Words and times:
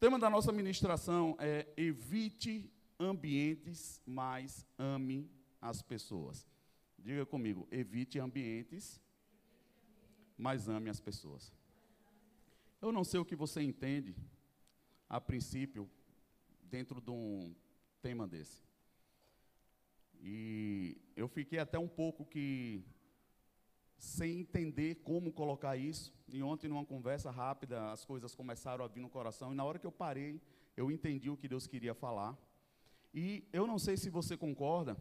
tema 0.00 0.18
da 0.18 0.30
nossa 0.30 0.50
ministração 0.50 1.36
é 1.38 1.68
evite 1.76 2.72
ambientes, 2.98 4.00
mas 4.06 4.66
ame 4.78 5.30
as 5.60 5.82
pessoas. 5.82 6.48
Diga 6.98 7.26
comigo, 7.26 7.68
evite 7.70 8.18
ambientes, 8.18 8.98
mas 10.38 10.70
ame 10.70 10.88
as 10.88 10.98
pessoas. 10.98 11.52
Eu 12.80 12.90
não 12.90 13.04
sei 13.04 13.20
o 13.20 13.26
que 13.26 13.36
você 13.36 13.60
entende, 13.60 14.16
a 15.06 15.20
princípio, 15.20 15.88
dentro 16.62 16.98
de 16.98 17.10
um 17.10 17.54
tema 18.00 18.26
desse. 18.26 18.64
E 20.18 20.96
eu 21.14 21.28
fiquei 21.28 21.58
até 21.58 21.78
um 21.78 21.88
pouco 21.88 22.24
que 22.24 22.82
sem 24.00 24.40
entender 24.40 24.94
como 25.04 25.30
colocar 25.30 25.76
isso. 25.76 26.10
E 26.26 26.42
ontem, 26.42 26.68
numa 26.68 26.86
conversa 26.86 27.30
rápida, 27.30 27.92
as 27.92 28.02
coisas 28.02 28.34
começaram 28.34 28.82
a 28.82 28.88
vir 28.88 29.00
no 29.00 29.10
coração. 29.10 29.52
E 29.52 29.54
na 29.54 29.62
hora 29.62 29.78
que 29.78 29.86
eu 29.86 29.92
parei, 29.92 30.40
eu 30.74 30.90
entendi 30.90 31.28
o 31.28 31.36
que 31.36 31.46
Deus 31.46 31.66
queria 31.66 31.94
falar. 31.94 32.34
E 33.12 33.46
eu 33.52 33.66
não 33.66 33.78
sei 33.78 33.98
se 33.98 34.08
você 34.08 34.38
concorda 34.38 34.96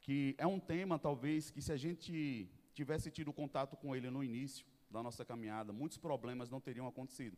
que 0.00 0.34
é 0.38 0.46
um 0.46 0.58
tema, 0.58 0.98
talvez, 0.98 1.50
que 1.50 1.60
se 1.60 1.70
a 1.70 1.76
gente 1.76 2.50
tivesse 2.72 3.10
tido 3.10 3.30
contato 3.30 3.76
com 3.76 3.94
ele 3.94 4.08
no 4.08 4.24
início 4.24 4.66
da 4.90 5.02
nossa 5.02 5.22
caminhada, 5.22 5.70
muitos 5.70 5.98
problemas 5.98 6.48
não 6.48 6.62
teriam 6.62 6.86
acontecido. 6.86 7.36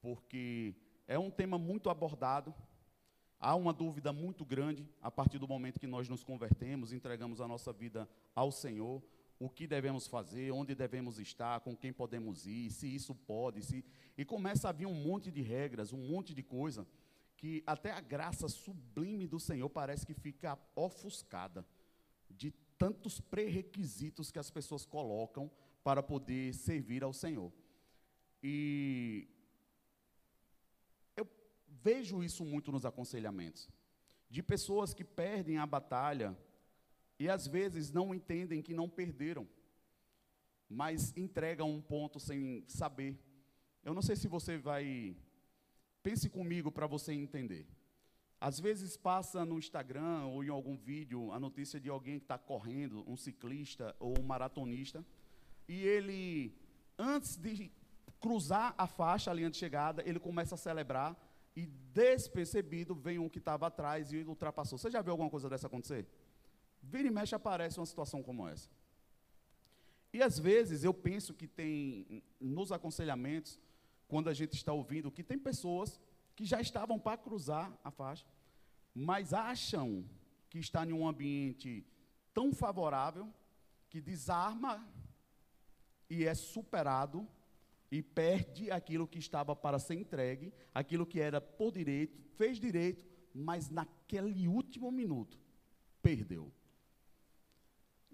Porque 0.00 0.76
é 1.08 1.18
um 1.18 1.28
tema 1.28 1.58
muito 1.58 1.90
abordado, 1.90 2.54
há 3.40 3.56
uma 3.56 3.72
dúvida 3.72 4.12
muito 4.12 4.44
grande 4.44 4.88
a 5.02 5.10
partir 5.10 5.40
do 5.40 5.48
momento 5.48 5.80
que 5.80 5.88
nós 5.88 6.08
nos 6.08 6.22
convertemos, 6.22 6.92
entregamos 6.92 7.40
a 7.40 7.48
nossa 7.48 7.72
vida 7.72 8.08
ao 8.32 8.52
Senhor 8.52 9.02
o 9.44 9.50
que 9.50 9.66
devemos 9.66 10.06
fazer, 10.06 10.50
onde 10.52 10.74
devemos 10.74 11.18
estar, 11.18 11.60
com 11.60 11.76
quem 11.76 11.92
podemos 11.92 12.46
ir, 12.46 12.70
se 12.70 12.86
isso 12.88 13.14
pode, 13.14 13.62
se 13.62 13.84
e 14.16 14.24
começa 14.24 14.70
a 14.70 14.72
vir 14.72 14.86
um 14.86 14.94
monte 14.94 15.30
de 15.30 15.42
regras, 15.42 15.92
um 15.92 15.98
monte 15.98 16.32
de 16.32 16.42
coisa 16.42 16.86
que 17.36 17.62
até 17.66 17.90
a 17.90 18.00
graça 18.00 18.48
sublime 18.48 19.26
do 19.26 19.38
Senhor 19.38 19.68
parece 19.68 20.06
que 20.06 20.14
fica 20.14 20.58
ofuscada 20.74 21.66
de 22.30 22.52
tantos 22.78 23.20
pré-requisitos 23.20 24.30
que 24.30 24.38
as 24.38 24.50
pessoas 24.50 24.86
colocam 24.86 25.50
para 25.82 26.02
poder 26.02 26.54
servir 26.54 27.04
ao 27.04 27.12
Senhor. 27.12 27.52
E 28.42 29.28
eu 31.14 31.28
vejo 31.68 32.24
isso 32.24 32.46
muito 32.46 32.72
nos 32.72 32.86
aconselhamentos 32.86 33.68
de 34.30 34.42
pessoas 34.42 34.94
que 34.94 35.04
perdem 35.04 35.58
a 35.58 35.66
batalha 35.66 36.34
e 37.18 37.28
às 37.28 37.46
vezes 37.46 37.90
não 37.90 38.14
entendem 38.14 38.62
que 38.62 38.74
não 38.74 38.88
perderam, 38.88 39.46
mas 40.68 41.12
entregam 41.16 41.70
um 41.70 41.80
ponto 41.80 42.18
sem 42.18 42.64
saber. 42.66 43.18
Eu 43.84 43.94
não 43.94 44.02
sei 44.02 44.16
se 44.16 44.28
você 44.28 44.58
vai. 44.58 45.16
Pense 46.02 46.28
comigo 46.28 46.70
para 46.70 46.86
você 46.86 47.12
entender. 47.12 47.66
Às 48.40 48.60
vezes 48.60 48.96
passa 48.96 49.44
no 49.44 49.58
Instagram 49.58 50.26
ou 50.26 50.44
em 50.44 50.48
algum 50.48 50.76
vídeo 50.76 51.32
a 51.32 51.40
notícia 51.40 51.80
de 51.80 51.88
alguém 51.88 52.18
que 52.18 52.24
está 52.24 52.36
correndo, 52.36 53.04
um 53.08 53.16
ciclista 53.16 53.94
ou 53.98 54.14
um 54.18 54.22
maratonista, 54.22 55.04
e 55.66 55.82
ele, 55.82 56.54
antes 56.98 57.36
de 57.36 57.72
cruzar 58.20 58.74
a 58.76 58.86
faixa, 58.86 59.30
a 59.30 59.34
linha 59.34 59.50
de 59.50 59.56
chegada, 59.56 60.02
ele 60.06 60.18
começa 60.18 60.56
a 60.56 60.58
celebrar 60.58 61.16
e 61.56 61.66
despercebido 61.66 62.94
vem 62.94 63.18
um 63.18 63.28
que 63.28 63.38
estava 63.38 63.66
atrás 63.66 64.12
e 64.12 64.18
ultrapassou. 64.24 64.76
Você 64.76 64.90
já 64.90 65.00
viu 65.00 65.12
alguma 65.12 65.30
coisa 65.30 65.48
dessa 65.48 65.66
acontecer? 65.66 66.06
Vira 66.90 67.08
e 67.08 67.10
mexe 67.10 67.34
aparece 67.34 67.78
uma 67.78 67.86
situação 67.86 68.22
como 68.22 68.46
essa. 68.46 68.68
E 70.12 70.22
às 70.22 70.38
vezes 70.38 70.84
eu 70.84 70.94
penso 70.94 71.34
que 71.34 71.48
tem 71.48 72.22
nos 72.40 72.70
aconselhamentos, 72.70 73.58
quando 74.06 74.28
a 74.28 74.34
gente 74.34 74.54
está 74.54 74.72
ouvindo, 74.72 75.10
que 75.10 75.24
tem 75.24 75.38
pessoas 75.38 76.00
que 76.36 76.44
já 76.44 76.60
estavam 76.60 76.98
para 76.98 77.16
cruzar 77.16 77.72
a 77.82 77.90
faixa, 77.90 78.24
mas 78.94 79.32
acham 79.32 80.04
que 80.48 80.58
está 80.58 80.86
em 80.86 80.92
um 80.92 81.06
ambiente 81.08 81.84
tão 82.32 82.52
favorável 82.52 83.32
que 83.90 84.00
desarma 84.00 84.86
e 86.08 86.24
é 86.24 86.34
superado 86.34 87.26
e 87.90 88.02
perde 88.02 88.70
aquilo 88.70 89.06
que 89.06 89.18
estava 89.18 89.54
para 89.54 89.78
ser 89.78 89.94
entregue, 89.94 90.52
aquilo 90.72 91.06
que 91.06 91.20
era 91.20 91.40
por 91.40 91.72
direito, 91.72 92.20
fez 92.36 92.58
direito, 92.58 93.04
mas 93.32 93.70
naquele 93.70 94.46
último 94.46 94.90
minuto 94.90 95.38
perdeu. 96.02 96.52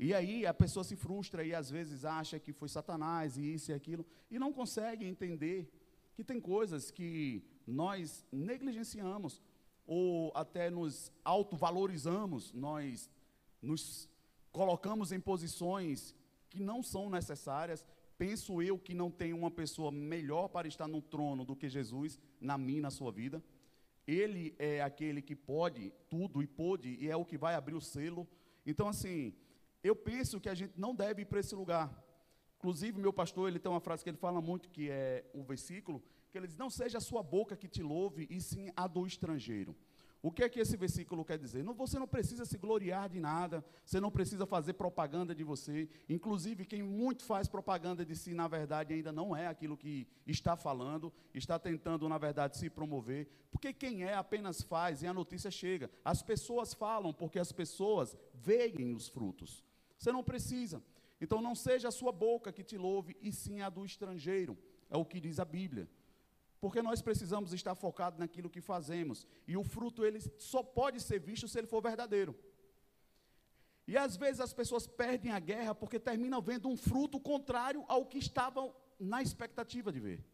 E 0.02 0.14
aí 0.14 0.46
a 0.46 0.54
pessoa 0.54 0.82
se 0.82 0.96
frustra 0.96 1.44
e 1.44 1.54
às 1.54 1.70
vezes 1.70 2.06
acha 2.06 2.40
que 2.40 2.54
foi 2.54 2.70
Satanás 2.70 3.36
e 3.36 3.52
isso 3.52 3.70
e 3.70 3.74
aquilo, 3.74 4.06
e 4.30 4.38
não 4.38 4.50
consegue 4.50 5.04
entender 5.04 5.70
que 6.14 6.24
tem 6.24 6.40
coisas 6.40 6.90
que 6.90 7.44
nós 7.66 8.24
negligenciamos, 8.32 9.42
ou 9.86 10.32
até 10.34 10.70
nos 10.70 11.12
autovalorizamos, 11.22 12.50
nós 12.54 13.10
nos 13.60 14.08
colocamos 14.50 15.12
em 15.12 15.20
posições 15.20 16.14
que 16.48 16.62
não 16.62 16.82
são 16.82 17.10
necessárias. 17.10 17.86
Penso 18.16 18.62
eu 18.62 18.78
que 18.78 18.94
não 18.94 19.10
tem 19.10 19.34
uma 19.34 19.50
pessoa 19.50 19.92
melhor 19.92 20.48
para 20.48 20.66
estar 20.66 20.88
no 20.88 21.02
trono 21.02 21.44
do 21.44 21.54
que 21.54 21.68
Jesus, 21.68 22.18
na 22.40 22.56
minha, 22.56 22.80
na 22.80 22.90
sua 22.90 23.12
vida. 23.12 23.44
Ele 24.06 24.54
é 24.58 24.80
aquele 24.80 25.20
que 25.20 25.36
pode 25.36 25.92
tudo 26.08 26.42
e 26.42 26.46
pôde, 26.46 26.96
e 26.98 27.10
é 27.10 27.16
o 27.16 27.24
que 27.24 27.36
vai 27.36 27.54
abrir 27.54 27.74
o 27.74 27.82
selo. 27.82 28.26
Então, 28.64 28.88
assim, 28.88 29.34
eu 29.82 29.96
penso 29.96 30.41
que 30.41 30.48
a 30.48 30.54
gente 30.54 30.72
não 30.76 30.94
deve 30.94 31.22
ir 31.22 31.24
para 31.24 31.41
esse 31.41 31.54
lugar. 31.54 31.91
Inclusive, 32.58 33.00
meu 33.00 33.12
pastor, 33.12 33.48
ele 33.48 33.58
tem 33.58 33.70
uma 33.70 33.80
frase 33.80 34.04
que 34.04 34.10
ele 34.10 34.18
fala 34.18 34.41
muito, 34.41 34.68
que 34.68 34.91
é 34.91 35.24
um 35.34 35.42
versículo, 35.42 36.02
que 36.30 36.36
ele 36.36 36.46
diz, 36.46 36.58
não 36.58 36.68
seja 36.68 36.98
a 36.98 37.00
sua 37.00 37.22
boca 37.22 37.56
que 37.56 37.66
te 37.66 37.82
louve, 37.82 38.26
e 38.28 38.41
sim 38.41 38.70
a 38.76 38.86
do 38.86 39.06
estrangeiro. 39.06 39.74
O 40.22 40.30
que 40.30 40.44
é 40.44 40.48
que 40.50 40.60
esse 40.60 40.76
versículo 40.76 41.24
quer 41.24 41.38
dizer? 41.38 41.64
Não, 41.64 41.72
você 41.72 41.98
não 41.98 42.06
precisa 42.06 42.44
se 42.44 42.58
gloriar 42.58 43.08
de 43.08 43.18
nada, 43.18 43.64
você 43.86 43.98
não 43.98 44.10
precisa 44.10 44.44
fazer 44.44 44.74
propaganda 44.74 45.34
de 45.34 45.42
você. 45.42 45.88
Inclusive, 46.10 46.66
quem 46.66 46.82
muito 46.82 47.24
faz 47.24 47.48
propaganda 47.48 48.04
de 48.04 48.14
si, 48.14 48.34
na 48.34 48.47
verdade, 48.47 48.92
ainda 48.92 49.10
não 49.10 49.34
é 49.34 49.47
aquilo 49.47 49.78
que 49.78 50.06
está 50.26 50.56
falando, 50.56 51.10
está 51.32 51.58
tentando, 51.58 52.06
na 52.06 52.18
verdade, 52.18 52.58
se 52.58 52.68
promover. 52.68 53.28
Porque 53.50 53.72
quem 53.72 54.04
é 54.04 54.12
apenas 54.12 54.60
faz 54.60 55.02
e 55.02 55.06
a 55.06 55.14
notícia 55.14 55.50
chega. 55.50 55.91
As 56.04 56.22
pessoas 56.22 56.74
falam 56.74 57.14
porque 57.14 57.38
as 57.38 57.50
pessoas 57.50 58.14
veem 58.34 58.94
os 58.94 59.08
frutos. 59.08 59.64
Você 60.00 60.10
não 60.10 60.24
precisa. 60.24 60.82
Então 61.20 61.42
não 61.42 61.54
seja 61.54 61.88
a 61.88 61.92
sua 61.92 62.10
boca 62.10 62.50
que 62.50 62.64
te 62.64 62.78
louve, 62.78 63.14
e 63.20 63.30
sim 63.30 63.60
a 63.60 63.68
do 63.68 63.84
estrangeiro. 63.84 64.56
É 64.88 64.96
o 64.96 65.04
que 65.04 65.20
diz 65.20 65.38
a 65.38 65.44
Bíblia. 65.44 65.86
Porque 66.58 66.80
nós 66.80 67.02
precisamos 67.02 67.52
estar 67.52 67.74
focados 67.74 68.18
naquilo 68.18 68.48
que 68.48 68.62
fazemos. 68.62 69.26
E 69.46 69.58
o 69.58 69.62
fruto 69.62 70.02
ele 70.02 70.18
só 70.38 70.62
pode 70.62 71.02
ser 71.02 71.20
visto 71.20 71.46
se 71.46 71.58
ele 71.58 71.66
for 71.66 71.82
verdadeiro. 71.82 72.34
E 73.86 73.94
às 73.98 74.16
vezes 74.16 74.40
as 74.40 74.54
pessoas 74.54 74.86
perdem 74.86 75.32
a 75.32 75.38
guerra 75.38 75.74
porque 75.74 76.00
terminam 76.00 76.40
vendo 76.40 76.66
um 76.66 76.78
fruto 76.78 77.20
contrário 77.20 77.84
ao 77.86 78.06
que 78.06 78.18
estavam 78.18 78.74
na 78.98 79.20
expectativa 79.20 79.92
de 79.92 80.00
ver. 80.00 80.24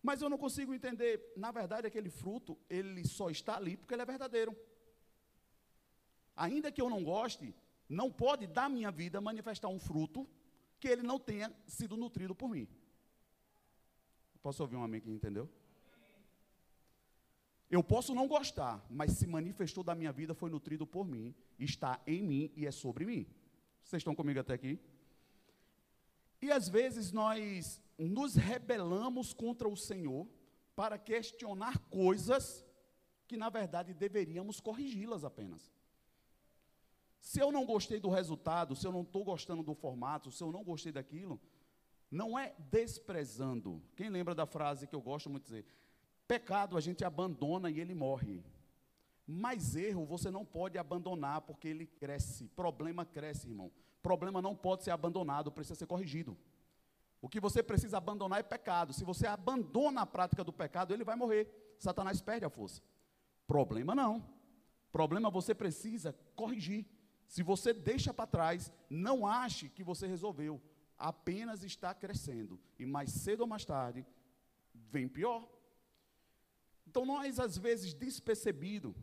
Mas 0.00 0.22
eu 0.22 0.28
não 0.28 0.38
consigo 0.38 0.72
entender, 0.72 1.32
na 1.36 1.50
verdade, 1.50 1.88
aquele 1.88 2.10
fruto, 2.10 2.56
ele 2.70 3.04
só 3.04 3.30
está 3.30 3.56
ali 3.56 3.76
porque 3.76 3.94
ele 3.94 4.02
é 4.02 4.06
verdadeiro. 4.06 4.56
Ainda 6.36 6.70
que 6.70 6.80
eu 6.80 6.88
não 6.88 7.02
goste, 7.02 7.52
não 7.88 8.10
pode, 8.10 8.46
da 8.46 8.68
minha 8.68 8.90
vida, 8.90 9.20
manifestar 9.20 9.68
um 9.68 9.78
fruto 9.78 10.26
que 10.78 10.88
ele 10.88 11.02
não 11.02 11.18
tenha 11.18 11.52
sido 11.66 11.96
nutrido 11.96 12.34
por 12.34 12.48
mim. 12.48 12.68
Posso 14.42 14.62
ouvir 14.62 14.76
um 14.76 14.82
amém 14.82 15.00
que 15.00 15.10
entendeu? 15.10 15.48
Eu 17.68 17.82
posso 17.82 18.14
não 18.14 18.28
gostar, 18.28 18.84
mas 18.88 19.12
se 19.12 19.26
manifestou 19.26 19.82
da 19.82 19.94
minha 19.94 20.12
vida, 20.12 20.34
foi 20.34 20.48
nutrido 20.50 20.86
por 20.86 21.04
mim, 21.04 21.34
está 21.58 22.00
em 22.06 22.22
mim 22.22 22.52
e 22.54 22.64
é 22.66 22.70
sobre 22.70 23.04
mim. 23.04 23.26
Vocês 23.82 24.00
estão 24.00 24.14
comigo 24.14 24.38
até 24.38 24.54
aqui? 24.54 24.78
E 26.40 26.50
às 26.50 26.68
vezes 26.68 27.10
nós 27.10 27.82
nos 27.98 28.36
rebelamos 28.36 29.32
contra 29.32 29.68
o 29.68 29.76
Senhor 29.76 30.28
para 30.76 30.98
questionar 30.98 31.78
coisas 31.88 32.64
que 33.26 33.36
na 33.36 33.48
verdade 33.48 33.92
deveríamos 33.94 34.60
corrigi-las 34.60 35.24
apenas. 35.24 35.75
Se 37.26 37.40
eu 37.40 37.50
não 37.50 37.66
gostei 37.66 37.98
do 37.98 38.08
resultado, 38.08 38.76
se 38.76 38.86
eu 38.86 38.92
não 38.92 39.02
estou 39.02 39.24
gostando 39.24 39.60
do 39.60 39.74
formato, 39.74 40.30
se 40.30 40.44
eu 40.44 40.52
não 40.52 40.62
gostei 40.62 40.92
daquilo, 40.92 41.40
não 42.08 42.38
é 42.38 42.54
desprezando. 42.70 43.82
Quem 43.96 44.08
lembra 44.08 44.32
da 44.32 44.46
frase 44.46 44.86
que 44.86 44.94
eu 44.94 45.02
gosto 45.02 45.28
muito 45.28 45.42
de 45.42 45.48
dizer? 45.48 45.66
Pecado 46.28 46.76
a 46.76 46.80
gente 46.80 47.04
abandona 47.04 47.68
e 47.68 47.80
ele 47.80 47.96
morre. 47.96 48.44
Mas 49.26 49.74
erro 49.74 50.06
você 50.06 50.30
não 50.30 50.44
pode 50.44 50.78
abandonar 50.78 51.40
porque 51.40 51.66
ele 51.66 51.84
cresce. 51.84 52.46
Problema 52.50 53.04
cresce, 53.04 53.48
irmão. 53.48 53.72
Problema 54.00 54.40
não 54.40 54.54
pode 54.54 54.84
ser 54.84 54.92
abandonado, 54.92 55.50
precisa 55.50 55.74
ser 55.74 55.86
corrigido. 55.86 56.38
O 57.20 57.28
que 57.28 57.40
você 57.40 57.60
precisa 57.60 57.96
abandonar 57.96 58.38
é 58.38 58.44
pecado. 58.44 58.92
Se 58.92 59.04
você 59.04 59.26
abandona 59.26 60.02
a 60.02 60.06
prática 60.06 60.44
do 60.44 60.52
pecado, 60.52 60.94
ele 60.94 61.02
vai 61.02 61.16
morrer. 61.16 61.74
Satanás 61.76 62.20
perde 62.20 62.46
a 62.46 62.50
força. 62.50 62.80
Problema 63.48 63.96
não. 63.96 64.24
Problema 64.92 65.28
você 65.28 65.52
precisa 65.56 66.14
corrigir. 66.36 66.86
Se 67.26 67.42
você 67.42 67.72
deixa 67.72 68.14
para 68.14 68.26
trás, 68.26 68.72
não 68.88 69.26
ache 69.26 69.68
que 69.68 69.82
você 69.82 70.06
resolveu. 70.06 70.60
Apenas 70.98 71.62
está 71.62 71.92
crescendo. 71.92 72.58
E 72.78 72.86
mais 72.86 73.10
cedo 73.10 73.40
ou 73.42 73.46
mais 73.46 73.64
tarde, 73.64 74.06
vem 74.74 75.08
pior. 75.08 75.48
Então 76.86 77.04
nós, 77.04 77.38
às 77.40 77.58
vezes, 77.58 77.92
despercebido, 77.92 78.94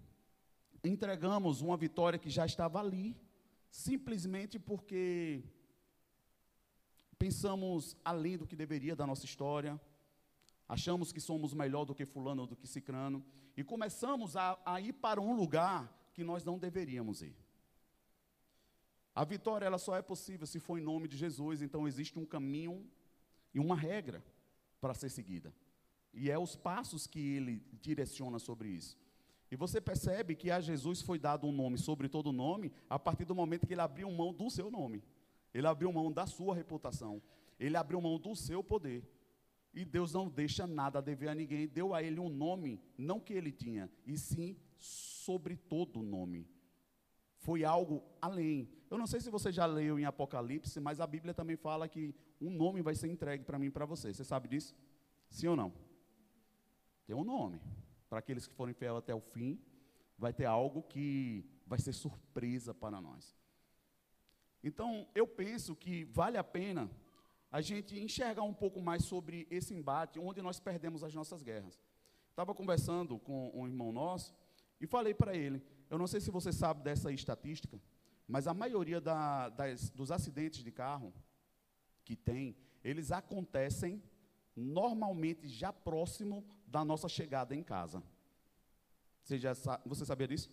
entregamos 0.83 1.61
uma 1.61 1.77
vitória 1.77 2.17
que 2.17 2.29
já 2.29 2.45
estava 2.45 2.79
ali, 2.79 3.15
simplesmente 3.69 4.57
porque 4.57 5.43
pensamos 7.17 7.95
além 8.03 8.37
do 8.37 8.47
que 8.47 8.55
deveria 8.55 8.95
da 8.95 9.07
nossa 9.07 9.25
história, 9.25 9.79
achamos 10.67 11.11
que 11.11 11.21
somos 11.21 11.53
melhor 11.53 11.85
do 11.85 11.95
que 11.95 12.05
fulano 12.05 12.41
ou 12.41 12.47
do 12.47 12.55
que 12.55 12.67
cicrano, 12.67 13.23
e 13.55 13.63
começamos 13.63 14.35
a, 14.35 14.59
a 14.65 14.81
ir 14.81 14.93
para 14.93 15.21
um 15.21 15.35
lugar 15.35 15.91
que 16.13 16.23
nós 16.23 16.43
não 16.43 16.57
deveríamos 16.57 17.21
ir. 17.21 17.35
A 19.15 19.24
vitória 19.24 19.65
ela 19.65 19.77
só 19.77 19.95
é 19.95 20.01
possível 20.01 20.48
se 20.48 20.60
for 20.60 20.77
em 20.77 20.81
nome 20.81 21.07
de 21.07 21.18
Jesus, 21.18 21.62
então 21.62 21.88
existe 21.88 22.18
um 22.18 22.25
caminho 22.25 22.86
e 23.54 23.60
uma 23.60 23.75
regra 23.75 24.24
para 24.81 24.94
ser 24.94 25.10
seguida. 25.10 25.54
E 26.13 26.30
é 26.30 26.38
os 26.38 26.56
passos 26.56 27.07
que 27.07 27.19
ele 27.19 27.63
direciona 27.81 28.39
sobre 28.39 28.69
isso. 28.69 28.98
E 29.51 29.56
você 29.56 29.80
percebe 29.80 30.36
que 30.36 30.50
a 30.50 30.60
Jesus 30.60 31.01
foi 31.01 31.19
dado 31.19 31.45
um 31.45 31.51
nome 31.51 31.77
sobre 31.77 32.10
todo 32.10 32.31
nome 32.31 32.71
a 32.89 32.98
partir 32.98 33.25
do 33.25 33.36
momento 33.36 33.68
que 33.68 33.74
ele 33.74 33.81
abriu 33.81 34.12
mão 34.12 34.33
do 34.33 34.50
seu 34.50 34.71
nome. 34.71 35.04
Ele 35.54 35.68
abriu 35.68 35.94
mão 35.94 36.12
da 36.12 36.25
sua 36.25 36.56
reputação. 36.56 37.21
Ele 37.59 37.77
abriu 37.77 38.01
mão 38.01 38.18
do 38.18 38.36
seu 38.36 38.63
poder. 38.63 39.07
E 39.74 39.86
Deus 39.86 40.13
não 40.13 40.27
deixa 40.27 40.66
nada 40.66 41.00
a 41.00 41.01
dever 41.01 41.30
a 41.30 41.36
ninguém. 41.36 41.68
Deu 41.68 41.94
a 41.94 42.01
ele 42.01 42.19
um 42.19 42.30
nome, 42.30 42.81
não 42.98 43.19
que 43.19 43.33
ele 43.33 43.51
tinha, 43.51 43.89
e 44.06 44.18
sim 44.18 44.57
sobre 44.77 45.56
todo 45.56 46.01
nome. 46.01 46.48
Foi 47.44 47.63
algo 47.66 48.01
além. 48.22 48.69
Eu 48.90 48.98
não 48.98 49.06
sei 49.06 49.19
se 49.19 49.30
você 49.30 49.51
já 49.51 49.66
leu 49.66 50.00
em 50.00 50.06
Apocalipse, 50.06 50.80
mas 50.80 51.00
a 51.00 51.07
Bíblia 51.07 51.34
também 51.34 51.57
fala 51.57 51.90
que 51.90 52.16
um 52.40 52.50
nome 52.50 52.81
vai 52.81 52.95
ser 52.95 53.10
entregue 53.10 53.44
para 53.44 53.60
mim 53.60 53.68
e 53.68 53.72
para 53.72 53.86
você. 53.86 54.13
Você 54.13 54.24
sabe 54.24 54.48
disso? 54.48 54.74
Sim 55.30 55.48
ou 55.48 55.56
não? 55.56 55.74
Tem 57.06 57.16
um 57.16 57.24
nome. 57.24 57.60
Para 58.10 58.19
aqueles 58.19 58.48
que 58.48 58.54
forem 58.54 58.74
fiel 58.74 58.95
até 58.95 59.13
o 59.13 59.19
fim, 59.19 59.60
vai 60.18 60.31
ter 60.31 60.45
algo 60.45 60.84
que 60.84 61.45
vai 61.68 61.80
ser 61.80 61.92
surpresa 61.92 62.74
para 62.74 63.01
nós. 63.01 63.36
Então, 64.63 65.06
eu 65.13 65.28
penso 65.28 65.75
que 65.75 66.06
vale 66.06 66.38
a 66.38 66.44
pena 66.44 66.90
a 67.51 67.60
gente 67.60 68.00
enxergar 68.00 68.44
um 68.44 68.54
pouco 68.54 68.81
mais 68.81 69.04
sobre 69.04 69.48
esse 69.51 69.74
embate, 69.74 70.18
onde 70.18 70.42
nós 70.42 70.62
perdemos 70.62 71.04
as 71.04 71.13
nossas 71.13 71.44
guerras. 71.44 71.78
Estava 72.30 72.56
conversando 72.56 73.19
com 73.19 73.51
um 73.54 73.68
irmão 73.68 73.92
nosso 73.92 74.34
e 74.80 74.88
falei 74.88 75.13
para 75.13 75.36
ele: 75.36 75.62
eu 75.94 76.00
não 76.00 76.07
sei 76.07 76.19
se 76.19 76.31
você 76.31 76.51
sabe 76.51 76.81
dessa 76.81 77.12
estatística, 77.12 77.80
mas 78.28 78.48
a 78.48 78.54
maioria 78.54 79.00
da, 79.00 79.50
das, 79.50 79.92
dos 79.92 80.10
acidentes 80.10 80.63
de 80.63 80.72
carro 80.72 81.13
que 82.04 82.16
tem, 82.16 82.57
eles 82.84 83.12
acontecem 83.12 84.01
normalmente 84.56 85.48
já 85.48 85.72
próximo 85.72 86.44
da 86.66 86.84
nossa 86.84 87.07
chegada 87.07 87.54
em 87.56 87.62
casa. 87.62 88.01
Você, 89.22 89.38
já, 89.38 89.54
você 89.86 90.04
sabia 90.04 90.28
disso? 90.28 90.50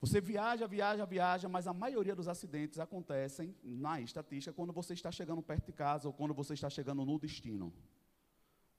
Você 0.00 0.18
viaja, 0.18 0.66
viaja, 0.66 1.04
viaja, 1.04 1.46
mas 1.46 1.66
a 1.66 1.74
maioria 1.74 2.16
dos 2.16 2.26
acidentes 2.26 2.78
acontecem, 2.78 3.54
na 3.62 4.00
estatística, 4.00 4.54
quando 4.54 4.72
você 4.72 4.94
está 4.94 5.12
chegando 5.12 5.42
perto 5.42 5.66
de 5.66 5.72
casa 5.74 6.08
ou 6.08 6.14
quando 6.14 6.32
você 6.32 6.54
está 6.54 6.70
chegando 6.70 7.04
no 7.04 7.18
destino. 7.18 7.70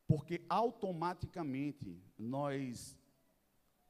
Porque 0.08 0.44
automaticamente 0.50 2.02
nós 2.18 2.98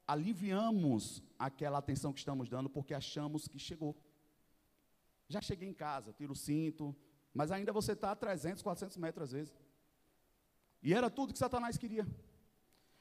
aliviamos 0.08 1.24
aquela 1.38 1.78
atenção 1.78 2.14
que 2.14 2.20
estamos 2.20 2.48
dando 2.50 2.70
porque 2.70 2.94
achamos 2.94 3.48
que 3.48 3.60
chegou. 3.60 3.96
Já 5.28 5.42
cheguei 5.42 5.68
em 5.68 5.74
casa, 5.74 6.14
tiro 6.14 6.34
o 6.34 6.36
cinto, 6.36 6.96
mas 7.34 7.52
ainda 7.52 7.74
você 7.74 7.94
está 7.94 8.12
a 8.12 8.16
300, 8.16 8.62
400 8.62 8.98
metros 8.98 9.24
às 9.24 9.32
vezes. 9.32 9.56
E 10.82 10.94
era 10.94 11.10
tudo 11.10 11.34
que 11.34 11.40
Satanás 11.40 11.78
queria. 11.78 12.08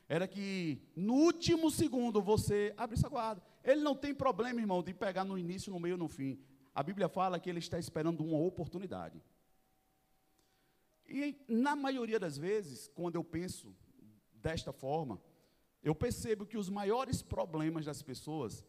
Era 0.09 0.27
que 0.27 0.83
no 0.97 1.15
último 1.15 1.71
segundo 1.71 2.21
você 2.23 2.75
abrisse 2.77 3.07
a 3.07 3.09
guarda. 3.09 3.43
Ele 3.63 3.81
não 3.81 3.95
tem 3.95 4.15
problema, 4.15 4.61
irmão, 4.61 4.83
de 4.83 4.93
pegar 4.93 5.25
no 5.25 5.39
início, 5.39 5.73
no 5.73 5.81
meio, 5.81 5.97
no 5.97 6.09
fim. 6.09 6.39
A 6.75 6.83
Bíblia 6.83 7.09
fala 7.09 7.39
que 7.39 7.49
ele 7.49 7.59
está 7.59 7.79
esperando 7.79 8.25
uma 8.25 8.39
oportunidade. 8.39 9.23
E 11.07 11.37
na 11.47 11.77
maioria 11.77 12.19
das 12.19 12.37
vezes, 12.37 12.89
quando 12.95 13.17
eu 13.17 13.25
penso 13.25 13.75
desta 14.35 14.73
forma, 14.73 15.21
eu 15.85 15.95
percebo 15.95 16.47
que 16.47 16.57
os 16.57 16.71
maiores 16.71 17.23
problemas 17.23 17.85
das 17.85 18.03
pessoas 18.03 18.65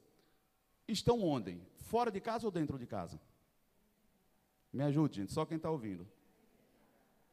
estão 0.86 1.22
onde? 1.22 1.62
Fora 1.78 2.12
de 2.12 2.20
casa 2.20 2.46
ou 2.46 2.52
dentro 2.52 2.78
de 2.78 2.86
casa? 2.86 3.20
Me 4.72 4.84
ajude, 4.84 5.22
gente, 5.22 5.32
só 5.32 5.46
quem 5.46 5.56
está 5.56 5.72
ouvindo. 5.72 6.06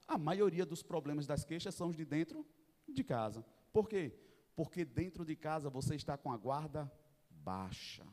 A 0.07 0.17
maioria 0.17 0.65
dos 0.65 0.83
problemas 0.85 1.27
das 1.27 1.45
queixas 1.45 1.75
são 1.75 1.89
os 1.89 1.97
de 1.97 2.05
dentro 2.05 2.47
de 2.89 3.03
casa. 3.03 3.45
Por 3.73 3.89
quê? 3.89 4.15
Porque 4.55 4.85
dentro 4.85 5.25
de 5.25 5.35
casa 5.35 5.69
você 5.69 5.97
está 5.97 6.17
com 6.17 6.31
a 6.31 6.37
guarda 6.37 6.91
baixa. 7.29 8.07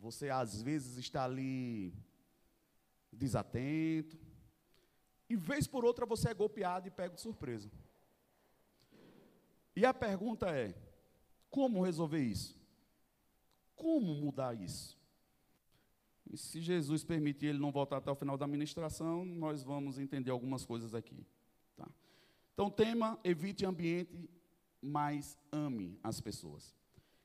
Você 0.00 0.30
às 0.30 0.62
vezes 0.62 0.96
está 0.96 1.24
ali 1.24 1.92
desatento. 3.12 4.18
E 5.28 5.36
vez 5.36 5.66
por 5.66 5.84
outra 5.84 6.06
você 6.06 6.30
é 6.30 6.34
golpeado 6.34 6.88
e 6.88 6.90
pega 6.90 7.14
de 7.14 7.20
surpresa. 7.20 7.70
E 9.76 9.84
a 9.84 9.92
pergunta 9.92 10.48
é: 10.50 10.74
como 11.50 11.82
resolver 11.82 12.22
isso? 12.22 12.58
Como 13.74 14.14
mudar 14.14 14.54
isso? 14.54 14.98
E 16.30 16.36
se 16.36 16.60
Jesus 16.60 17.04
permitir 17.04 17.46
ele 17.46 17.58
não 17.58 17.70
voltar 17.70 17.98
até 17.98 18.10
o 18.10 18.14
final 18.14 18.36
da 18.36 18.46
ministração, 18.46 19.24
nós 19.24 19.62
vamos 19.62 19.98
entender 19.98 20.30
algumas 20.30 20.64
coisas 20.64 20.94
aqui. 20.94 21.26
Tá? 21.76 21.88
Então, 22.52 22.70
tema: 22.70 23.18
evite 23.24 23.66
ambiente, 23.66 24.28
mas 24.80 25.38
ame 25.52 25.98
as 26.02 26.20
pessoas. 26.20 26.74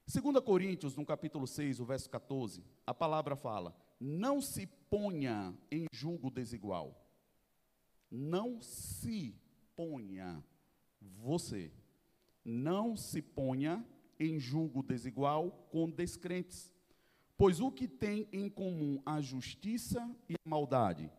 2 0.08 0.44
Coríntios, 0.44 0.96
no 0.96 1.06
capítulo 1.06 1.46
6, 1.46 1.80
o 1.80 1.86
verso 1.86 2.10
14, 2.10 2.64
a 2.86 2.94
palavra 2.94 3.36
fala: 3.36 3.76
Não 4.00 4.42
se 4.42 4.66
ponha 4.90 5.56
em 5.72 5.86
julgo 5.92 6.32
desigual. 6.32 7.06
Não 8.12 8.60
se 8.60 9.36
ponha 9.76 10.44
você 11.00 11.72
não 12.50 12.98
se 12.98 13.22
ponha 13.22 13.86
em 14.20 14.40
julgo 14.40 14.84
desigual 14.84 15.52
com 15.72 15.90
descrentes. 15.90 16.74
Pois 17.38 17.62
o 17.62 17.72
que 17.72 17.88
tem 17.88 18.28
em 18.34 18.50
comum 18.50 19.02
a 19.06 19.22
justiça 19.22 20.10
e 20.28 20.34
a 20.34 20.50
maldade? 20.50 21.10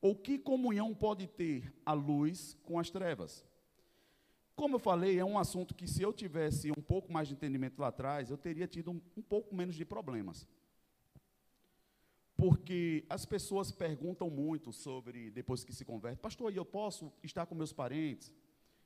Ou 0.00 0.14
que 0.14 0.38
comunhão 0.38 0.94
pode 0.94 1.26
ter 1.26 1.72
a 1.86 1.94
luz 1.94 2.58
com 2.64 2.78
as 2.78 2.90
trevas? 2.90 3.42
Como 4.54 4.76
eu 4.76 4.78
falei, 4.78 5.18
é 5.18 5.24
um 5.24 5.38
assunto 5.38 5.74
que 5.74 5.88
se 5.88 6.02
eu 6.02 6.12
tivesse 6.12 6.70
um 6.70 6.82
pouco 6.82 7.10
mais 7.10 7.28
de 7.28 7.34
entendimento 7.34 7.80
lá 7.80 7.88
atrás, 7.88 8.30
eu 8.30 8.36
teria 8.36 8.68
tido 8.68 8.90
um, 8.90 9.00
um 9.16 9.22
pouco 9.22 9.54
menos 9.54 9.74
de 9.74 9.84
problemas. 9.84 10.46
Porque 12.36 13.04
as 13.08 13.24
pessoas 13.24 13.72
perguntam 13.72 14.28
muito 14.28 14.72
sobre, 14.72 15.30
depois 15.30 15.64
que 15.64 15.72
se 15.72 15.84
converte, 15.84 16.20
pastor, 16.20 16.54
eu 16.54 16.64
posso 16.64 17.12
estar 17.22 17.46
com 17.46 17.54
meus 17.54 17.72
parentes? 17.72 18.32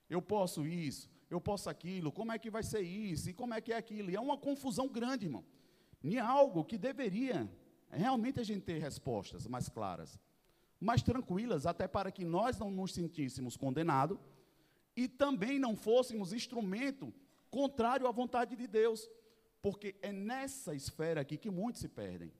Eu 0.08 0.22
posso 0.22 0.66
isso? 0.66 1.10
Eu 1.30 1.40
posso 1.40 1.68
aquilo, 1.68 2.10
como 2.10 2.32
é 2.32 2.38
que 2.38 2.50
vai 2.50 2.62
ser 2.62 2.80
isso, 2.80 3.28
e 3.30 3.32
como 3.34 3.54
é 3.54 3.60
que 3.60 3.72
é 3.72 3.76
aquilo. 3.76 4.10
E 4.10 4.16
é 4.16 4.20
uma 4.20 4.38
confusão 4.38 4.88
grande, 4.88 5.26
irmão. 5.26 5.44
Em 6.02 6.18
algo 6.18 6.64
que 6.64 6.78
deveria 6.78 7.48
realmente 7.90 8.40
a 8.40 8.42
gente 8.42 8.62
ter 8.62 8.78
respostas 8.78 9.46
mais 9.46 9.68
claras, 9.68 10.18
mais 10.80 11.02
tranquilas, 11.02 11.66
até 11.66 11.86
para 11.88 12.10
que 12.10 12.24
nós 12.24 12.58
não 12.58 12.70
nos 12.70 12.94
sentíssemos 12.94 13.56
condenados 13.56 14.18
e 14.96 15.08
também 15.08 15.58
não 15.58 15.76
fôssemos 15.76 16.32
instrumento 16.32 17.12
contrário 17.50 18.06
à 18.06 18.10
vontade 18.10 18.56
de 18.56 18.66
Deus. 18.66 19.08
Porque 19.60 19.96
é 20.00 20.12
nessa 20.12 20.74
esfera 20.74 21.20
aqui 21.20 21.36
que 21.36 21.50
muitos 21.50 21.80
se 21.80 21.88
perdem. 21.88 22.32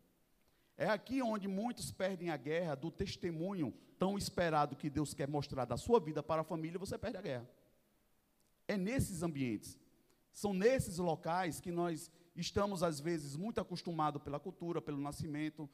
É 0.76 0.86
aqui 0.86 1.20
onde 1.20 1.48
muitos 1.48 1.90
perdem 1.90 2.30
a 2.30 2.36
guerra 2.36 2.76
do 2.76 2.90
testemunho 2.90 3.74
tão 3.98 4.16
esperado 4.16 4.76
que 4.76 4.88
Deus 4.88 5.12
quer 5.12 5.28
mostrar 5.28 5.64
da 5.64 5.76
sua 5.76 5.98
vida 5.98 6.22
para 6.22 6.42
a 6.42 6.44
família, 6.44 6.78
você 6.78 6.96
perde 6.96 7.16
a 7.16 7.20
guerra. 7.20 7.50
É 8.68 8.76
nesses 8.76 9.22
ambientes, 9.22 9.78
são 10.32 10.52
nesses 10.52 10.98
locais 10.98 11.60
que 11.60 11.72
nós 11.72 12.12
estamos, 12.36 12.82
às 12.82 13.00
vezes, 13.00 13.34
muito 13.34 13.60
acostumados 13.60 14.22
pela 14.22 14.38
cultura, 14.38 14.80
pelo 14.80 15.00
nascimento, 15.00 15.68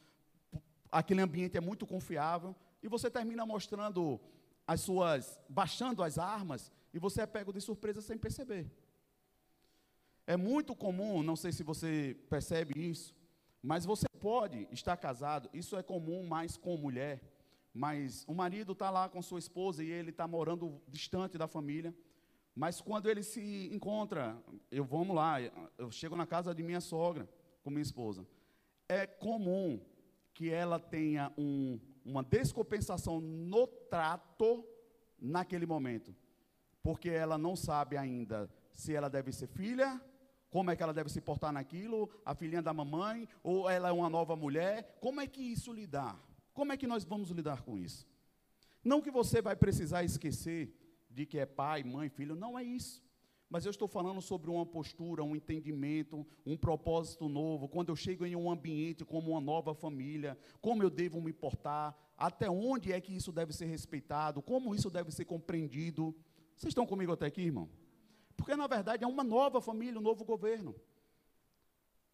aquele 0.90 1.20
ambiente 1.20 1.58
é 1.58 1.60
muito 1.60 1.86
confiável, 1.86 2.54
e 2.82 2.88
você 2.88 3.10
termina 3.10 3.44
mostrando 3.44 4.20
as 4.66 4.80
suas, 4.80 5.38
baixando 5.48 6.02
as 6.02 6.18
armas, 6.18 6.72
e 6.92 6.98
você 6.98 7.22
é 7.22 7.26
pego 7.26 7.52
de 7.52 7.60
surpresa 7.60 8.00
sem 8.00 8.16
perceber. 8.16 8.70
É 10.26 10.36
muito 10.36 10.74
comum, 10.74 11.22
não 11.22 11.36
sei 11.36 11.52
se 11.52 11.62
você 11.62 12.16
percebe 12.30 12.72
isso, 12.80 13.14
mas 13.62 13.84
você 13.84 14.06
pode 14.20 14.66
estar 14.70 14.96
casado, 14.96 15.50
isso 15.52 15.76
é 15.76 15.82
comum 15.82 16.26
mais 16.26 16.56
com 16.56 16.76
mulher, 16.76 17.20
mas 17.74 18.24
o 18.26 18.32
marido 18.32 18.72
está 18.72 18.88
lá 18.88 19.08
com 19.08 19.20
sua 19.20 19.38
esposa 19.38 19.82
e 19.82 19.90
ele 19.90 20.10
está 20.10 20.26
morando 20.26 20.80
distante 20.88 21.36
da 21.36 21.48
família, 21.48 21.94
mas 22.54 22.80
quando 22.80 23.11
ele 23.11 23.23
se 23.23 23.70
encontra, 23.73 24.37
eu 24.70 24.84
vamos 24.84 25.16
lá, 25.16 25.40
eu 25.76 25.90
chego 25.90 26.14
na 26.14 26.26
casa 26.26 26.54
de 26.54 26.62
minha 26.62 26.80
sogra 26.80 27.28
com 27.62 27.70
minha 27.70 27.82
esposa. 27.82 28.26
É 28.88 29.06
comum 29.06 29.80
que 30.32 30.50
ela 30.50 30.78
tenha 30.78 31.32
um, 31.37 31.80
uma 32.04 32.23
descompensação 32.23 33.20
no 33.20 33.66
trato 33.66 34.64
naquele 35.18 35.66
momento. 35.66 36.14
porque 36.84 37.08
ela 37.08 37.38
não 37.38 37.56
sabe 37.56 37.96
ainda 37.96 38.49
se 38.75 38.94
ela 38.94 39.08
deve 39.08 39.32
ser 39.32 39.46
filha, 39.46 39.99
como 40.50 40.70
é 40.70 40.76
que 40.76 40.82
ela 40.82 40.92
deve 40.92 41.08
se 41.08 41.20
portar 41.20 41.50
naquilo, 41.50 42.11
a 42.25 42.34
filhinha 42.34 42.61
da 42.62 42.75
mamãe, 42.75 43.26
ou 43.42 43.68
ela 43.68 43.88
é 43.88 43.92
uma 43.92 44.11
nova 44.11 44.37
mulher. 44.37 44.99
Como 45.00 45.20
é 45.20 45.26
que 45.26 45.40
isso 45.40 45.73
lidar? 45.73 46.20
Como 46.52 46.73
é 46.73 46.76
que 46.76 46.87
nós 46.87 47.02
vamos 47.02 47.30
lidar 47.30 47.62
com 47.62 47.78
isso? 47.78 48.06
Não 48.84 49.00
que 49.00 49.11
você 49.11 49.40
vai 49.40 49.56
precisar 49.56 50.04
esquecer 50.04 50.73
de 51.14 51.25
que 51.25 51.38
é 51.38 51.47
pai, 51.47 51.83
mãe, 51.85 52.09
filho, 52.09 52.35
não 52.35 52.59
é 52.59 52.64
isso. 52.64 53.02
Mas 53.49 53.64
eu 53.64 53.71
estou 53.71 53.87
falando 53.87 54.21
sobre 54.21 54.50
uma 54.50 54.66
postura, 54.66 55.23
um 55.23 55.37
entendimento, 55.37 56.26
um 56.44 56.56
propósito 56.56 57.28
novo. 57.28 57.68
Quando 57.68 57.90
eu 57.90 57.97
chego 57.97 58.26
em 58.26 58.35
um 58.35 58.50
ambiente 58.50 59.04
como 59.04 59.30
uma 59.30 59.40
nova 59.40 59.75
família, 59.75 60.37
como 60.61 60.83
eu 60.83 60.90
devo 60.90 61.21
me 61.21 61.33
portar, 61.33 61.97
até 62.18 62.50
onde 62.50 62.92
é 62.92 63.00
que 63.00 63.14
isso 63.14 63.30
deve 63.30 63.52
ser 63.52 63.66
respeitado, 63.66 64.42
como 64.42 64.75
isso 64.75 64.90
deve 64.90 65.12
ser 65.12 65.25
compreendido. 65.25 66.14
Vocês 66.56 66.73
estão 66.73 66.85
comigo 66.85 67.12
até 67.12 67.26
aqui, 67.26 67.42
irmão? 67.42 67.68
Porque, 68.37 68.56
na 68.56 68.66
verdade, 68.66 69.04
é 69.04 69.06
uma 69.06 69.23
nova 69.23 69.61
família, 69.61 70.00
um 70.00 70.02
novo 70.02 70.25
governo. 70.25 70.75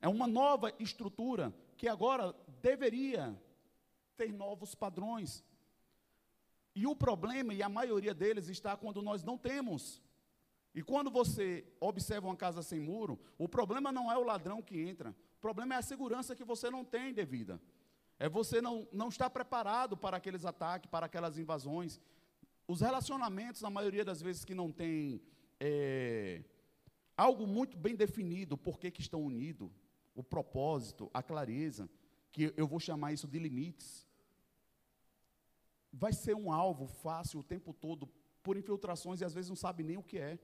É 0.00 0.08
uma 0.08 0.26
nova 0.26 0.72
estrutura 0.78 1.54
que 1.76 1.88
agora 1.88 2.34
deveria 2.60 3.34
ter 4.16 4.32
novos 4.32 4.74
padrões. 4.74 5.42
E 6.74 6.86
o 6.86 6.94
problema, 6.94 7.52
e 7.52 7.62
a 7.62 7.68
maioria 7.68 8.14
deles, 8.14 8.48
está 8.48 8.76
quando 8.76 9.02
nós 9.02 9.22
não 9.22 9.36
temos. 9.36 10.02
E 10.74 10.82
quando 10.82 11.10
você 11.10 11.64
observa 11.80 12.28
uma 12.28 12.36
casa 12.36 12.62
sem 12.62 12.78
muro, 12.78 13.18
o 13.36 13.48
problema 13.48 13.90
não 13.90 14.10
é 14.10 14.16
o 14.16 14.22
ladrão 14.22 14.62
que 14.62 14.78
entra, 14.78 15.10
o 15.10 15.40
problema 15.40 15.74
é 15.74 15.78
a 15.78 15.82
segurança 15.82 16.36
que 16.36 16.44
você 16.44 16.70
não 16.70 16.84
tem 16.84 17.12
devida. 17.12 17.60
É 18.18 18.28
você 18.28 18.60
não, 18.60 18.86
não 18.92 19.08
estar 19.08 19.30
preparado 19.30 19.96
para 19.96 20.18
aqueles 20.18 20.44
ataques, 20.44 20.90
para 20.90 21.06
aquelas 21.06 21.38
invasões. 21.38 21.98
Os 22.68 22.82
relacionamentos, 22.82 23.62
na 23.62 23.70
maioria 23.70 24.04
das 24.04 24.20
vezes, 24.20 24.44
que 24.44 24.54
não 24.54 24.70
tem 24.70 25.22
é, 25.58 26.44
algo 27.16 27.46
muito 27.46 27.76
bem 27.76 27.96
definido, 27.96 28.56
por 28.56 28.78
que, 28.78 28.92
estão 28.98 29.22
unidos, 29.22 29.70
o 30.14 30.22
propósito, 30.22 31.10
a 31.12 31.22
clareza, 31.22 31.88
que 32.30 32.52
eu 32.56 32.66
vou 32.66 32.78
chamar 32.78 33.12
isso 33.12 33.26
de 33.26 33.38
limites, 33.38 34.06
vai 35.92 36.12
ser 36.12 36.34
um 36.34 36.52
alvo 36.52 36.86
fácil 36.86 37.40
o 37.40 37.44
tempo 37.44 37.72
todo 37.72 38.08
por 38.42 38.56
infiltrações 38.56 39.20
e 39.20 39.24
às 39.24 39.34
vezes 39.34 39.48
não 39.48 39.56
sabe 39.56 39.82
nem 39.82 39.96
o 39.96 40.02
que 40.02 40.18
é. 40.18 40.38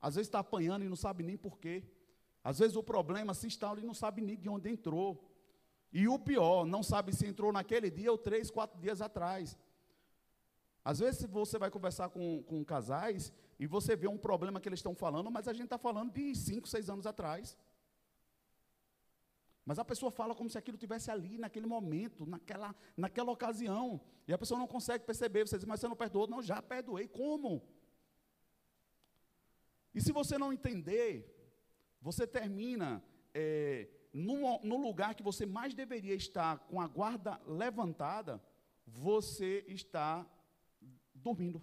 Às 0.00 0.14
vezes 0.14 0.28
está 0.28 0.38
apanhando 0.38 0.84
e 0.84 0.88
não 0.88 0.96
sabe 0.96 1.22
nem 1.22 1.36
porquê. 1.36 1.84
Às 2.42 2.58
vezes 2.58 2.76
o 2.76 2.82
problema 2.82 3.34
se 3.34 3.46
instala 3.46 3.80
e 3.80 3.84
não 3.84 3.94
sabe 3.94 4.22
nem 4.22 4.36
de 4.36 4.48
onde 4.48 4.70
entrou. 4.70 5.30
E 5.92 6.06
o 6.08 6.18
pior, 6.18 6.66
não 6.66 6.82
sabe 6.82 7.12
se 7.14 7.26
entrou 7.26 7.52
naquele 7.52 7.90
dia 7.90 8.10
ou 8.10 8.18
três, 8.18 8.50
quatro 8.50 8.78
dias 8.78 9.00
atrás. 9.00 9.56
Às 10.84 11.00
vezes 11.00 11.24
você 11.24 11.58
vai 11.58 11.70
conversar 11.70 12.08
com, 12.10 12.42
com 12.44 12.64
casais 12.64 13.32
e 13.58 13.66
você 13.66 13.96
vê 13.96 14.06
um 14.06 14.18
problema 14.18 14.60
que 14.60 14.68
eles 14.68 14.78
estão 14.78 14.94
falando, 14.94 15.30
mas 15.30 15.48
a 15.48 15.52
gente 15.52 15.64
está 15.64 15.78
falando 15.78 16.12
de 16.12 16.34
cinco, 16.34 16.68
seis 16.68 16.88
anos 16.88 17.06
atrás. 17.06 17.56
Mas 19.66 19.80
a 19.80 19.84
pessoa 19.84 20.12
fala 20.12 20.32
como 20.32 20.48
se 20.48 20.56
aquilo 20.56 20.78
tivesse 20.78 21.10
ali, 21.10 21.36
naquele 21.36 21.66
momento, 21.66 22.24
naquela, 22.24 22.72
naquela 22.96 23.32
ocasião. 23.32 24.00
E 24.28 24.32
a 24.32 24.38
pessoa 24.38 24.60
não 24.60 24.68
consegue 24.68 25.04
perceber. 25.04 25.46
Você 25.46 25.58
diz, 25.58 25.66
mas 25.66 25.80
você 25.80 25.88
não 25.88 25.96
perdoou? 25.96 26.28
Não, 26.28 26.40
já 26.40 26.62
perdoei. 26.62 27.08
Como? 27.08 27.66
E 29.92 30.00
se 30.00 30.12
você 30.12 30.38
não 30.38 30.52
entender, 30.52 31.10
você 32.00 32.28
termina 32.28 33.02
é, 33.34 33.88
no, 34.12 34.60
no 34.62 34.76
lugar 34.76 35.16
que 35.16 35.22
você 35.22 35.44
mais 35.44 35.74
deveria 35.74 36.14
estar 36.14 36.60
com 36.60 36.80
a 36.80 36.86
guarda 36.86 37.40
levantada, 37.44 38.40
você 38.86 39.64
está 39.66 40.24
dormindo. 41.12 41.60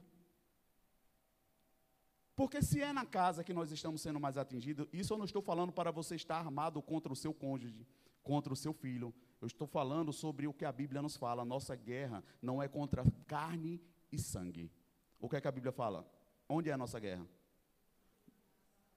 Porque 2.36 2.62
se 2.62 2.82
é 2.82 2.92
na 2.92 3.06
casa 3.06 3.44
que 3.44 3.54
nós 3.54 3.72
estamos 3.72 4.02
sendo 4.02 4.20
mais 4.20 4.38
atingidos, 4.38 4.88
isso 4.92 5.14
eu 5.14 5.18
não 5.18 5.26
estou 5.26 5.42
falando 5.42 5.72
para 5.72 5.92
você 5.92 6.16
estar 6.16 6.38
armado 6.38 6.82
contra 6.82 7.14
o 7.14 7.16
seu 7.16 7.34
cônjuge, 7.34 7.86
contra 8.24 8.52
o 8.52 8.56
seu 8.56 8.74
filho. 8.74 9.14
Eu 9.40 9.48
estou 9.48 9.68
falando 9.68 10.12
sobre 10.12 10.48
o 10.48 10.54
que 10.54 10.66
a 10.66 10.72
Bíblia 10.72 11.02
nos 11.02 11.16
fala. 11.16 11.46
Nossa 11.46 11.76
guerra 11.76 12.24
não 12.42 12.62
é 12.62 12.68
contra 12.68 13.04
carne 13.28 13.82
e 14.12 14.18
sangue. 14.18 14.72
O 15.20 15.30
que 15.30 15.36
é 15.36 15.42
que 15.42 15.48
a 15.48 15.52
Bíblia 15.52 15.72
fala? 15.72 16.08
Onde 16.50 16.70
é 16.70 16.74
a 16.74 16.78
nossa 16.78 17.00
guerra? 17.00 17.28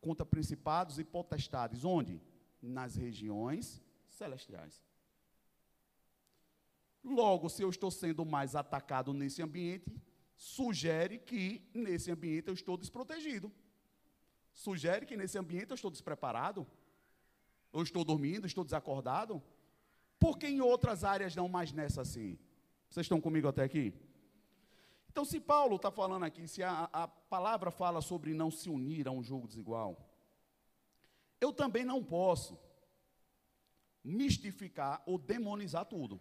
Contra 0.00 0.24
principados 0.24 0.98
e 0.98 1.04
potestades. 1.04 1.84
Onde? 1.84 2.20
nas 2.66 2.96
regiões 2.96 3.82
celestiais. 4.08 4.82
Logo, 7.04 7.48
se 7.48 7.62
eu 7.62 7.70
estou 7.70 7.90
sendo 7.90 8.24
mais 8.24 8.56
atacado 8.56 9.12
nesse 9.12 9.42
ambiente, 9.42 9.94
sugere 10.36 11.18
que 11.18 11.62
nesse 11.72 12.10
ambiente 12.10 12.48
eu 12.48 12.54
estou 12.54 12.76
desprotegido. 12.76 13.52
Sugere 14.52 15.06
que 15.06 15.16
nesse 15.16 15.38
ambiente 15.38 15.70
eu 15.70 15.74
estou 15.74 15.90
despreparado. 15.90 16.66
Eu 17.72 17.82
estou 17.82 18.04
dormindo, 18.04 18.46
estou 18.46 18.64
desacordado. 18.64 19.42
Porque 20.18 20.46
em 20.46 20.60
outras 20.60 21.04
áreas 21.04 21.34
não 21.34 21.48
mais 21.48 21.72
nessa 21.72 22.02
assim. 22.02 22.38
Vocês 22.88 23.04
estão 23.04 23.20
comigo 23.20 23.48
até 23.48 23.64
aqui? 23.64 23.94
Então, 25.10 25.24
se 25.24 25.40
Paulo 25.40 25.76
está 25.76 25.90
falando 25.90 26.24
aqui, 26.24 26.46
se 26.46 26.62
a, 26.62 26.90
a 26.92 27.08
palavra 27.08 27.70
fala 27.70 28.02
sobre 28.02 28.34
não 28.34 28.50
se 28.50 28.68
unir 28.68 29.08
a 29.08 29.10
um 29.10 29.22
jogo 29.22 29.48
desigual, 29.48 30.14
eu 31.40 31.52
também 31.52 31.84
não 31.84 32.04
posso 32.04 32.58
mistificar 34.04 35.02
ou 35.06 35.18
demonizar 35.18 35.86
tudo. 35.86 36.20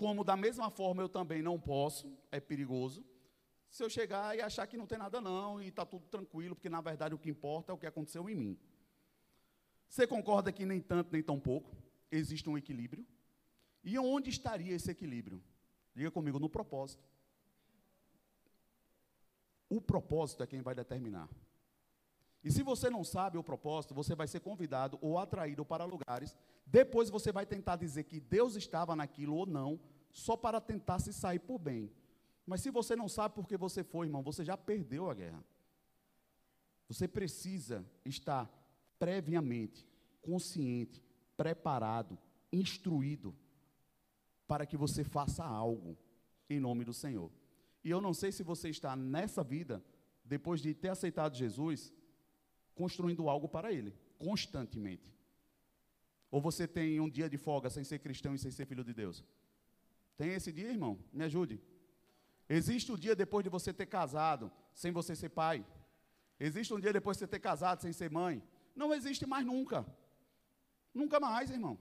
Como 0.00 0.24
da 0.24 0.34
mesma 0.34 0.70
forma 0.70 1.02
eu 1.02 1.10
também 1.10 1.42
não 1.42 1.60
posso, 1.60 2.10
é 2.32 2.40
perigoso, 2.40 3.04
se 3.68 3.84
eu 3.84 3.90
chegar 3.90 4.34
e 4.34 4.40
achar 4.40 4.66
que 4.66 4.78
não 4.78 4.86
tem 4.86 4.96
nada 4.96 5.20
não 5.20 5.60
e 5.60 5.68
está 5.68 5.84
tudo 5.84 6.06
tranquilo, 6.06 6.54
porque 6.56 6.70
na 6.70 6.80
verdade 6.80 7.14
o 7.14 7.18
que 7.18 7.28
importa 7.28 7.70
é 7.70 7.74
o 7.74 7.76
que 7.76 7.86
aconteceu 7.86 8.26
em 8.26 8.34
mim. 8.34 8.58
Você 9.90 10.06
concorda 10.06 10.50
que 10.50 10.64
nem 10.64 10.80
tanto 10.80 11.12
nem 11.12 11.22
tão 11.22 11.38
pouco 11.38 11.76
existe 12.10 12.48
um 12.48 12.56
equilíbrio? 12.56 13.06
E 13.84 13.98
onde 13.98 14.30
estaria 14.30 14.74
esse 14.74 14.90
equilíbrio? 14.90 15.38
Diga 15.94 16.10
comigo, 16.10 16.38
no 16.38 16.48
propósito. 16.48 17.04
O 19.68 19.82
propósito 19.82 20.42
é 20.42 20.46
quem 20.46 20.62
vai 20.62 20.74
determinar. 20.74 21.28
E 22.42 22.50
se 22.50 22.62
você 22.62 22.88
não 22.88 23.04
sabe 23.04 23.36
o 23.36 23.44
propósito, 23.44 23.94
você 23.94 24.14
vai 24.14 24.26
ser 24.26 24.40
convidado 24.40 24.98
ou 25.02 25.18
atraído 25.18 25.64
para 25.64 25.84
lugares. 25.84 26.36
Depois 26.66 27.10
você 27.10 27.30
vai 27.30 27.44
tentar 27.44 27.76
dizer 27.76 28.04
que 28.04 28.18
Deus 28.18 28.56
estava 28.56 28.96
naquilo 28.96 29.36
ou 29.36 29.46
não, 29.46 29.78
só 30.10 30.36
para 30.36 30.60
tentar 30.60 30.98
se 30.98 31.12
sair 31.12 31.38
por 31.38 31.58
bem. 31.58 31.92
Mas 32.46 32.62
se 32.62 32.70
você 32.70 32.96
não 32.96 33.08
sabe 33.08 33.34
por 33.34 33.46
que 33.46 33.56
você 33.56 33.84
foi, 33.84 34.06
irmão, 34.06 34.22
você 34.22 34.44
já 34.44 34.56
perdeu 34.56 35.10
a 35.10 35.14
guerra. 35.14 35.44
Você 36.88 37.06
precisa 37.06 37.84
estar 38.04 38.50
previamente 38.98 39.86
consciente, 40.22 41.02
preparado, 41.36 42.18
instruído 42.52 43.36
para 44.46 44.66
que 44.66 44.76
você 44.76 45.04
faça 45.04 45.44
algo 45.44 45.96
em 46.48 46.58
nome 46.58 46.84
do 46.84 46.92
Senhor. 46.92 47.30
E 47.84 47.90
eu 47.90 48.00
não 48.00 48.12
sei 48.12 48.32
se 48.32 48.42
você 48.42 48.68
está 48.68 48.96
nessa 48.96 49.44
vida, 49.44 49.82
depois 50.24 50.60
de 50.60 50.74
ter 50.74 50.88
aceitado 50.88 51.36
Jesus, 51.36 51.92
construindo 52.80 53.28
algo 53.28 53.46
para 53.46 53.70
Ele, 53.70 53.94
constantemente. 54.18 55.12
Ou 56.30 56.40
você 56.40 56.66
tem 56.66 56.98
um 56.98 57.10
dia 57.16 57.28
de 57.28 57.36
folga 57.36 57.68
sem 57.68 57.84
ser 57.84 57.98
cristão 57.98 58.34
e 58.34 58.38
sem 58.38 58.50
ser 58.50 58.64
filho 58.64 58.84
de 58.90 58.94
Deus? 58.94 59.22
Tem 60.16 60.30
esse 60.38 60.50
dia, 60.50 60.70
irmão? 60.76 60.94
Me 61.12 61.24
ajude. 61.24 61.60
Existe 62.48 62.90
o 62.90 62.94
um 62.94 62.98
dia 62.98 63.14
depois 63.14 63.44
de 63.44 63.50
você 63.50 63.70
ter 63.80 63.86
casado, 63.86 64.50
sem 64.72 64.92
você 64.92 65.14
ser 65.14 65.28
pai. 65.28 65.58
Existe 66.48 66.72
um 66.72 66.80
dia 66.80 66.92
depois 66.92 67.16
de 67.16 67.20
você 67.20 67.26
ter 67.26 67.38
casado, 67.38 67.82
sem 67.82 67.92
ser 67.92 68.10
mãe. 68.10 68.42
Não 68.74 68.94
existe 68.94 69.26
mais 69.26 69.44
nunca. 69.44 69.86
Nunca 70.94 71.20
mais, 71.20 71.50
irmão. 71.50 71.78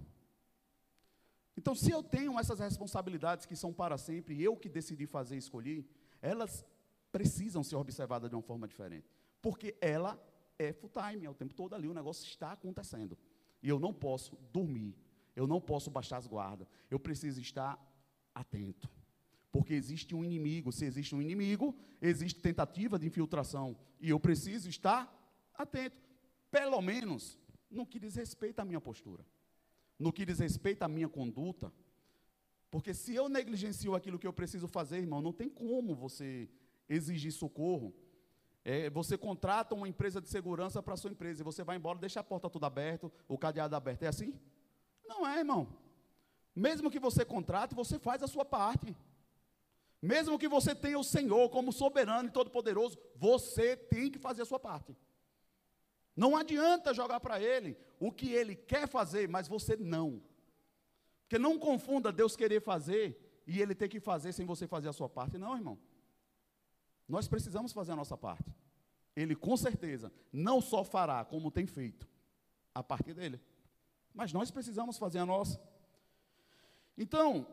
Então, 1.56 1.74
se 1.74 1.92
eu 1.92 2.04
tenho 2.04 2.38
essas 2.38 2.60
responsabilidades 2.60 3.46
que 3.46 3.56
são 3.56 3.72
para 3.72 3.98
sempre, 3.98 4.42
eu 4.42 4.56
que 4.58 4.68
decidi 4.68 5.06
fazer 5.06 5.36
e 5.36 5.40
escolhi, 5.40 5.78
elas 6.22 6.66
precisam 7.10 7.64
ser 7.64 7.78
observadas 7.78 8.30
de 8.30 8.36
uma 8.36 8.42
forma 8.42 8.68
diferente. 8.68 9.10
Porque 9.42 9.78
ela 9.80 10.20
é 10.60 10.74
full 10.74 10.92
time, 10.92 11.26
é 11.26 11.30
o 11.30 11.34
tempo 11.34 11.54
todo 11.54 11.74
ali, 11.74 11.88
o 11.88 11.94
negócio 11.94 12.28
está 12.28 12.52
acontecendo. 12.52 13.18
E 13.64 13.70
eu 13.70 13.80
não 13.80 13.94
posso 13.94 14.38
dormir, 14.52 14.94
eu 15.36 15.48
não 15.48 15.62
posso 15.62 15.90
baixar 15.90 16.18
as 16.18 16.28
guardas, 16.28 16.68
eu 16.92 17.00
preciso 17.00 17.40
estar 17.40 17.80
atento. 18.36 18.90
Porque 19.52 19.74
existe 19.74 20.14
um 20.14 20.24
inimigo, 20.24 20.72
se 20.72 20.86
existe 20.86 21.16
um 21.16 21.22
inimigo, 21.22 21.76
existe 22.02 22.40
tentativa 22.42 23.00
de 23.00 23.08
infiltração, 23.08 23.76
e 24.00 24.10
eu 24.10 24.20
preciso 24.20 24.70
estar 24.70 25.12
atento, 25.56 25.98
pelo 26.52 26.82
menos 26.82 27.40
no 27.72 27.86
que 27.86 28.00
diz 28.00 28.16
respeito 28.16 28.60
à 28.60 28.66
minha 28.66 28.82
postura, 28.82 29.26
no 29.98 30.12
que 30.12 30.26
diz 30.26 30.40
respeito 30.40 30.84
à 30.84 30.88
minha 30.88 31.08
conduta. 31.08 31.72
Porque 32.70 32.94
se 32.94 33.16
eu 33.16 33.28
negligencio 33.28 33.96
aquilo 33.96 34.20
que 34.20 34.28
eu 34.28 34.34
preciso 34.34 34.68
fazer, 34.68 34.98
irmão, 34.98 35.22
não 35.22 35.34
tem 35.34 35.50
como 35.50 35.96
você 35.96 36.48
exigir 36.88 37.32
socorro 37.32 37.94
é, 38.70 38.88
você 38.88 39.18
contrata 39.18 39.74
uma 39.74 39.88
empresa 39.88 40.22
de 40.22 40.30
segurança 40.30 40.84
para 40.84 40.94
a 40.94 40.98
sua 40.98 41.10
empresa 41.10 41.42
e 41.42 41.44
você 41.44 41.64
vai 41.64 41.76
embora, 41.76 41.98
deixa 41.98 42.20
a 42.20 42.24
porta 42.24 42.48
toda 42.48 42.68
aberta, 42.68 43.12
o 43.28 43.36
cadeado 43.36 43.76
aberto. 43.76 44.04
É 44.04 44.08
assim? 44.08 44.40
Não 45.08 45.28
é, 45.28 45.40
irmão. 45.40 45.76
Mesmo 46.56 46.92
que 46.92 47.00
você 47.00 47.26
contrate, 47.26 47.74
você 47.74 47.98
faz 47.98 48.22
a 48.22 48.28
sua 48.28 48.46
parte. 48.46 48.96
Mesmo 50.00 50.38
que 50.38 50.48
você 50.48 50.76
tenha 50.76 51.00
o 51.00 51.04
Senhor 51.04 51.50
como 51.50 51.74
soberano 51.74 52.30
e 52.30 52.32
todo-poderoso, 52.32 52.96
você 53.16 53.76
tem 53.76 54.12
que 54.12 54.20
fazer 54.20 54.44
a 54.44 54.46
sua 54.46 54.60
parte. 54.60 54.96
Não 56.16 56.38
adianta 56.38 56.94
jogar 56.94 57.20
para 57.22 57.42
Ele 57.42 57.76
o 58.00 58.12
que 58.12 58.32
Ele 58.34 58.56
quer 58.56 58.88
fazer, 58.88 59.28
mas 59.28 59.48
você 59.48 59.76
não. 59.76 60.22
Porque 61.24 61.40
não 61.40 61.58
confunda 61.58 62.12
Deus 62.12 62.36
querer 62.36 62.62
fazer 62.62 63.42
e 63.48 63.60
Ele 63.60 63.74
ter 63.74 63.90
que 63.90 64.00
fazer 64.00 64.32
sem 64.32 64.46
você 64.46 64.68
fazer 64.68 64.90
a 64.90 64.94
sua 64.94 65.10
parte. 65.10 65.40
Não, 65.40 65.56
irmão. 65.56 65.80
Nós 67.10 67.28
precisamos 67.28 67.74
fazer 67.74 67.94
a 67.94 67.96
nossa 67.96 68.16
parte. 68.16 68.56
Ele 69.16 69.36
com 69.36 69.58
certeza 69.58 70.14
não 70.32 70.62
só 70.62 70.84
fará 70.84 71.26
como 71.26 71.50
tem 71.52 71.66
feito 71.66 72.08
a 72.74 72.84
parte 72.84 73.14
dele, 73.14 73.42
mas 74.14 74.32
nós 74.32 74.52
precisamos 74.52 74.98
fazer 74.98 75.18
a 75.18 75.26
nossa. 75.26 75.60
Então, 76.96 77.48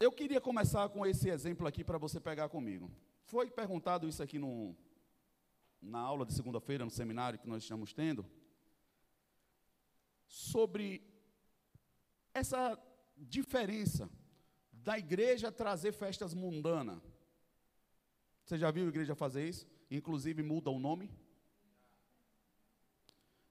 eu 0.00 0.10
queria 0.10 0.40
começar 0.40 0.88
com 0.88 1.06
esse 1.06 1.30
exemplo 1.30 1.66
aqui 1.66 1.84
para 1.84 1.96
você 1.96 2.18
pegar 2.18 2.48
comigo. 2.48 2.90
Foi 3.22 3.48
perguntado 3.48 4.08
isso 4.08 4.20
aqui 4.20 4.38
no, 4.38 4.76
na 5.80 6.00
aula 6.00 6.26
de 6.26 6.34
segunda-feira, 6.34 6.84
no 6.84 6.90
seminário 6.90 7.38
que 7.38 7.48
nós 7.48 7.62
estamos 7.62 7.92
tendo, 7.92 8.26
sobre 10.26 11.06
essa 12.34 12.76
diferença 13.16 14.10
da 14.72 14.98
igreja 14.98 15.52
trazer 15.52 15.92
festas 15.92 16.34
mundanas. 16.34 17.11
Você 18.44 18.58
já 18.58 18.70
viu 18.70 18.84
a 18.84 18.88
igreja 18.88 19.14
fazer 19.14 19.48
isso? 19.48 19.66
Inclusive 19.90 20.42
muda 20.42 20.70
o 20.70 20.78
nome? 20.78 21.10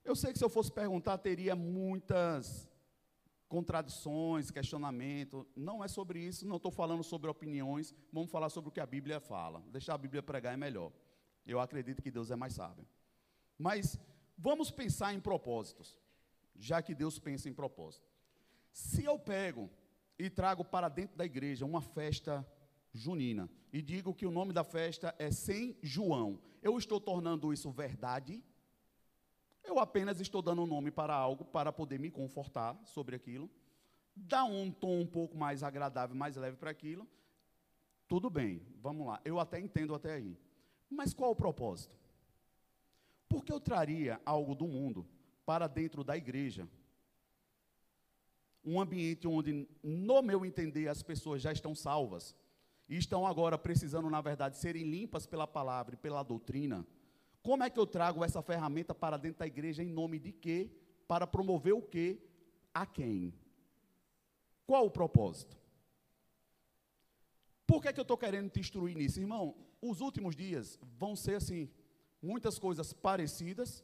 Eu 0.04 0.16
sei 0.16 0.32
que 0.34 0.40
se 0.40 0.44
eu 0.44 0.50
fosse 0.50 0.72
perguntar, 0.72 1.18
teria 1.20 1.56
muitas 1.56 2.70
contradições, 3.48 4.50
questionamento. 4.50 5.48
Não 5.56 5.84
é 5.84 5.88
sobre 5.88 6.20
isso, 6.20 6.48
não 6.48 6.56
estou 6.56 6.72
falando 6.72 7.04
sobre 7.04 7.30
opiniões, 7.30 7.94
vamos 8.12 8.32
falar 8.32 8.50
sobre 8.50 8.70
o 8.70 8.72
que 8.72 8.80
a 8.80 8.86
Bíblia 8.86 9.20
fala. 9.20 9.62
Deixar 9.70 9.94
a 9.94 9.98
Bíblia 9.98 10.24
pregar 10.24 10.54
é 10.54 10.58
melhor. 10.58 10.92
Eu 11.46 11.60
acredito 11.60 12.02
que 12.02 12.10
Deus 12.10 12.32
é 12.32 12.36
mais 12.36 12.54
sábio. 12.54 12.88
Mas 13.58 14.00
vamos 14.38 14.72
pensar 14.72 15.14
em 15.14 15.20
propósitos, 15.20 16.00
já 16.56 16.82
que 16.82 16.96
Deus 16.96 17.20
pensa 17.20 17.50
em 17.50 17.54
propósito. 17.54 18.08
Se 18.72 19.04
eu 19.04 19.20
pego 19.20 19.70
e 20.18 20.30
trago 20.30 20.64
para 20.64 20.90
dentro 20.90 21.18
da 21.18 21.26
igreja 21.26 21.66
uma 21.66 21.82
festa 21.82 22.46
junina 22.94 23.50
e 23.72 23.82
digo 23.82 24.14
que 24.14 24.26
o 24.26 24.32
nome 24.32 24.54
da 24.54 24.64
festa 24.64 25.16
é 25.18 25.32
Sem 25.32 25.78
João, 25.82 26.40
eu 26.62 26.78
estou 26.78 27.00
tornando 27.00 27.54
isso 27.54 27.72
verdade? 27.72 28.44
Eu 29.64 29.80
apenas 29.80 30.20
estou 30.20 30.42
dando 30.42 30.64
um 30.64 30.68
nome 30.68 30.92
para 30.92 31.14
algo 31.14 31.46
para 31.46 31.72
poder 31.72 32.00
me 32.00 32.12
confortar 32.12 32.80
sobre 32.86 33.16
aquilo, 33.16 33.50
dar 34.16 34.44
um 34.44 34.72
tom 34.72 35.00
um 35.00 35.06
pouco 35.06 35.38
mais 35.38 35.64
agradável, 35.64 36.16
mais 36.16 36.36
leve 36.36 36.58
para 36.58 36.72
aquilo. 36.72 37.08
Tudo 38.08 38.30
bem, 38.30 38.62
vamos 38.82 39.08
lá. 39.08 39.22
Eu 39.24 39.40
até 39.40 39.60
entendo 39.60 39.96
até 39.96 40.14
aí. 40.14 40.38
Mas 40.90 41.14
qual 41.14 41.32
o 41.32 41.36
propósito? 41.36 41.96
Por 43.30 43.46
que 43.46 43.54
eu 43.54 43.60
traria 43.60 44.20
algo 44.26 44.54
do 44.54 44.68
mundo 44.68 45.08
para 45.46 45.68
dentro 45.68 46.04
da 46.04 46.18
igreja? 46.18 46.68
Um 48.64 48.82
ambiente 48.82 49.28
onde, 49.28 49.68
no 49.82 50.22
meu 50.22 50.46
entender, 50.46 50.90
as 50.90 51.02
pessoas 51.02 51.42
já 51.42 51.52
estão 51.52 51.74
salvas 51.74 52.36
e 52.92 52.98
estão 52.98 53.26
agora 53.26 53.58
precisando, 53.58 54.08
na 54.08 54.22
verdade, 54.22 54.58
serem 54.58 54.84
limpas 54.84 55.26
pela 55.26 55.48
palavra 55.48 55.96
e 55.96 55.98
pela 55.98 56.22
doutrina 56.22 56.86
como 57.44 57.64
é 57.64 57.70
que 57.70 57.80
eu 57.80 57.88
trago 57.88 58.24
essa 58.24 58.42
ferramenta 58.42 58.94
para 58.94 59.18
dentro 59.18 59.40
da 59.40 59.48
igreja 59.48 59.82
em 59.82 59.90
nome 59.90 60.20
de 60.20 60.32
quê? 60.32 60.70
Para 61.08 61.26
promover 61.26 61.74
o 61.74 61.82
quê? 61.82 62.20
A 62.74 62.86
quem? 62.86 63.34
Qual 64.66 64.86
o 64.86 64.92
propósito? 64.92 65.58
Por 67.66 67.82
que, 67.82 67.88
é 67.88 67.94
que 67.94 68.00
eu 68.00 68.04
estou 68.04 68.18
querendo 68.18 68.50
te 68.50 68.60
instruir 68.60 68.96
nisso? 68.96 69.20
Irmão, 69.20 69.56
os 69.82 70.02
últimos 70.02 70.36
dias 70.36 70.80
vão 71.00 71.16
ser 71.16 71.36
assim, 71.36 71.70
muitas 72.22 72.60
coisas 72.60 72.94
parecidas 72.94 73.84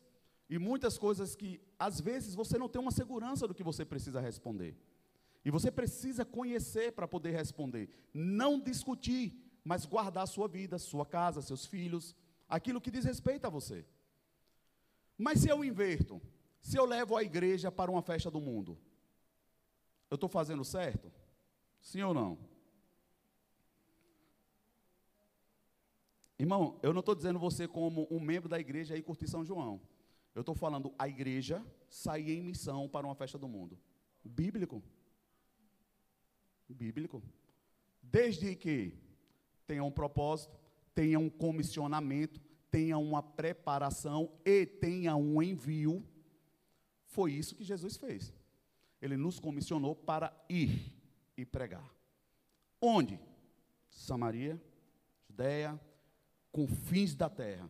e 0.49 0.59
muitas 0.59 0.97
coisas 0.97 1.35
que, 1.35 1.59
às 1.79 1.99
vezes, 1.99 2.35
você 2.35 2.57
não 2.57 2.69
tem 2.69 2.81
uma 2.81 2.91
segurança 2.91 3.47
do 3.47 3.55
que 3.55 3.63
você 3.63 3.83
precisa 3.83 4.21
responder. 4.21 4.77
E 5.47 5.49
você 5.49 5.71
precisa 5.71 6.25
conhecer 6.25 6.91
para 6.91 7.07
poder 7.07 7.31
responder. 7.31 7.89
Não 8.13 8.59
discutir, 8.59 9.33
mas 9.63 9.85
guardar 9.85 10.25
a 10.25 10.27
sua 10.27 10.45
vida, 10.45 10.77
sua 10.77 11.05
casa, 11.05 11.41
seus 11.41 11.65
filhos, 11.65 12.13
aquilo 12.49 12.81
que 12.81 12.91
diz 12.91 13.05
respeito 13.05 13.47
a 13.47 13.49
você. 13.49 13.85
Mas 15.17 15.39
se 15.39 15.47
eu 15.47 15.63
inverto, 15.63 16.21
se 16.61 16.75
eu 16.75 16.83
levo 16.83 17.15
a 17.15 17.23
igreja 17.23 17.71
para 17.71 17.89
uma 17.89 18.01
festa 18.01 18.29
do 18.29 18.41
mundo, 18.41 18.77
eu 20.11 20.15
estou 20.15 20.27
fazendo 20.27 20.65
certo? 20.65 21.09
Sim 21.79 22.01
ou 22.01 22.13
não? 22.13 22.37
Irmão, 26.37 26.77
eu 26.83 26.91
não 26.91 26.99
estou 26.99 27.15
dizendo 27.15 27.39
você 27.39 27.69
como 27.69 28.05
um 28.11 28.19
membro 28.19 28.49
da 28.49 28.59
igreja 28.59 28.97
e 28.97 29.01
curtir 29.01 29.29
São 29.29 29.45
João. 29.45 29.79
Eu 30.35 30.41
estou 30.41 30.53
falando 30.53 30.93
a 30.99 31.07
igreja 31.07 31.65
sair 31.87 32.37
em 32.37 32.43
missão 32.43 32.89
para 32.89 33.07
uma 33.07 33.15
festa 33.15 33.37
do 33.37 33.47
mundo. 33.47 33.79
Bíblico. 34.25 34.83
Bíblico. 36.73 37.21
Desde 38.01 38.55
que 38.55 38.93
tenha 39.65 39.83
um 39.83 39.91
propósito, 39.91 40.57
tenha 40.93 41.19
um 41.19 41.29
comissionamento, 41.29 42.39
tenha 42.71 42.97
uma 42.97 43.21
preparação 43.21 44.31
e 44.45 44.65
tenha 44.65 45.15
um 45.15 45.41
envio. 45.41 46.03
Foi 47.05 47.33
isso 47.33 47.55
que 47.55 47.63
Jesus 47.63 47.97
fez. 47.97 48.33
Ele 49.01 49.15
nos 49.17 49.39
comissionou 49.39 49.95
para 49.95 50.33
ir 50.49 50.93
e 51.35 51.45
pregar. 51.45 51.93
Onde? 52.81 53.19
Samaria, 53.89 54.61
Judéia, 55.27 55.79
confins 56.51 57.15
da 57.15 57.29
terra. 57.29 57.69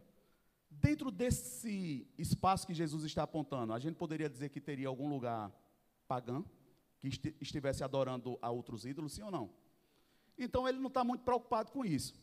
Dentro 0.70 1.10
desse 1.10 2.08
espaço 2.18 2.68
que 2.68 2.74
Jesus 2.74 3.04
está 3.04 3.24
apontando, 3.24 3.74
a 3.74 3.80
gente 3.80 3.96
poderia 3.96 4.30
dizer 4.30 4.50
que 4.50 4.62
teria 4.62 4.88
algum 4.88 5.10
lugar 5.10 5.52
pagão, 6.08 6.46
que 7.10 7.36
estivesse 7.42 7.84
adorando 7.84 8.38
a 8.42 8.50
outros 8.50 8.86
ídolos, 8.86 9.14
sim 9.14 9.24
ou 9.24 9.32
não? 9.32 9.50
Então 10.38 10.68
ele 10.68 10.80
não 10.80 10.88
está 10.88 11.04
muito 11.04 11.24
preocupado 11.24 11.72
com 11.72 11.84
isso. 11.84 12.16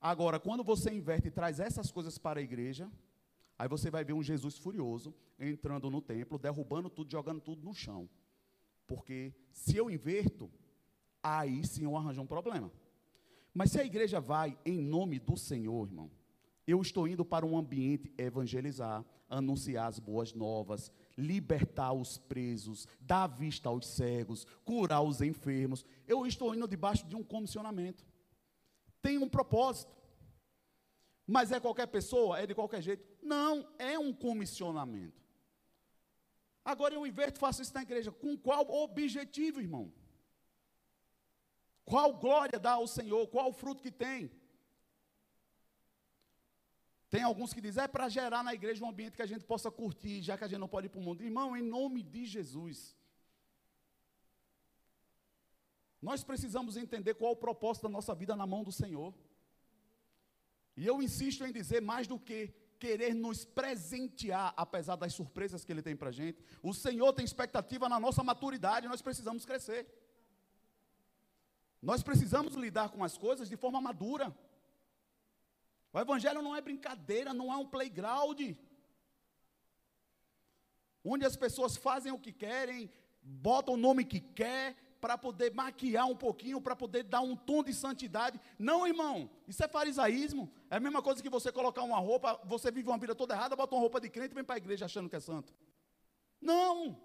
Agora, 0.00 0.38
quando 0.38 0.62
você 0.62 0.92
inverte 0.92 1.28
e 1.28 1.30
traz 1.30 1.58
essas 1.58 1.90
coisas 1.90 2.18
para 2.18 2.40
a 2.40 2.42
igreja, 2.42 2.90
aí 3.58 3.68
você 3.68 3.90
vai 3.90 4.04
ver 4.04 4.12
um 4.12 4.22
Jesus 4.22 4.56
furioso 4.56 5.14
entrando 5.38 5.90
no 5.90 6.00
templo, 6.00 6.38
derrubando 6.38 6.88
tudo, 6.88 7.10
jogando 7.10 7.40
tudo 7.40 7.64
no 7.64 7.74
chão. 7.74 8.08
Porque 8.86 9.34
se 9.52 9.76
eu 9.76 9.90
inverto, 9.90 10.50
aí 11.22 11.64
sim 11.66 11.84
eu 11.84 11.96
arranjo 11.96 12.22
um 12.22 12.26
problema. 12.26 12.70
Mas 13.52 13.72
se 13.72 13.80
a 13.80 13.84
igreja 13.84 14.20
vai 14.20 14.56
em 14.64 14.80
nome 14.80 15.18
do 15.18 15.36
Senhor, 15.36 15.88
irmão, 15.88 16.10
eu 16.66 16.80
estou 16.80 17.08
indo 17.08 17.24
para 17.24 17.44
um 17.44 17.56
ambiente 17.56 18.12
evangelizar, 18.16 19.04
anunciar 19.28 19.88
as 19.88 19.98
boas 19.98 20.32
novas, 20.32 20.92
libertar 21.18 21.92
os 21.92 22.16
presos, 22.16 22.86
dar 23.00 23.26
vista 23.26 23.68
aos 23.68 23.86
cegos, 23.86 24.46
curar 24.64 25.02
os 25.02 25.20
enfermos. 25.20 25.84
Eu 26.06 26.26
estou 26.26 26.54
indo 26.54 26.66
debaixo 26.66 27.06
de 27.06 27.14
um 27.14 27.22
comissionamento 27.22 28.06
tem 29.02 29.18
um 29.18 29.28
propósito. 29.28 29.96
Mas 31.26 31.52
é 31.52 31.60
qualquer 31.60 31.86
pessoa? 31.86 32.38
É 32.38 32.46
de 32.46 32.54
qualquer 32.54 32.82
jeito? 32.82 33.04
Não, 33.22 33.68
é 33.78 33.98
um 33.98 34.12
comissionamento. 34.12 35.22
Agora 36.64 36.94
eu 36.94 37.06
inverto 37.06 37.38
faço 37.38 37.62
isso 37.62 37.74
na 37.74 37.82
igreja. 37.82 38.10
Com 38.10 38.36
qual 38.36 38.68
objetivo, 38.70 39.60
irmão? 39.60 39.92
Qual 41.84 42.14
glória 42.14 42.58
dá 42.58 42.72
ao 42.72 42.86
Senhor? 42.86 43.26
Qual 43.28 43.48
o 43.48 43.52
fruto 43.52 43.82
que 43.82 43.90
tem? 43.90 44.30
Tem 47.10 47.22
alguns 47.22 47.54
que 47.54 47.60
dizem, 47.60 47.84
é 47.84 47.88
para 47.88 48.08
gerar 48.08 48.42
na 48.42 48.52
igreja 48.52 48.84
um 48.84 48.88
ambiente 48.88 49.16
que 49.16 49.22
a 49.22 49.26
gente 49.26 49.44
possa 49.44 49.70
curtir, 49.70 50.20
já 50.22 50.36
que 50.36 50.44
a 50.44 50.48
gente 50.48 50.60
não 50.60 50.68
pode 50.68 50.86
ir 50.86 50.90
para 50.90 51.00
o 51.00 51.02
mundo. 51.02 51.22
Irmão, 51.22 51.56
em 51.56 51.62
nome 51.62 52.02
de 52.02 52.26
Jesus. 52.26 52.96
Nós 56.00 56.22
precisamos 56.22 56.76
entender 56.76 57.14
qual 57.14 57.32
o 57.32 57.36
propósito 57.36 57.84
da 57.84 57.88
nossa 57.88 58.14
vida 58.14 58.36
na 58.36 58.46
mão 58.46 58.62
do 58.62 58.70
Senhor. 58.70 59.14
E 60.76 60.86
eu 60.86 61.02
insisto 61.02 61.44
em 61.44 61.52
dizer 61.52 61.80
mais 61.80 62.06
do 62.06 62.18
que 62.18 62.54
querer 62.78 63.14
nos 63.14 63.44
presentear, 63.44 64.54
apesar 64.56 64.96
das 64.96 65.12
surpresas 65.12 65.64
que 65.64 65.72
Ele 65.72 65.82
tem 65.82 65.96
para 65.96 66.10
a 66.10 66.12
gente. 66.12 66.44
O 66.62 66.72
Senhor 66.72 67.12
tem 67.12 67.24
expectativa 67.24 67.88
na 67.88 67.98
nossa 67.98 68.22
maturidade, 68.22 68.86
nós 68.86 69.02
precisamos 69.02 69.44
crescer. 69.44 69.86
Nós 71.80 72.02
precisamos 72.02 72.54
lidar 72.54 72.90
com 72.90 73.02
as 73.02 73.16
coisas 73.16 73.48
de 73.48 73.56
forma 73.56 73.80
madura. 73.80 74.36
O 75.98 76.00
Evangelho 76.00 76.40
não 76.40 76.54
é 76.54 76.60
brincadeira, 76.60 77.34
não 77.34 77.52
é 77.52 77.56
um 77.56 77.66
playground. 77.66 78.40
Onde 81.04 81.26
as 81.26 81.36
pessoas 81.36 81.76
fazem 81.76 82.12
o 82.12 82.18
que 82.20 82.32
querem, 82.32 82.88
botam 83.20 83.74
o 83.74 83.76
nome 83.76 84.04
que 84.04 84.20
quer, 84.20 84.76
para 85.00 85.18
poder 85.18 85.52
maquiar 85.52 86.06
um 86.06 86.14
pouquinho, 86.14 86.60
para 86.60 86.76
poder 86.76 87.02
dar 87.02 87.20
um 87.20 87.34
tom 87.34 87.64
de 87.64 87.74
santidade. 87.74 88.40
Não, 88.56 88.86
irmão, 88.86 89.28
isso 89.48 89.64
é 89.64 89.66
farisaísmo. 89.66 90.48
É 90.70 90.76
a 90.76 90.80
mesma 90.80 91.02
coisa 91.02 91.20
que 91.20 91.28
você 91.28 91.50
colocar 91.50 91.82
uma 91.82 91.98
roupa, 91.98 92.40
você 92.44 92.70
vive 92.70 92.88
uma 92.88 92.98
vida 92.98 93.14
toda 93.14 93.34
errada, 93.34 93.56
bota 93.56 93.74
uma 93.74 93.80
roupa 93.80 94.00
de 94.00 94.08
crente 94.08 94.30
e 94.30 94.34
vem 94.36 94.44
para 94.44 94.54
a 94.54 94.58
igreja 94.58 94.84
achando 94.84 95.08
que 95.08 95.16
é 95.16 95.20
santo. 95.20 95.52
Não! 96.40 96.96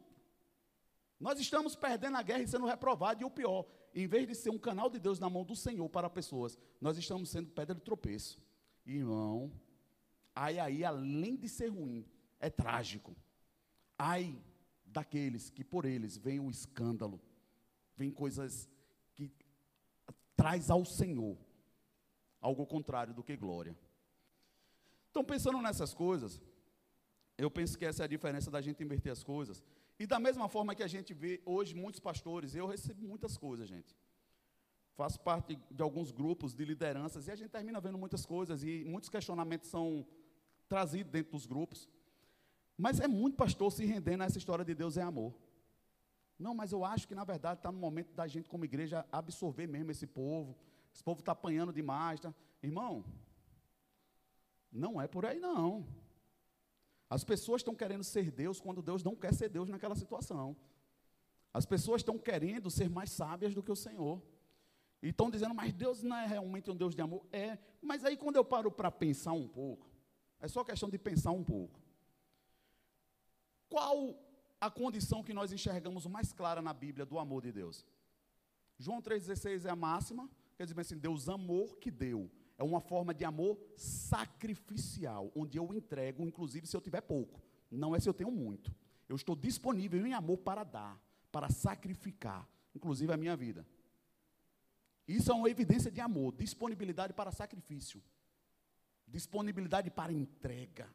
Nós 1.20 1.40
estamos 1.40 1.76
perdendo 1.76 2.18
a 2.18 2.22
guerra 2.22 2.44
e 2.44 2.48
sendo 2.48 2.68
reprovados, 2.68 3.22
e 3.22 3.26
o 3.26 3.32
pior, 3.32 3.66
em 3.96 4.06
vez 4.06 4.28
de 4.28 4.36
ser 4.36 4.52
um 4.52 4.60
canal 4.60 4.88
de 4.88 5.00
Deus 5.00 5.20
na 5.20 5.32
mão 5.32 5.44
do 5.44 5.56
Senhor 5.56 5.90
para 5.90 6.10
pessoas, 6.12 6.60
nós 6.80 6.96
estamos 6.96 7.30
sendo 7.30 7.50
pedra 7.50 7.74
de 7.74 7.82
tropeço. 7.82 8.40
Irmão, 8.86 9.52
aí 10.36 10.60
aí, 10.60 10.84
além 10.84 11.36
de 11.36 11.48
ser 11.48 11.68
ruim, 11.68 12.06
é 12.40 12.50
trágico. 12.50 13.16
Ai 13.98 14.38
daqueles 14.86 15.50
que 15.50 15.64
por 15.64 15.86
eles 15.86 16.18
vem 16.18 16.40
o 16.40 16.50
escândalo, 16.50 17.20
vem 17.96 18.12
coisas 18.12 18.70
que 19.16 19.32
traz 20.36 20.70
ao 20.70 20.86
Senhor 20.86 21.38
algo 22.42 22.66
contrário 22.66 23.14
do 23.14 23.24
que 23.24 23.36
glória. 23.36 23.76
Então, 25.10 25.24
pensando 25.24 25.62
nessas 25.62 25.94
coisas, 25.94 26.42
eu 27.38 27.50
penso 27.50 27.78
que 27.78 27.86
essa 27.86 28.04
é 28.04 28.06
a 28.06 28.08
diferença 28.08 28.52
da 28.52 28.62
gente 28.62 28.84
inverter 28.84 29.12
as 29.12 29.24
coisas. 29.24 29.64
E 29.98 30.06
da 30.06 30.20
mesma 30.20 30.50
forma 30.50 30.76
que 30.76 30.84
a 30.84 30.88
gente 30.88 31.14
vê 31.14 31.42
hoje 31.46 31.76
muitos 31.76 32.00
pastores, 32.00 32.56
eu 32.56 32.68
recebo 32.68 33.08
muitas 33.08 33.38
coisas, 33.38 33.68
gente. 33.68 33.96
Faço 34.96 35.20
parte 35.20 35.60
de 35.72 35.82
alguns 35.82 36.12
grupos 36.12 36.54
de 36.54 36.64
lideranças 36.64 37.28
e 37.28 37.32
a 37.32 37.36
gente 37.36 37.50
termina 37.50 37.82
vendo 37.82 37.98
muitas 37.98 38.26
coisas 38.26 38.64
e 38.64 38.84
muitos 38.86 39.10
questionamentos 39.10 39.70
são 39.70 40.06
trazidos 40.70 41.12
dentro 41.12 41.32
dos 41.32 41.46
grupos. 41.46 41.90
Mas 42.78 43.00
é 43.00 43.08
muito 43.08 43.36
pastor 43.36 43.72
se 43.72 43.86
rendendo 43.86 44.22
a 44.22 44.26
essa 44.26 44.38
história 44.38 44.64
de 44.64 44.76
Deus 44.76 44.98
é 44.98 45.02
amor. 45.02 45.34
Não, 46.38 46.54
mas 46.54 46.72
eu 46.72 46.84
acho 46.84 47.08
que 47.08 47.16
na 47.16 47.24
verdade 47.24 47.60
está 47.60 47.72
no 47.72 47.80
momento 47.80 48.14
da 48.14 48.28
gente, 48.28 48.50
como 48.50 48.66
igreja, 48.66 49.06
absorver 49.12 49.68
mesmo 49.68 49.92
esse 49.92 50.06
povo. 50.06 50.56
Esse 50.94 51.04
povo 51.04 51.20
está 51.20 51.32
apanhando 51.32 51.74
demais. 51.74 52.20
Tá? 52.20 52.34
Irmão, 52.62 53.04
não 54.72 55.02
é 55.02 55.08
por 55.08 55.26
aí 55.26 55.40
não. 55.40 55.88
As 57.10 57.24
pessoas 57.24 57.62
estão 57.62 57.76
querendo 57.76 58.04
ser 58.04 58.32
Deus 58.32 58.60
quando 58.60 58.82
Deus 58.82 59.04
não 59.04 59.16
quer 59.16 59.34
ser 59.34 59.50
Deus 59.50 59.70
naquela 59.70 59.96
situação. 59.96 60.56
As 61.54 61.66
pessoas 61.66 62.02
estão 62.02 62.18
querendo 62.18 62.72
ser 62.72 62.90
mais 62.90 63.12
sábias 63.12 63.54
do 63.54 63.62
que 63.62 63.72
o 63.72 63.76
Senhor. 63.76 64.22
E 65.04 65.10
estão 65.10 65.30
dizendo, 65.30 65.54
mas 65.54 65.74
Deus 65.74 66.02
não 66.02 66.16
é 66.16 66.26
realmente 66.26 66.72
um 66.72 66.76
Deus 66.76 66.96
de 66.96 67.02
amor? 67.02 67.26
É. 67.30 67.60
Mas 67.82 68.06
aí 68.06 68.16
quando 68.16 68.38
eu 68.38 68.46
paro 68.46 68.72
para 68.72 68.90
pensar 68.90 69.34
um 69.34 69.50
pouco, 69.50 69.86
é 70.40 70.48
só 70.48 70.64
questão 70.64 70.90
de 70.90 70.98
pensar 70.98 71.32
um 71.32 71.44
pouco. 71.44 71.78
Qual 73.68 74.18
a 74.62 74.72
condição 74.72 75.22
que 75.22 75.34
nós 75.34 75.52
enxergamos 75.52 76.08
mais 76.08 76.32
clara 76.32 76.62
na 76.62 76.74
Bíblia 76.74 77.06
do 77.06 77.20
amor 77.20 77.42
de 77.42 77.52
Deus? 77.52 77.86
João 78.80 79.02
3,16 79.02 79.66
é 79.66 79.70
a 79.70 79.76
máxima, 79.76 80.30
quer 80.56 80.66
dizer 80.66 80.80
assim, 80.80 80.98
Deus 80.98 81.28
amor 81.28 81.78
que 81.80 81.92
deu. 81.92 82.32
É 82.58 82.64
uma 82.64 82.80
forma 82.80 83.14
de 83.14 83.26
amor 83.26 83.60
sacrificial, 83.76 85.30
onde 85.36 85.58
eu 85.58 85.74
entrego, 85.74 86.24
inclusive 86.24 86.66
se 86.66 86.78
eu 86.78 86.82
tiver 86.82 87.02
pouco. 87.02 87.42
Não 87.70 87.94
é 87.94 88.00
se 88.00 88.08
eu 88.08 88.14
tenho 88.14 88.32
muito. 88.32 88.74
Eu 89.10 89.18
estou 89.18 89.36
disponível 89.36 90.06
em 90.08 90.14
amor 90.14 90.38
para 90.38 90.64
dar, 90.64 90.98
para 91.30 91.50
sacrificar, 91.50 92.48
inclusive 92.74 93.12
a 93.12 93.18
minha 93.18 93.36
vida. 93.36 93.66
Isso 95.08 95.32
é 95.32 95.34
uma 95.34 95.50
evidência 95.50 95.92
de 95.92 96.00
amor, 96.00 96.34
disponibilidade 96.34 97.14
para 97.14 97.32
sacrifício, 97.32 98.02
disponibilidade 99.08 99.90
para 99.90 100.14
entrega 100.14 100.90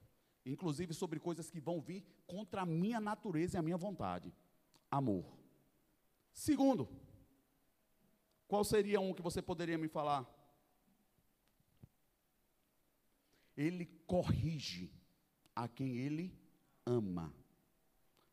inclusive 0.50 0.94
sobre 0.94 1.20
coisas 1.20 1.50
que 1.50 1.60
vão 1.60 1.80
vir 1.80 2.04
contra 2.26 2.62
a 2.62 2.66
minha 2.66 3.00
natureza 3.00 3.56
e 3.56 3.58
a 3.58 3.62
minha 3.62 3.76
vontade. 3.76 4.32
Amor. 4.90 5.24
Segundo, 6.32 6.88
qual 8.46 8.64
seria 8.64 9.00
um 9.00 9.12
que 9.12 9.22
você 9.22 9.42
poderia 9.42 9.76
me 9.76 9.88
falar? 9.88 10.26
Ele 13.56 13.86
corrige 14.06 14.90
a 15.54 15.68
quem 15.68 15.96
ele 15.96 16.32
ama. 16.86 17.34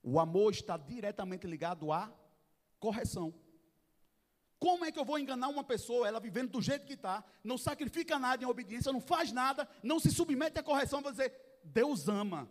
O 0.04 0.20
amor 0.20 0.52
está 0.52 0.78
diretamente 0.78 1.48
ligado 1.48 1.92
à 1.92 2.14
correção. 2.80 3.34
Como 4.60 4.86
é 4.86 4.92
que 4.92 5.00
eu 5.00 5.06
vou 5.06 5.20
enganar 5.20 5.50
uma 5.50 5.64
pessoa, 5.64 6.08
ela 6.08 6.20
vivendo 6.20 6.52
do 6.52 6.62
jeito 6.62 6.86
que 6.86 6.94
está, 6.94 7.24
não 7.44 7.58
sacrifica 7.58 8.18
nada 8.18 8.44
em 8.44 8.48
obediência, 8.48 8.92
não 8.92 9.02
faz 9.02 9.32
nada, 9.32 9.68
não 9.84 10.00
se 10.00 10.12
submete 10.12 10.60
à 10.60 10.64
correção, 10.64 11.02
vou 11.02 11.12
dizer, 11.12 11.34
Deus 11.64 12.08
ama. 12.08 12.50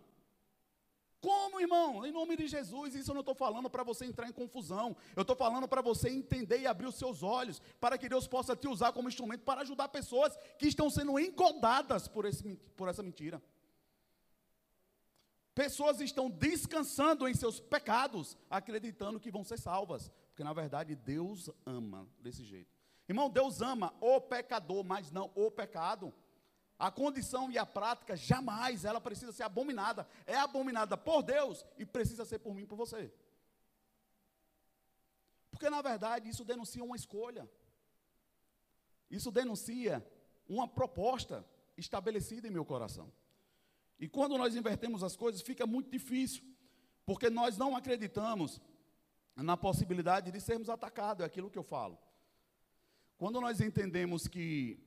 Como, 1.25 1.59
irmão? 1.59 2.05
Em 2.05 2.11
nome 2.11 2.37
de 2.37 2.47
Jesus, 2.47 2.93
isso 2.93 3.09
eu 3.09 3.15
não 3.15 3.21
estou 3.21 3.33
falando 3.33 3.67
para 3.67 3.83
você 3.83 4.05
entrar 4.05 4.29
em 4.29 4.31
confusão. 4.31 4.95
Eu 5.15 5.23
estou 5.23 5.35
falando 5.35 5.67
para 5.67 5.81
você 5.81 6.07
entender 6.07 6.59
e 6.59 6.67
abrir 6.67 6.85
os 6.85 6.95
seus 6.95 7.23
olhos, 7.23 7.59
para 7.79 7.97
que 7.97 8.07
Deus 8.07 8.27
possa 8.27 8.55
te 8.55 8.67
usar 8.67 8.91
como 8.91 9.09
instrumento 9.09 9.41
para 9.41 9.61
ajudar 9.61 9.87
pessoas 9.87 10.37
que 10.59 10.67
estão 10.67 10.87
sendo 10.87 11.19
engodadas 11.19 12.07
por, 12.07 12.25
esse, 12.25 12.55
por 12.77 12.87
essa 12.87 13.01
mentira. 13.01 13.41
Pessoas 15.55 15.99
estão 15.99 16.29
descansando 16.29 17.27
em 17.27 17.33
seus 17.33 17.59
pecados, 17.59 18.37
acreditando 18.47 19.19
que 19.19 19.31
vão 19.31 19.43
ser 19.43 19.57
salvas, 19.57 20.11
porque 20.35 20.43
na 20.43 20.51
verdade 20.51 20.93
Deus 20.97 21.49
ama 21.65 22.05
desse 22.19 22.43
jeito. 22.43 22.69
Irmão, 23.07 23.29
Deus 23.29 23.61
ama 23.61 23.93
o 24.01 24.19
pecador, 24.19 24.83
mas 24.83 25.09
não 25.09 25.31
o 25.33 25.49
pecado. 25.49 26.13
A 26.77 26.91
condição 26.91 27.49
e 27.49 27.57
a 27.57 27.65
prática 27.65 28.17
jamais 28.17 28.83
ela 28.83 28.99
precisa 28.99 29.31
ser 29.31 29.43
abominada. 29.43 30.05
É 30.25 30.35
abominada 30.35 30.97
por 30.97 31.23
Deus 31.23 31.65
e 31.77 31.85
precisa 31.85 32.25
ser 32.25 32.39
por 32.39 32.53
mim 32.53 32.65
por 32.65 32.75
você. 32.75 33.13
Porque 35.49 35.69
na 35.69 35.81
verdade 35.81 36.27
isso 36.27 36.43
denuncia 36.43 36.83
uma 36.83 36.97
escolha. 36.97 37.49
Isso 39.09 39.31
denuncia 39.31 40.05
uma 40.49 40.67
proposta 40.67 41.45
estabelecida 41.77 42.45
em 42.45 42.51
meu 42.51 42.65
coração. 42.65 43.09
E 43.97 44.09
quando 44.09 44.37
nós 44.37 44.53
invertemos 44.53 45.01
as 45.01 45.15
coisas, 45.15 45.41
fica 45.41 45.65
muito 45.65 45.89
difícil, 45.89 46.43
porque 47.05 47.29
nós 47.29 47.57
não 47.57 47.73
acreditamos 47.73 48.59
na 49.35 49.57
possibilidade 49.57 50.31
de 50.31 50.39
sermos 50.39 50.69
atacados, 50.69 51.23
é 51.23 51.25
aquilo 51.25 51.49
que 51.49 51.57
eu 51.57 51.63
falo. 51.63 51.97
Quando 53.17 53.39
nós 53.41 53.61
entendemos 53.61 54.27
que 54.27 54.79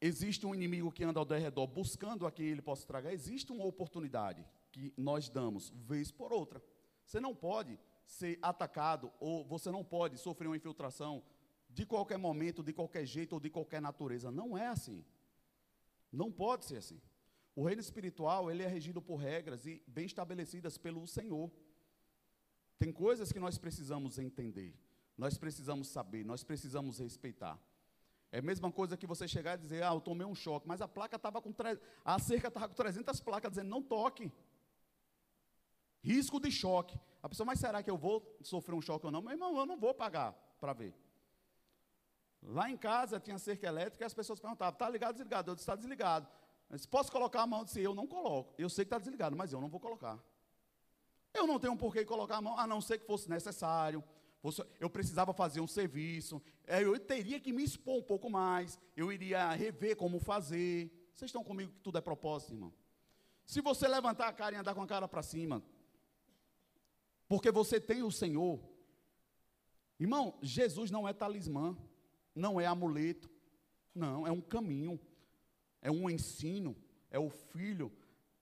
existe 0.00 0.46
um 0.46 0.54
inimigo 0.54 0.90
que 0.90 1.04
anda 1.04 1.20
ao 1.20 1.26
redor 1.26 1.66
buscando 1.66 2.26
a 2.26 2.32
quem 2.32 2.46
ele 2.46 2.62
possa 2.62 2.86
tragar, 2.86 3.12
existe 3.12 3.52
uma 3.52 3.64
oportunidade 3.64 4.44
que 4.70 4.92
nós 4.96 5.28
damos, 5.28 5.70
vez 5.70 6.10
por 6.10 6.32
outra. 6.32 6.62
Você 7.04 7.20
não 7.20 7.34
pode 7.34 7.78
ser 8.04 8.38
atacado 8.42 9.12
ou 9.20 9.44
você 9.44 9.70
não 9.70 9.84
pode 9.84 10.18
sofrer 10.18 10.48
uma 10.48 10.56
infiltração 10.56 11.22
de 11.68 11.86
qualquer 11.86 12.18
momento, 12.18 12.62
de 12.62 12.72
qualquer 12.72 13.06
jeito 13.06 13.34
ou 13.34 13.40
de 13.40 13.48
qualquer 13.48 13.80
natureza. 13.80 14.30
Não 14.30 14.56
é 14.56 14.66
assim. 14.66 15.04
Não 16.10 16.30
pode 16.30 16.66
ser 16.66 16.76
assim. 16.76 17.00
O 17.54 17.64
reino 17.64 17.80
espiritual, 17.80 18.50
ele 18.50 18.62
é 18.62 18.66
regido 18.66 19.00
por 19.00 19.16
regras 19.16 19.66
e 19.66 19.82
bem 19.86 20.06
estabelecidas 20.06 20.76
pelo 20.76 21.06
Senhor. 21.06 21.50
Tem 22.82 22.90
coisas 22.90 23.30
que 23.30 23.38
nós 23.38 23.56
precisamos 23.56 24.18
entender, 24.18 24.74
nós 25.16 25.38
precisamos 25.38 25.86
saber, 25.86 26.24
nós 26.24 26.42
precisamos 26.42 26.98
respeitar. 26.98 27.56
É 28.32 28.40
a 28.40 28.42
mesma 28.42 28.72
coisa 28.72 28.96
que 28.96 29.06
você 29.06 29.28
chegar 29.28 29.56
e 29.56 29.58
dizer, 29.58 29.84
ah, 29.84 29.94
eu 29.94 30.00
tomei 30.00 30.26
um 30.26 30.34
choque, 30.34 30.66
mas 30.66 30.80
a 30.80 30.88
placa 30.88 31.14
estava 31.14 31.40
com, 31.40 31.52
tre... 31.52 31.78
a 32.04 32.18
cerca 32.18 32.48
estava 32.48 32.68
com 32.68 32.74
300 32.74 33.20
placas 33.20 33.52
dizendo, 33.52 33.70
não 33.70 33.80
toque. 33.80 34.32
Risco 36.00 36.40
de 36.40 36.50
choque. 36.50 36.98
A 37.22 37.28
pessoa, 37.28 37.46
mas 37.46 37.60
será 37.60 37.84
que 37.84 37.90
eu 37.90 37.96
vou 37.96 38.36
sofrer 38.42 38.74
um 38.74 38.82
choque 38.82 39.06
ou 39.06 39.12
não? 39.12 39.22
Meu 39.22 39.30
irmão, 39.30 39.56
eu 39.56 39.64
não 39.64 39.78
vou 39.78 39.94
pagar 39.94 40.32
para 40.60 40.72
ver. 40.72 40.92
Lá 42.42 42.68
em 42.68 42.76
casa 42.76 43.20
tinha 43.20 43.38
cerca 43.38 43.64
elétrica 43.64 44.04
e 44.04 44.06
as 44.06 44.12
pessoas 44.12 44.40
perguntavam, 44.40 44.72
está 44.72 44.90
ligado 44.90 45.12
desligado? 45.14 45.52
Eu 45.52 45.54
disse, 45.54 45.62
está 45.62 45.76
desligado. 45.76 46.26
Eu 46.68 46.74
disse, 46.74 46.88
posso 46.88 47.12
colocar 47.12 47.42
a 47.42 47.46
mão? 47.46 47.60
Eu 47.60 47.64
disse, 47.64 47.80
eu 47.80 47.94
não 47.94 48.08
coloco. 48.08 48.52
Eu 48.58 48.68
sei 48.68 48.84
que 48.84 48.88
está 48.88 48.98
desligado, 48.98 49.36
mas 49.36 49.52
eu 49.52 49.60
não 49.60 49.68
vou 49.68 49.78
colocar. 49.78 50.18
Eu 51.34 51.46
não 51.46 51.58
tenho 51.58 51.76
por 51.76 51.92
que 51.92 52.04
colocar 52.04 52.36
a 52.36 52.42
mão, 52.42 52.58
a 52.58 52.66
não 52.66 52.80
ser 52.80 52.98
que 52.98 53.06
fosse 53.06 53.28
necessário 53.28 54.02
eu 54.80 54.90
precisava 54.90 55.32
fazer 55.32 55.60
um 55.60 55.68
serviço, 55.68 56.42
é, 56.66 56.82
eu 56.82 56.98
teria 56.98 57.38
que 57.38 57.52
me 57.52 57.62
expor 57.62 57.98
um 57.98 58.02
pouco 58.02 58.28
mais, 58.28 58.78
eu 58.96 59.12
iria 59.12 59.52
rever 59.52 59.96
como 59.96 60.18
fazer. 60.18 60.90
Vocês 61.14 61.28
estão 61.28 61.44
comigo 61.44 61.70
que 61.72 61.80
tudo 61.80 61.98
é 61.98 62.00
propósito, 62.00 62.52
irmão? 62.52 62.72
Se 63.46 63.60
você 63.60 63.86
levantar 63.86 64.26
a 64.26 64.32
cara 64.32 64.56
e 64.56 64.58
andar 64.58 64.74
com 64.74 64.82
a 64.82 64.86
cara 64.86 65.06
para 65.06 65.22
cima, 65.22 65.62
porque 67.28 67.52
você 67.52 67.80
tem 67.80 68.02
o 68.02 68.10
Senhor, 68.10 68.60
irmão, 69.98 70.36
Jesus 70.42 70.90
não 70.90 71.06
é 71.06 71.12
talismã, 71.12 71.76
não 72.34 72.60
é 72.60 72.66
amuleto, 72.66 73.30
não, 73.94 74.26
é 74.26 74.32
um 74.32 74.40
caminho, 74.40 74.98
é 75.80 75.90
um 75.90 76.10
ensino, 76.10 76.76
é 77.10 77.18
o 77.18 77.30
filho, 77.30 77.92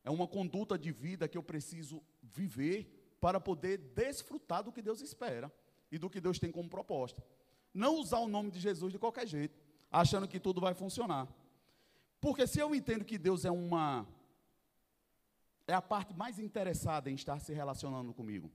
é 0.02 0.10
uma 0.10 0.26
conduta 0.26 0.78
de 0.78 0.90
vida 0.90 1.28
que 1.28 1.36
eu 1.36 1.42
preciso 1.42 2.02
viver 2.32 3.16
para 3.20 3.40
poder 3.40 3.78
desfrutar 3.78 4.62
do 4.62 4.72
que 4.72 4.82
Deus 4.82 5.00
espera 5.00 5.52
e 5.90 5.98
do 5.98 6.08
que 6.08 6.20
Deus 6.20 6.38
tem 6.38 6.50
como 6.50 6.68
proposta. 6.68 7.22
Não 7.72 7.96
usar 7.96 8.18
o 8.18 8.28
nome 8.28 8.50
de 8.50 8.58
Jesus 8.58 8.92
de 8.92 8.98
qualquer 8.98 9.26
jeito, 9.26 9.58
achando 9.90 10.26
que 10.26 10.40
tudo 10.40 10.60
vai 10.60 10.74
funcionar. 10.74 11.28
Porque 12.20 12.46
se 12.46 12.58
eu 12.58 12.74
entendo 12.74 13.04
que 13.04 13.18
Deus 13.18 13.44
é 13.44 13.50
uma 13.50 14.06
é 15.66 15.74
a 15.74 15.80
parte 15.82 16.12
mais 16.14 16.38
interessada 16.38 17.10
em 17.10 17.14
estar 17.14 17.38
se 17.38 17.52
relacionando 17.52 18.12
comigo. 18.12 18.50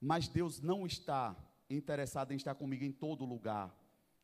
Mas 0.00 0.28
Deus 0.28 0.60
não 0.60 0.86
está 0.86 1.34
interessado 1.70 2.32
em 2.32 2.36
estar 2.36 2.54
comigo 2.54 2.84
em 2.84 2.92
todo 2.92 3.24
lugar. 3.24 3.74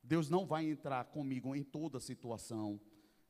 Deus 0.03 0.29
não 0.29 0.45
vai 0.45 0.67
entrar 0.67 1.05
comigo 1.07 1.57
em 1.57 1.63
toda 1.63 1.99
situação. 1.99 2.79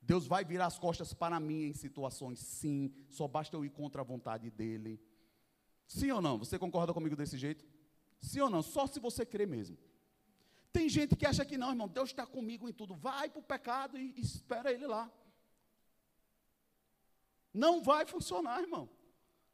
Deus 0.03 0.27
vai 0.27 0.45
virar 0.45 0.67
as 0.67 0.79
costas 0.79 1.15
para 1.15 1.41
mim 1.41 1.69
em 1.69 1.73
situações, 1.73 2.39
sim, 2.39 2.93
só 3.09 3.27
basta 3.27 3.57
eu 3.57 3.65
ir 3.65 3.71
contra 3.71 4.03
a 4.03 4.05
vontade 4.05 4.51
dele. 4.51 5.01
Sim 5.87 6.11
ou 6.11 6.21
não? 6.21 6.39
Você 6.39 6.59
concorda 6.59 6.93
comigo 6.93 7.17
desse 7.17 7.37
jeito? 7.37 7.65
Sim 8.21 8.41
ou 8.41 8.51
não? 8.51 8.63
Só 8.63 8.87
se 8.87 8.99
você 8.99 9.25
crer 9.25 9.47
mesmo. 9.47 9.77
Tem 10.73 10.89
gente 10.89 11.15
que 11.15 11.27
acha 11.27 11.45
que 11.45 11.57
não, 11.57 11.71
irmão, 11.71 11.89
Deus 11.89 12.11
está 12.11 12.27
comigo 12.27 12.69
em 12.69 12.73
tudo. 12.73 12.95
Vai 12.95 13.31
para 13.31 13.39
o 13.39 13.43
pecado 13.43 13.97
e, 13.97 14.15
e 14.17 14.21
espera 14.21 14.73
Ele 14.73 14.87
lá. 14.87 15.11
Não 17.53 17.81
vai 17.83 18.05
funcionar, 18.05 18.61
irmão. 18.61 18.89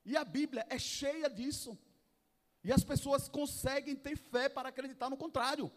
E 0.04 0.16
a 0.16 0.24
Bíblia 0.24 0.66
é 0.70 0.78
cheia 0.78 1.28
disso. 1.28 1.78
E 2.64 2.72
as 2.72 2.82
pessoas 2.82 3.28
conseguem 3.28 3.94
ter 3.94 4.16
fé 4.16 4.48
para 4.48 4.70
acreditar 4.70 5.10
no 5.10 5.16
contrário. 5.16 5.70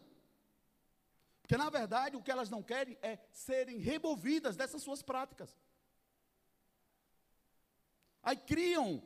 Porque, 1.41 1.57
na 1.57 1.69
verdade, 1.69 2.15
o 2.15 2.21
que 2.21 2.31
elas 2.31 2.49
não 2.49 2.63
querem 2.63 2.97
é 3.01 3.19
serem 3.31 3.77
removidas 3.77 4.55
dessas 4.55 4.81
suas 4.81 5.01
práticas. 5.01 5.59
Aí 8.21 8.37
criam 8.37 9.03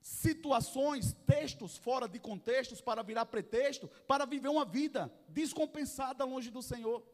situações, 0.00 1.12
textos 1.26 1.76
fora 1.76 2.08
de 2.08 2.18
contextos 2.18 2.80
para 2.80 3.02
virar 3.02 3.26
pretexto, 3.26 3.88
para 4.06 4.24
viver 4.24 4.48
uma 4.48 4.64
vida 4.64 5.12
descompensada 5.28 6.24
longe 6.24 6.50
do 6.50 6.62
Senhor. 6.62 7.04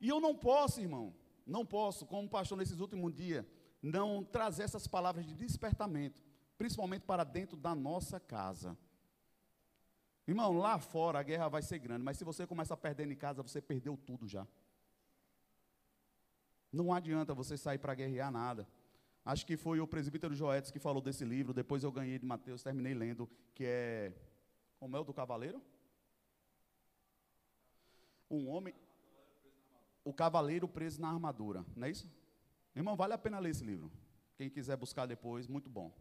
E 0.00 0.08
eu 0.08 0.20
não 0.20 0.34
posso, 0.34 0.80
irmão, 0.80 1.14
não 1.46 1.64
posso, 1.64 2.06
como 2.06 2.28
pastor 2.28 2.56
nesses 2.56 2.80
últimos 2.80 3.12
dias, 3.12 3.44
não 3.82 4.24
trazer 4.24 4.62
essas 4.62 4.86
palavras 4.86 5.26
de 5.26 5.34
despertamento, 5.34 6.20
principalmente 6.56 7.02
para 7.02 7.24
dentro 7.24 7.56
da 7.56 7.74
nossa 7.74 8.18
casa. 8.18 8.76
Irmão, 10.26 10.52
lá 10.52 10.78
fora 10.78 11.18
a 11.18 11.22
guerra 11.22 11.48
vai 11.48 11.62
ser 11.62 11.78
grande, 11.78 12.04
mas 12.04 12.18
se 12.18 12.24
você 12.24 12.46
começa 12.46 12.74
a 12.74 12.76
perder 12.76 13.10
em 13.10 13.16
casa, 13.16 13.42
você 13.42 13.60
perdeu 13.60 13.96
tudo 13.96 14.28
já. 14.28 14.46
Não 16.70 16.92
adianta 16.92 17.34
você 17.34 17.56
sair 17.56 17.78
para 17.78 17.94
guerrear 17.94 18.30
nada. 18.30 18.68
Acho 19.28 19.44
que 19.44 19.58
foi 19.58 19.78
o 19.78 19.86
presbítero 19.86 20.34
Joetes 20.34 20.70
que 20.70 20.78
falou 20.78 21.02
desse 21.02 21.22
livro, 21.22 21.52
depois 21.52 21.84
eu 21.84 21.92
ganhei 21.92 22.18
de 22.18 22.24
Mateus, 22.24 22.62
terminei 22.62 22.94
lendo, 22.94 23.28
que 23.54 23.62
é 23.62 24.14
Como 24.78 24.96
é 24.96 25.00
o 25.00 25.04
do 25.04 25.12
Cavaleiro? 25.12 25.60
Um 28.30 28.48
homem. 28.48 28.74
O 30.02 30.14
Cavaleiro 30.14 30.66
Preso 30.66 30.98
na 30.98 31.10
Armadura, 31.10 31.62
não 31.76 31.86
é 31.86 31.90
isso? 31.90 32.10
Irmão, 32.74 32.96
vale 32.96 33.12
a 33.12 33.18
pena 33.18 33.38
ler 33.38 33.50
esse 33.50 33.62
livro. 33.62 33.92
Quem 34.34 34.48
quiser 34.48 34.78
buscar 34.78 35.04
depois, 35.04 35.46
muito 35.46 35.68
bom. 35.68 35.94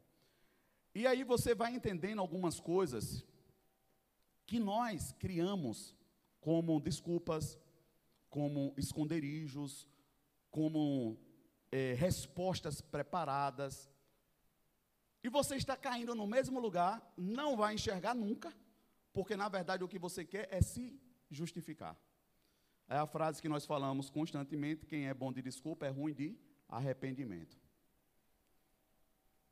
E 0.96 1.06
aí 1.06 1.26
você 1.26 1.54
vai 1.54 1.76
entendendo 1.76 2.20
algumas 2.20 2.62
coisas 2.62 3.26
que 4.46 4.58
nós 4.58 5.12
criamos 5.20 5.94
como 6.40 6.80
desculpas, 6.80 7.60
como 8.30 8.74
esconderijos, 8.78 9.86
como 10.50 11.20
é, 11.72 11.94
respostas 11.94 12.82
preparadas, 12.82 13.90
e 15.24 15.30
você 15.30 15.56
está 15.56 15.76
caindo 15.76 16.16
no 16.16 16.26
mesmo 16.26 16.60
lugar, 16.60 17.14
não 17.18 17.58
vai 17.58 17.74
enxergar 17.74 18.14
nunca, 18.14 18.54
porque 19.12 19.36
na 19.36 19.50
verdade 19.50 19.84
o 19.84 19.88
que 19.88 20.00
você 20.00 20.24
quer 20.24 20.48
é 20.52 20.62
se 20.62 21.00
justificar. 21.30 21.98
É 22.88 22.96
a 22.96 23.06
frase 23.06 23.42
que 23.42 23.50
nós 23.50 23.66
falamos 23.66 24.10
constantemente: 24.10 24.86
quem 24.86 25.08
é 25.08 25.14
bom 25.14 25.34
de 25.34 25.42
desculpa 25.42 25.86
é 25.86 25.90
ruim 25.90 26.14
de 26.14 26.38
arrependimento. 26.70 27.58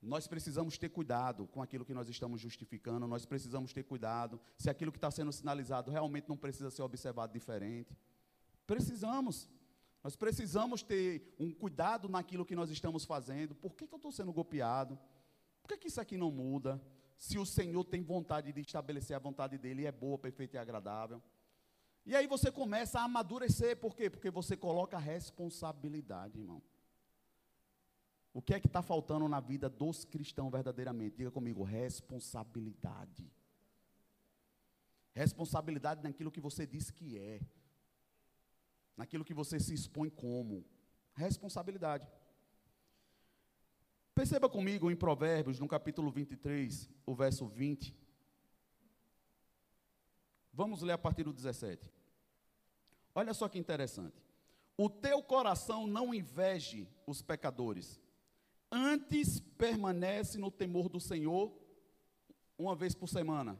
Nós 0.01 0.27
precisamos 0.27 0.77
ter 0.77 0.89
cuidado 0.89 1.47
com 1.47 1.61
aquilo 1.61 1.83
que 1.83 1.93
nós 1.93 2.07
estamos 2.07 2.39
justificando, 2.39 3.07
nós 3.07 3.25
precisamos 3.25 3.73
ter 3.73 3.83
cuidado 3.83 4.39
se 4.55 4.69
aquilo 4.69 4.91
que 4.91 4.97
está 4.97 5.09
sendo 5.09 5.31
sinalizado 5.31 5.89
realmente 5.91 6.29
não 6.29 6.37
precisa 6.37 6.69
ser 6.69 6.83
observado 6.83 7.33
diferente. 7.33 7.97
Precisamos. 8.67 9.49
Nós 10.05 10.15
precisamos 10.15 10.83
ter 10.83 11.33
um 11.39 11.51
cuidado 11.51 12.07
naquilo 12.07 12.45
que 12.45 12.55
nós 12.55 12.69
estamos 12.69 13.05
fazendo. 13.05 13.55
Por 13.55 13.73
que, 13.73 13.87
que 13.87 13.93
eu 13.95 13.97
estou 13.97 14.11
sendo 14.11 14.31
golpeado? 14.31 14.99
Por 15.63 15.69
que, 15.69 15.77
que 15.79 15.87
isso 15.87 15.99
aqui 15.99 16.15
não 16.15 16.29
muda? 16.29 16.79
Se 17.17 17.39
o 17.39 17.45
Senhor 17.45 17.83
tem 17.83 18.03
vontade 18.03 18.53
de 18.53 18.61
estabelecer 18.61 19.15
a 19.15 19.19
vontade 19.19 19.57
dele, 19.57 19.87
é 19.87 19.91
boa, 19.91 20.15
perfeita 20.15 20.57
e 20.57 20.59
agradável. 20.59 21.23
E 22.05 22.15
aí 22.15 22.27
você 22.27 22.51
começa 22.51 22.99
a 22.99 23.05
amadurecer, 23.05 23.77
por 23.77 23.95
quê? 23.95 24.07
Porque 24.07 24.29
você 24.29 24.55
coloca 24.55 24.99
responsabilidade, 24.99 26.37
irmão. 26.37 26.61
O 28.31 28.43
que 28.43 28.53
é 28.53 28.59
que 28.59 28.67
está 28.67 28.83
faltando 28.83 29.27
na 29.27 29.39
vida 29.39 29.67
dos 29.67 30.05
cristãos 30.05 30.51
verdadeiramente? 30.51 31.17
Diga 31.17 31.31
comigo, 31.31 31.63
responsabilidade. 31.63 33.27
Responsabilidade 35.15 36.03
naquilo 36.03 36.31
que 36.31 36.39
você 36.39 36.67
diz 36.67 36.91
que 36.91 37.17
é 37.17 37.41
naquilo 38.95 39.25
que 39.25 39.33
você 39.33 39.59
se 39.59 39.73
expõe 39.73 40.09
como. 40.09 40.65
Responsabilidade. 41.13 42.07
Perceba 44.13 44.49
comigo 44.49 44.89
em 44.89 44.95
Provérbios, 44.95 45.59
no 45.59 45.67
capítulo 45.67 46.09
23, 46.09 46.89
o 47.05 47.13
verso 47.13 47.45
20. 47.45 47.93
Vamos 50.53 50.81
ler 50.81 50.93
a 50.93 50.97
partir 50.97 51.23
do 51.23 51.33
17. 51.33 51.91
Olha 53.13 53.33
só 53.33 53.49
que 53.49 53.59
interessante. 53.59 54.23
O 54.77 54.89
teu 54.89 55.21
coração 55.21 55.85
não 55.85 56.13
inveje 56.13 56.87
os 57.05 57.21
pecadores, 57.21 58.01
antes 58.71 59.39
permanece 59.39 60.37
no 60.37 60.51
temor 60.51 60.89
do 60.89 60.99
Senhor 60.99 61.53
uma 62.57 62.75
vez 62.75 62.93
por 62.93 63.07
semana. 63.07 63.57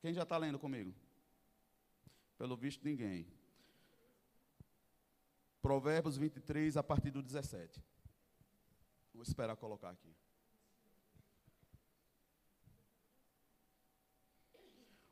Quem 0.00 0.12
já 0.12 0.22
está 0.22 0.36
lendo 0.36 0.58
comigo? 0.58 0.94
Pelo 2.36 2.56
visto, 2.56 2.84
ninguém. 2.84 3.26
Provérbios 5.64 6.18
23, 6.18 6.76
a 6.76 6.82
partir 6.82 7.10
do 7.10 7.22
17. 7.22 7.82
Vou 9.14 9.22
esperar 9.22 9.56
colocar 9.56 9.88
aqui. 9.88 10.14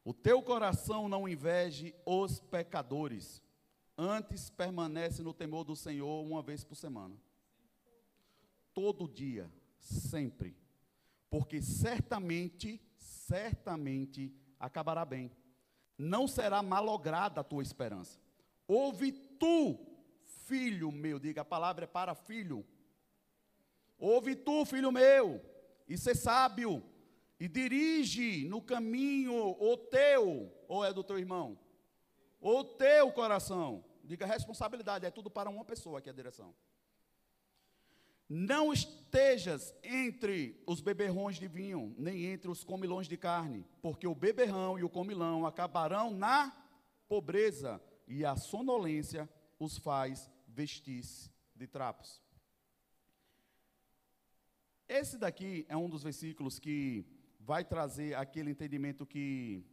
O 0.05 0.12
teu 0.12 0.43
coração 0.43 1.09
não 1.09 1.27
inveje 1.27 1.95
os 2.05 2.38
pecadores, 2.38 3.43
antes 3.97 4.51
permanece 4.51 5.23
no 5.23 5.33
temor 5.33 5.65
do 5.65 5.75
Senhor 5.75 6.23
uma 6.23 6.43
vez 6.43 6.62
por 6.62 6.75
semana. 6.75 7.17
Todo 8.75 9.09
dia, 9.09 9.51
sempre. 9.79 10.55
Porque 11.31 11.62
certamente, 11.62 12.79
certamente 12.99 14.31
acabará 14.61 15.07
bem. 15.07 15.33
Não 15.97 16.29
será 16.29 16.62
malograda 16.62 17.41
a 17.41 17.45
tua 17.45 17.62
esperança. 17.62 18.21
Ouve 18.69 19.12
tu 19.12 19.91
filho 20.53 20.93
meu, 20.93 21.19
diga 21.19 21.41
a 21.41 21.45
palavra 21.47 21.85
é 21.85 21.87
para 21.87 22.15
filho. 22.15 22.62
Ouve 23.99 24.37
tu, 24.37 24.67
filho 24.67 24.93
meu, 24.93 25.41
e 25.88 25.97
ser 25.97 26.15
sábio, 26.15 26.85
e 27.41 27.49
dirige 27.49 28.47
no 28.49 28.61
caminho 28.61 29.57
o 29.59 29.77
teu, 29.79 30.53
ou 30.69 30.85
é 30.85 30.93
do 30.93 31.03
teu 31.03 31.19
irmão, 31.19 31.59
o 32.38 32.62
teu 32.62 33.11
coração. 33.12 33.83
Diga 34.05 34.27
responsabilidade, 34.27 35.07
é 35.07 35.11
tudo 35.11 35.31
para 35.31 35.49
uma 35.49 35.65
pessoa 35.65 36.01
aqui 36.01 36.11
a 36.11 36.12
direção. 36.12 36.55
Não 38.29 38.73
estejas 38.75 39.75
entre 39.83 40.62
os 40.67 40.83
beberrões 40.83 41.37
de 41.37 41.49
vinho, 41.49 41.95
nem 41.97 42.27
entre 42.27 42.51
os 42.51 42.62
comilões 42.62 43.09
de 43.09 43.17
carne, 43.17 43.65
porque 43.81 44.07
o 44.07 44.15
beberrão 44.15 44.79
e 44.79 44.85
o 44.85 44.91
comilão 44.91 45.47
acabarão 45.47 46.11
na 46.11 46.55
pobreza, 47.09 47.81
e 48.07 48.23
a 48.23 48.37
sonolência 48.37 49.27
os 49.59 49.79
faz 49.79 50.32
vestis 50.53 51.31
de 51.55 51.67
trapos. 51.67 52.23
Esse 54.88 55.17
daqui 55.17 55.65
é 55.69 55.77
um 55.77 55.88
dos 55.88 56.03
versículos 56.03 56.59
que 56.59 57.05
vai 57.41 57.65
trazer 57.65 58.15
aquele 58.15 58.51
entendimento 58.51 59.07
que 59.07 59.65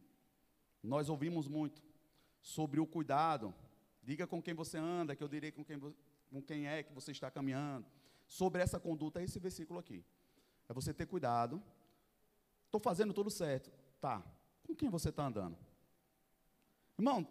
nós 0.81 1.09
ouvimos 1.09 1.47
muito 1.47 1.83
sobre 2.41 2.79
o 2.79 2.87
cuidado. 2.87 3.53
Diga 4.01 4.25
com 4.25 4.41
quem 4.41 4.53
você 4.53 4.77
anda, 4.77 5.15
que 5.15 5.23
eu 5.23 5.27
direi 5.27 5.51
com 5.51 5.63
quem, 5.63 5.79
com 5.79 6.41
quem 6.41 6.67
é 6.67 6.83
que 6.83 6.93
você 6.93 7.11
está 7.11 7.29
caminhando. 7.29 7.85
Sobre 8.27 8.61
essa 8.61 8.79
conduta, 8.79 9.19
é 9.19 9.23
esse 9.23 9.39
versículo 9.39 9.79
aqui. 9.79 10.05
É 10.67 10.73
você 10.73 10.93
ter 10.93 11.05
cuidado. 11.05 11.61
Estou 12.65 12.79
fazendo 12.79 13.13
tudo 13.13 13.29
certo. 13.29 13.71
Tá. 13.99 14.23
Com 14.63 14.75
quem 14.75 14.89
você 14.89 15.09
está 15.09 15.25
andando? 15.25 15.57
Irmão, 16.97 17.27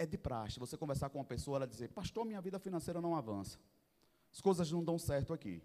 é 0.00 0.06
de 0.06 0.16
praxe 0.16 0.58
você 0.58 0.78
conversar 0.78 1.10
com 1.10 1.18
uma 1.18 1.24
pessoa, 1.24 1.58
ela 1.58 1.66
dizer, 1.66 1.88
pastor, 1.90 2.24
minha 2.24 2.40
vida 2.40 2.58
financeira 2.58 3.02
não 3.02 3.14
avança. 3.14 3.58
As 4.32 4.40
coisas 4.40 4.72
não 4.72 4.82
dão 4.82 4.98
certo 4.98 5.34
aqui. 5.34 5.62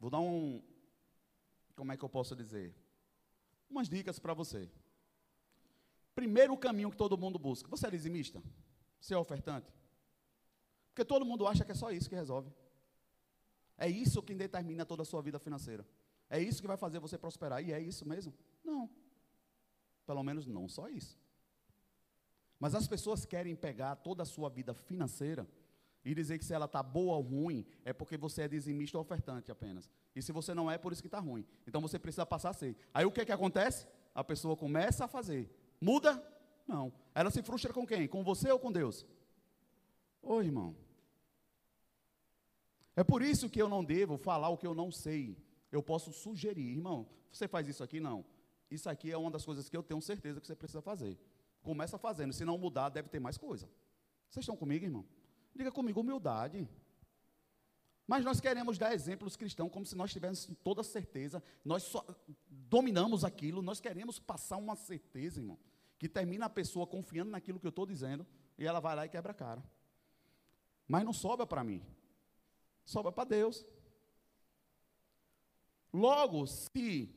Vou 0.00 0.10
dar 0.10 0.18
um, 0.18 0.60
como 1.76 1.92
é 1.92 1.96
que 1.96 2.04
eu 2.04 2.08
posso 2.08 2.34
dizer? 2.34 2.74
Umas 3.70 3.88
dicas 3.88 4.18
para 4.18 4.34
você. 4.34 4.68
Primeiro 6.12 6.56
caminho 6.56 6.90
que 6.90 6.96
todo 6.96 7.16
mundo 7.16 7.38
busca. 7.38 7.68
Você 7.68 7.86
é 7.86 7.90
dizimista? 7.90 8.42
Você 9.00 9.14
é 9.14 9.16
ofertante? 9.16 9.72
Porque 10.88 11.04
todo 11.04 11.24
mundo 11.24 11.46
acha 11.46 11.64
que 11.64 11.70
é 11.70 11.74
só 11.76 11.92
isso 11.92 12.08
que 12.08 12.16
resolve. 12.16 12.52
É 13.78 13.88
isso 13.88 14.20
que 14.24 14.34
determina 14.34 14.84
toda 14.84 15.02
a 15.02 15.06
sua 15.06 15.22
vida 15.22 15.38
financeira. 15.38 15.86
É 16.28 16.40
isso 16.40 16.60
que 16.60 16.66
vai 16.66 16.76
fazer 16.76 16.98
você 16.98 17.16
prosperar. 17.16 17.62
E 17.62 17.72
é 17.72 17.80
isso 17.80 18.04
mesmo? 18.08 18.34
Não. 18.64 18.90
Pelo 20.04 20.24
menos 20.24 20.48
não 20.48 20.68
só 20.68 20.88
isso. 20.88 21.16
Mas 22.60 22.74
as 22.74 22.86
pessoas 22.86 23.24
querem 23.24 23.56
pegar 23.56 23.96
toda 23.96 24.22
a 24.22 24.26
sua 24.26 24.50
vida 24.50 24.74
financeira 24.74 25.48
e 26.04 26.14
dizer 26.14 26.38
que 26.38 26.44
se 26.44 26.52
ela 26.52 26.66
está 26.66 26.82
boa 26.82 27.16
ou 27.16 27.22
ruim, 27.22 27.66
é 27.84 27.92
porque 27.92 28.18
você 28.18 28.42
é 28.42 28.48
dizimista 28.48 28.98
ou 28.98 29.02
ofertante 29.02 29.50
apenas. 29.50 29.90
E 30.14 30.20
se 30.20 30.30
você 30.30 30.52
não 30.52 30.70
é, 30.70 30.74
é 30.74 30.78
por 30.78 30.92
isso 30.92 31.02
que 31.02 31.08
está 31.08 31.18
ruim. 31.18 31.44
Então 31.66 31.80
você 31.80 31.98
precisa 31.98 32.26
passar 32.26 32.50
a 32.50 32.52
ser. 32.52 32.76
Aí 32.92 33.06
o 33.06 33.10
que, 33.10 33.24
que 33.24 33.32
acontece? 33.32 33.86
A 34.14 34.22
pessoa 34.22 34.56
começa 34.56 35.06
a 35.06 35.08
fazer. 35.08 35.50
Muda? 35.80 36.22
Não. 36.68 36.92
Ela 37.14 37.30
se 37.30 37.42
frustra 37.42 37.72
com 37.72 37.86
quem? 37.86 38.06
Com 38.06 38.22
você 38.22 38.50
ou 38.52 38.58
com 38.58 38.70
Deus? 38.70 39.06
Ô 40.22 40.42
irmão. 40.42 40.76
É 42.94 43.02
por 43.02 43.22
isso 43.22 43.48
que 43.48 43.60
eu 43.60 43.68
não 43.68 43.82
devo 43.82 44.18
falar 44.18 44.50
o 44.50 44.58
que 44.58 44.66
eu 44.66 44.74
não 44.74 44.90
sei. 44.90 45.36
Eu 45.72 45.82
posso 45.82 46.12
sugerir, 46.12 46.76
irmão, 46.76 47.08
você 47.32 47.48
faz 47.48 47.66
isso 47.66 47.82
aqui? 47.82 48.00
Não. 48.00 48.24
Isso 48.70 48.88
aqui 48.90 49.10
é 49.10 49.16
uma 49.16 49.30
das 49.30 49.44
coisas 49.44 49.68
que 49.68 49.76
eu 49.76 49.82
tenho 49.82 50.02
certeza 50.02 50.40
que 50.40 50.46
você 50.46 50.54
precisa 50.54 50.82
fazer. 50.82 51.18
Começa 51.62 51.98
fazendo. 51.98 52.32
Se 52.32 52.44
não 52.44 52.58
mudar, 52.58 52.88
deve 52.88 53.08
ter 53.08 53.20
mais 53.20 53.36
coisa. 53.36 53.68
Vocês 54.28 54.42
estão 54.42 54.56
comigo, 54.56 54.84
irmão? 54.84 55.04
Diga 55.54 55.70
comigo, 55.70 56.00
humildade. 56.00 56.68
Mas 58.10 58.24
nós 58.24 58.40
queremos 58.40 58.76
dar 58.76 58.92
exemplos 58.92 59.36
cristãos 59.36 59.70
como 59.70 59.86
se 59.86 59.94
nós 59.94 60.12
tivéssemos 60.12 60.58
toda 60.64 60.82
certeza, 60.82 61.40
nós 61.64 61.84
só 61.84 62.04
dominamos 62.48 63.24
aquilo, 63.24 63.62
nós 63.62 63.80
queremos 63.80 64.18
passar 64.18 64.56
uma 64.56 64.74
certeza, 64.74 65.38
irmão, 65.38 65.56
que 65.96 66.08
termina 66.08 66.46
a 66.46 66.50
pessoa 66.50 66.88
confiando 66.88 67.30
naquilo 67.30 67.60
que 67.60 67.66
eu 67.66 67.70
estou 67.70 67.86
dizendo 67.86 68.26
e 68.58 68.66
ela 68.66 68.80
vai 68.80 68.96
lá 68.96 69.06
e 69.06 69.08
quebra 69.08 69.30
a 69.30 69.34
cara. 69.34 69.62
Mas 70.88 71.04
não 71.04 71.12
sobra 71.12 71.46
para 71.46 71.62
mim, 71.62 71.84
sobra 72.84 73.12
para 73.12 73.28
Deus. 73.28 73.64
Logo, 75.92 76.46
se 76.48 77.14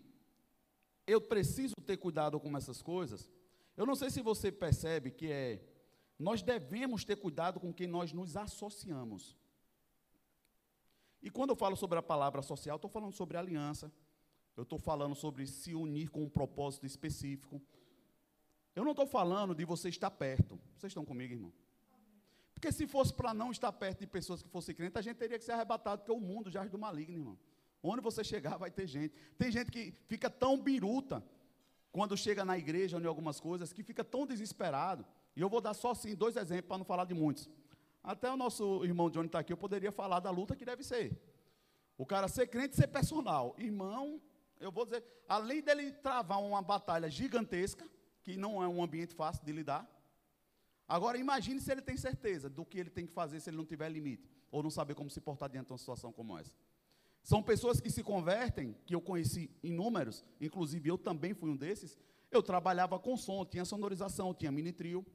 eu 1.08 1.20
preciso 1.20 1.74
ter 1.86 1.98
cuidado 1.98 2.40
com 2.40 2.56
essas 2.56 2.84
coisas, 2.84 3.28
eu 3.76 3.86
não 3.86 3.96
sei 3.96 4.10
se 4.10 4.22
você 4.22 4.52
percebe 4.52 5.12
que 5.12 5.32
é 5.32 5.62
nós 6.18 6.42
devemos 6.42 7.04
ter 7.04 7.18
cuidado 7.18 7.60
com 7.60 7.74
quem 7.74 7.88
nós 7.88 8.14
nos 8.14 8.38
associamos. 8.38 9.36
E 11.22 11.30
quando 11.30 11.52
eu 11.52 11.56
falo 11.56 11.76
sobre 11.76 11.98
a 11.98 12.04
palavra 12.04 12.42
social, 12.42 12.76
estou 12.76 12.90
falando 12.90 13.14
sobre 13.14 13.38
aliança, 13.38 13.92
eu 14.56 14.64
estou 14.64 14.78
falando 14.78 15.16
sobre 15.16 15.48
se 15.48 15.74
unir 15.74 16.10
com 16.10 16.24
um 16.24 16.30
propósito 16.30 16.86
específico. 16.86 17.62
Eu 18.76 18.84
não 18.84 18.92
estou 18.92 19.08
falando 19.08 19.56
de 19.56 19.66
você 19.66 19.90
estar 19.90 20.12
perto. 20.12 20.60
Vocês 20.76 20.92
estão 20.92 21.06
comigo, 21.06 21.34
irmão? 21.34 21.54
Porque 22.54 22.72
se 22.72 22.86
fosse 22.88 23.14
para 23.14 23.34
não 23.34 23.52
estar 23.52 23.72
perto 23.72 24.00
de 24.02 24.08
pessoas 24.08 24.42
que 24.42 24.50
fossem 24.50 24.76
crentes, 24.76 24.96
a 24.98 25.02
gente 25.02 25.18
teria 25.18 25.38
que 25.38 25.44
ser 25.44 25.54
arrebatado, 25.54 26.02
porque 26.02 26.12
o 26.12 26.20
mundo 26.20 26.50
já 26.50 26.64
é 26.64 26.70
do 26.70 26.78
maligno, 26.78 27.18
irmão. 27.18 27.40
Onde 27.82 28.02
você 28.02 28.24
chegar, 28.24 28.58
vai 28.58 28.72
ter 28.72 28.88
gente. 28.88 29.14
Tem 29.38 29.52
gente 29.52 29.70
que 29.72 29.92
fica 30.08 30.30
tão 30.30 30.58
biruta 30.62 31.24
quando 31.94 32.18
chega 32.18 32.44
na 32.44 32.58
igreja 32.58 32.98
ou 32.98 33.04
em 33.04 33.06
algumas 33.06 33.40
coisas, 33.40 33.72
que 33.72 33.84
fica 33.84 34.04
tão 34.04 34.26
desesperado 34.26 35.06
e 35.36 35.42
eu 35.42 35.48
vou 35.48 35.62
dar 35.62 35.76
só 35.76 35.92
assim 35.92 36.16
dois 36.16 36.36
exemplos 36.36 36.68
para 36.68 36.80
não 36.80 36.84
falar 36.84 37.06
de 37.06 37.14
muitos. 37.14 37.48
Até 38.04 38.32
o 38.32 38.36
nosso 38.36 38.84
irmão 38.84 39.12
Johnny 39.12 39.28
está 39.28 39.40
aqui, 39.40 39.54
eu 39.54 39.58
poderia 39.58 39.92
falar 39.92 40.20
da 40.20 40.32
luta 40.32 40.56
que 40.56 40.66
deve 40.66 40.84
ser. 40.84 41.16
O 41.96 42.04
cara 42.04 42.28
ser 42.28 42.48
crente 42.48 42.76
ser 42.76 42.88
personal. 42.88 43.56
Irmão, 43.60 44.20
eu 44.60 44.72
vou 44.72 44.86
dizer, 44.86 45.04
além 45.30 45.62
dele 45.62 45.92
travar 45.92 46.42
uma 46.42 46.64
batalha 46.64 47.10
gigantesca, 47.12 47.88
que 48.24 48.36
não 48.36 48.62
é 48.64 48.68
um 48.68 48.84
ambiente 48.84 49.14
fácil 49.14 49.46
de 49.46 49.52
lidar. 49.52 49.88
Agora 50.88 51.16
imagine 51.16 51.62
se 51.62 51.72
ele 51.72 51.82
tem 51.82 51.96
certeza 51.96 52.50
do 52.50 52.66
que 52.66 52.80
ele 52.80 52.90
tem 52.90 53.06
que 53.06 53.14
fazer 53.14 53.40
se 53.40 53.52
ele 53.52 53.58
não 53.58 53.66
tiver 53.66 53.88
limite, 53.90 54.28
ou 54.52 54.64
não 54.64 54.72
saber 54.72 54.96
como 54.96 55.12
se 55.12 55.22
portar 55.22 55.48
diante 55.48 55.68
de 55.68 55.74
uma 55.74 55.78
situação 55.78 56.12
como 56.12 56.38
essa. 56.40 56.52
São 57.24 57.42
pessoas 57.42 57.80
que 57.80 57.90
se 57.90 58.04
convertem, 58.04 58.76
que 58.86 58.94
eu 58.94 59.02
conheci 59.02 59.50
inúmeros, 59.64 60.26
inclusive 60.42 60.90
eu 60.90 60.98
também 60.98 61.34
fui 61.34 61.50
um 61.50 61.56
desses. 61.56 61.98
Eu 62.30 62.44
trabalhava 62.44 63.00
com 63.00 63.16
som, 63.16 63.46
tinha 63.46 63.64
sonorização, 63.64 64.34
tinha 64.34 64.52
mini 64.52 64.74
trio. 64.74 65.06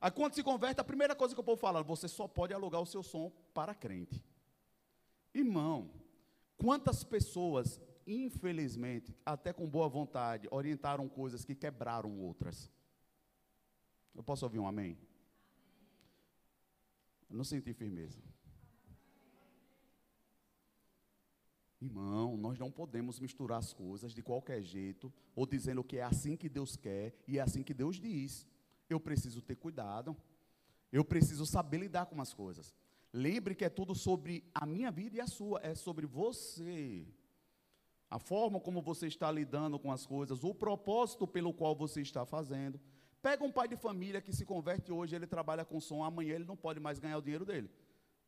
Aí 0.00 0.10
quando 0.10 0.34
se 0.34 0.42
converte, 0.42 0.80
a 0.80 0.84
primeira 0.84 1.14
coisa 1.14 1.34
que 1.34 1.40
o 1.40 1.44
povo 1.44 1.60
fala, 1.60 1.82
você 1.82 2.08
só 2.08 2.26
pode 2.26 2.54
alugar 2.54 2.80
o 2.80 2.86
seu 2.86 3.02
som 3.02 3.30
para 3.52 3.74
crente. 3.74 4.24
Irmão, 5.34 5.90
quantas 6.56 7.04
pessoas, 7.04 7.78
infelizmente, 8.06 9.14
até 9.24 9.52
com 9.52 9.68
boa 9.68 9.88
vontade, 9.88 10.48
orientaram 10.50 11.08
coisas 11.08 11.44
que 11.44 11.54
quebraram 11.54 12.18
outras? 12.20 12.70
Eu 14.14 14.22
posso 14.22 14.46
ouvir 14.46 14.58
um 14.58 14.66
amém? 14.66 14.98
Eu 17.28 17.36
não 17.36 17.44
senti 17.44 17.74
firmeza. 17.74 18.18
Irmão, 21.82 22.36
nós 22.36 22.58
não 22.60 22.70
podemos 22.70 23.18
misturar 23.18 23.58
as 23.58 23.72
coisas 23.72 24.14
de 24.14 24.22
qualquer 24.22 24.62
jeito, 24.62 25.12
ou 25.34 25.44
dizendo 25.44 25.82
que 25.82 25.96
é 25.96 26.04
assim 26.04 26.36
que 26.36 26.48
Deus 26.48 26.76
quer 26.76 27.12
e 27.26 27.38
é 27.38 27.42
assim 27.42 27.64
que 27.64 27.74
Deus 27.74 27.96
diz 27.98 28.46
eu 28.88 29.00
preciso 29.00 29.40
ter 29.40 29.56
cuidado, 29.56 30.16
eu 30.92 31.04
preciso 31.04 31.44
saber 31.44 31.78
lidar 31.78 32.06
com 32.06 32.20
as 32.20 32.32
coisas. 32.32 32.74
Lembre 33.12 33.54
que 33.54 33.64
é 33.64 33.68
tudo 33.68 33.94
sobre 33.94 34.44
a 34.54 34.64
minha 34.64 34.90
vida 34.90 35.16
e 35.16 35.20
a 35.20 35.26
sua, 35.26 35.60
é 35.62 35.74
sobre 35.74 36.06
você. 36.06 37.06
A 38.10 38.18
forma 38.18 38.60
como 38.60 38.80
você 38.82 39.06
está 39.06 39.30
lidando 39.30 39.78
com 39.78 39.90
as 39.90 40.06
coisas, 40.06 40.44
o 40.44 40.54
propósito 40.54 41.26
pelo 41.26 41.52
qual 41.52 41.74
você 41.74 42.00
está 42.00 42.24
fazendo. 42.24 42.78
Pega 43.22 43.42
um 43.42 43.50
pai 43.50 43.66
de 43.66 43.76
família 43.76 44.20
que 44.20 44.32
se 44.32 44.44
converte 44.44 44.92
hoje, 44.92 45.16
ele 45.16 45.26
trabalha 45.26 45.64
com 45.64 45.80
som, 45.80 46.04
amanhã 46.04 46.34
ele 46.34 46.44
não 46.44 46.56
pode 46.56 46.78
mais 46.78 46.98
ganhar 46.98 47.18
o 47.18 47.22
dinheiro 47.22 47.44
dele. 47.44 47.70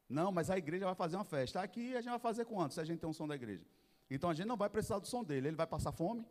Não, 0.09 0.31
mas 0.31 0.51
a 0.51 0.59
igreja 0.59 0.85
vai 0.85 0.95
fazer 0.95 1.17
uma 1.17 1.25
festa. 1.25 1.61
Aqui 1.61 1.95
a 1.97 2.01
gente 2.01 2.11
vai 2.11 2.19
fazer 2.19 2.45
quanto 2.45 2.75
se 2.75 2.81
a 2.81 2.85
gente 2.85 3.01
tem 3.01 3.09
um 3.09 3.12
som 3.12 3.27
da 3.27 3.35
igreja? 3.35 3.64
Então 4.11 4.29
a 4.31 4.35
gente 4.35 4.47
não 4.47 4.57
vai 4.57 4.69
precisar 4.69 4.99
do 4.99 5.07
som 5.07 5.25
dele, 5.25 5.49
ele 5.49 5.57
vai 5.57 5.67
passar 5.67 5.93
fome. 5.93 6.27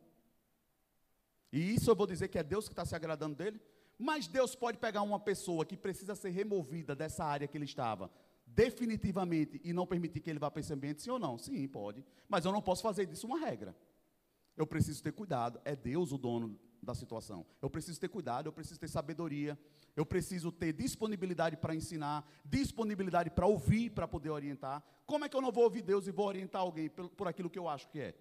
E 1.51 1.75
isso 1.75 1.89
eu 1.89 1.95
vou 1.95 2.07
dizer 2.07 2.27
que 2.27 2.37
é 2.37 2.43
Deus 2.43 2.67
que 2.67 2.73
está 2.73 2.85
se 2.85 2.95
agradando 2.95 3.35
dele. 3.35 3.59
Mas 3.97 4.27
Deus 4.27 4.55
pode 4.55 4.77
pegar 4.77 5.01
uma 5.01 5.19
pessoa 5.19 5.65
que 5.65 5.77
precisa 5.77 6.15
ser 6.15 6.29
removida 6.29 6.95
dessa 6.95 7.23
área 7.23 7.47
que 7.47 7.57
ele 7.57 7.65
estava, 7.65 8.11
definitivamente, 8.45 9.61
e 9.63 9.71
não 9.71 9.85
permitir 9.85 10.19
que 10.19 10.29
ele 10.29 10.39
vá 10.39 10.49
para 10.49 10.59
esse 10.59 10.73
ambiente, 10.73 11.01
sim 11.01 11.11
ou 11.11 11.19
não? 11.19 11.37
Sim, 11.37 11.67
pode. 11.67 12.03
Mas 12.27 12.45
eu 12.45 12.51
não 12.51 12.61
posso 12.61 12.81
fazer 12.81 13.05
disso 13.05 13.27
uma 13.27 13.39
regra. 13.39 13.75
Eu 14.57 14.65
preciso 14.65 15.01
ter 15.01 15.11
cuidado. 15.11 15.61
É 15.63 15.75
Deus 15.75 16.11
o 16.11 16.17
dono 16.17 16.59
da 16.83 16.93
situação. 16.93 17.45
Eu 17.61 17.69
preciso 17.69 17.99
ter 17.99 18.09
cuidado, 18.09 18.47
eu 18.47 18.53
preciso 18.53 18.79
ter 18.79 18.87
sabedoria, 18.87 19.57
eu 19.95 20.05
preciso 20.05 20.51
ter 20.51 20.73
disponibilidade 20.73 21.57
para 21.57 21.73
ensinar, 21.73 22.27
disponibilidade 22.43 23.29
para 23.29 23.45
ouvir, 23.45 23.89
para 23.91 24.07
poder 24.07 24.29
orientar. 24.29 24.83
Como 25.05 25.25
é 25.25 25.29
que 25.29 25.35
eu 25.35 25.41
não 25.41 25.51
vou 25.51 25.63
ouvir 25.63 25.81
Deus 25.81 26.07
e 26.07 26.11
vou 26.11 26.27
orientar 26.27 26.61
alguém 26.61 26.89
por, 26.89 27.09
por 27.09 27.27
aquilo 27.27 27.49
que 27.49 27.59
eu 27.59 27.67
acho 27.67 27.87
que 27.89 27.99
é? 27.99 28.15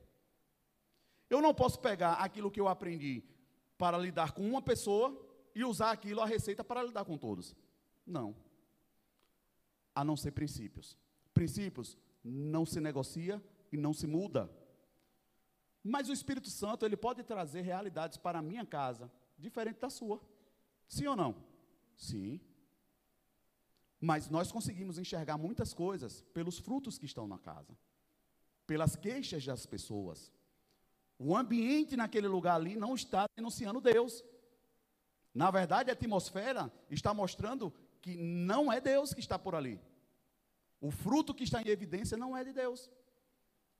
Eu 1.28 1.40
não 1.40 1.54
posso 1.54 1.80
pegar 1.80 2.14
aquilo 2.14 2.50
que 2.50 2.60
eu 2.60 2.68
aprendi 2.68 3.24
para 3.78 3.98
lidar 3.98 4.32
com 4.32 4.46
uma 4.46 4.62
pessoa 4.62 5.18
e 5.54 5.64
usar 5.64 5.90
aquilo 5.90 6.20
a 6.20 6.26
receita 6.26 6.62
para 6.62 6.82
lidar 6.82 7.04
com 7.04 7.16
todos. 7.16 7.56
Não. 8.06 8.36
A 9.94 10.04
não 10.04 10.16
ser 10.16 10.32
princípios. 10.32 10.96
Princípios 11.32 11.96
não 12.22 12.64
se 12.64 12.80
negocia 12.80 13.42
e 13.72 13.76
não 13.76 13.92
se 13.92 14.06
muda. 14.06 14.50
Mas 15.82 16.08
o 16.08 16.12
Espírito 16.12 16.48
Santo, 16.48 16.86
ele 16.86 16.96
pode 16.96 17.22
trazer 17.24 17.62
realidades 17.62 18.16
para 18.16 18.38
a 18.38 18.42
minha 18.42 18.64
casa, 18.64 19.10
diferente 19.36 19.80
da 19.80 19.90
sua. 19.90 20.20
Sim 20.86 21.06
ou 21.08 21.16
não? 21.16 21.34
Sim. 21.96 22.40
Mas 24.00 24.28
nós 24.28 24.52
conseguimos 24.52 24.98
enxergar 24.98 25.36
muitas 25.38 25.74
coisas 25.74 26.22
pelos 26.32 26.58
frutos 26.58 26.98
que 26.98 27.06
estão 27.06 27.26
na 27.26 27.38
casa, 27.38 27.76
pelas 28.66 28.94
queixas 28.94 29.44
das 29.44 29.66
pessoas. 29.66 30.32
O 31.18 31.36
ambiente 31.36 31.96
naquele 31.96 32.28
lugar 32.28 32.56
ali 32.56 32.76
não 32.76 32.94
está 32.94 33.26
denunciando 33.36 33.80
Deus. 33.80 34.24
Na 35.34 35.50
verdade, 35.50 35.90
a 35.90 35.94
atmosfera 35.94 36.72
está 36.90 37.14
mostrando 37.14 37.72
que 38.00 38.16
não 38.16 38.72
é 38.72 38.80
Deus 38.80 39.14
que 39.14 39.20
está 39.20 39.38
por 39.38 39.54
ali. 39.54 39.80
O 40.80 40.90
fruto 40.90 41.32
que 41.32 41.44
está 41.44 41.62
em 41.62 41.68
evidência 41.68 42.16
não 42.16 42.36
é 42.36 42.42
de 42.42 42.52
Deus. 42.52 42.90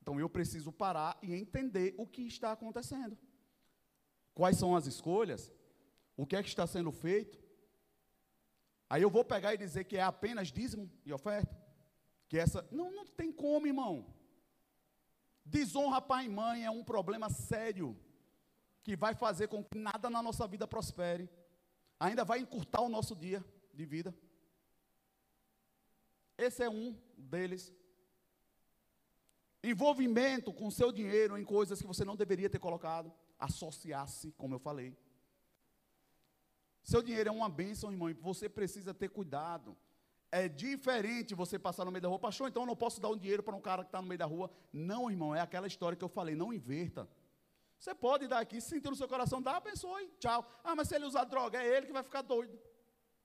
Então 0.02 0.18
eu 0.18 0.28
preciso 0.28 0.72
parar 0.72 1.16
e 1.22 1.32
entender 1.32 1.94
o 1.96 2.04
que 2.04 2.22
está 2.22 2.50
acontecendo. 2.50 3.16
Quais 4.34 4.56
são 4.56 4.74
as 4.74 4.86
escolhas? 4.86 5.52
O 6.16 6.26
que 6.26 6.34
é 6.34 6.42
que 6.42 6.48
está 6.48 6.66
sendo 6.66 6.90
feito? 6.90 7.38
Aí 8.90 9.00
eu 9.00 9.08
vou 9.08 9.24
pegar 9.24 9.54
e 9.54 9.58
dizer 9.58 9.84
que 9.84 9.96
é 9.96 10.02
apenas 10.02 10.48
dízimo 10.48 10.90
e 11.06 11.12
oferta? 11.12 11.56
Que 12.28 12.36
essa. 12.36 12.66
Não, 12.72 12.90
não 12.90 13.06
tem 13.06 13.30
como, 13.30 13.66
irmão. 13.66 14.12
Desonra 15.44 16.02
pai 16.02 16.26
e 16.26 16.28
mãe 16.28 16.64
é 16.64 16.70
um 16.70 16.82
problema 16.82 17.30
sério 17.30 17.96
que 18.82 18.96
vai 18.96 19.14
fazer 19.14 19.46
com 19.46 19.62
que 19.62 19.78
nada 19.78 20.10
na 20.10 20.20
nossa 20.20 20.46
vida 20.48 20.66
prospere 20.66 21.30
ainda 21.98 22.24
vai 22.24 22.40
encurtar 22.40 22.80
o 22.80 22.88
nosso 22.88 23.14
dia 23.14 23.44
de 23.72 23.86
vida. 23.86 24.12
Esse 26.36 26.64
é 26.64 26.68
um 26.68 26.98
deles. 27.16 27.72
Envolvimento 29.62 30.52
com 30.52 30.70
seu 30.70 30.90
dinheiro 30.90 31.38
em 31.38 31.44
coisas 31.44 31.80
que 31.80 31.86
você 31.86 32.04
não 32.04 32.16
deveria 32.16 32.50
ter 32.50 32.58
colocado. 32.58 33.12
Associar-se, 33.38 34.32
como 34.32 34.54
eu 34.54 34.58
falei. 34.58 34.96
Seu 36.82 37.00
dinheiro 37.00 37.28
é 37.28 37.32
uma 37.32 37.48
bênção, 37.48 37.92
irmão, 37.92 38.10
e 38.10 38.14
você 38.14 38.48
precisa 38.48 38.92
ter 38.92 39.08
cuidado. 39.08 39.76
É 40.32 40.48
diferente 40.48 41.34
você 41.34 41.58
passar 41.58 41.84
no 41.84 41.92
meio 41.92 42.02
da 42.02 42.08
rua, 42.08 42.18
pastor, 42.18 42.48
então 42.48 42.62
eu 42.62 42.66
não 42.66 42.74
posso 42.74 43.00
dar 43.00 43.10
um 43.10 43.16
dinheiro 43.16 43.42
para 43.42 43.54
um 43.54 43.60
cara 43.60 43.84
que 43.84 43.88
está 43.88 44.00
no 44.00 44.08
meio 44.08 44.18
da 44.18 44.24
rua. 44.24 44.50
Não, 44.72 45.10
irmão, 45.10 45.34
é 45.34 45.40
aquela 45.40 45.66
história 45.66 45.96
que 45.96 46.04
eu 46.04 46.08
falei, 46.08 46.34
não 46.34 46.52
inverta. 46.52 47.08
Você 47.78 47.94
pode 47.94 48.26
dar 48.26 48.38
aqui, 48.38 48.60
se 48.60 48.70
sentir 48.70 48.88
no 48.88 48.96
seu 48.96 49.06
coração, 49.06 49.42
dá, 49.42 49.56
abençoe, 49.56 50.10
tchau. 50.18 50.48
Ah, 50.64 50.74
mas 50.74 50.88
se 50.88 50.94
ele 50.94 51.04
usar 51.04 51.24
droga, 51.24 51.62
é 51.62 51.76
ele 51.76 51.86
que 51.86 51.92
vai 51.92 52.02
ficar 52.02 52.22
doido. 52.22 52.58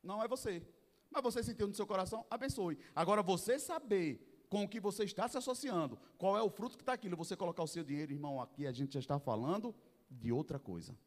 Não 0.03 0.21
é 0.21 0.27
você. 0.27 0.67
Mas 1.09 1.23
você 1.23 1.41
sentiu 1.41 1.67
no 1.67 1.73
seu 1.73 1.87
coração, 1.87 2.25
abençoe. 2.29 2.77
Agora, 2.93 3.23
você 3.23 3.57
saber 3.57 4.26
com 4.49 4.63
o 4.63 4.67
que 4.67 4.79
você 4.79 5.03
está 5.03 5.27
se 5.27 5.37
associando, 5.37 5.99
qual 6.17 6.37
é 6.37 6.41
o 6.41 6.49
fruto 6.49 6.77
que 6.77 6.83
está 6.83 6.93
aquilo, 6.93 7.17
você 7.17 7.35
colocar 7.35 7.63
o 7.63 7.67
seu 7.67 7.83
dinheiro, 7.83 8.13
irmão, 8.13 8.41
aqui 8.41 8.65
a 8.65 8.71
gente 8.71 8.93
já 8.93 8.99
está 8.99 9.19
falando 9.19 9.75
de 10.09 10.31
outra 10.31 10.57
coisa. 10.57 10.97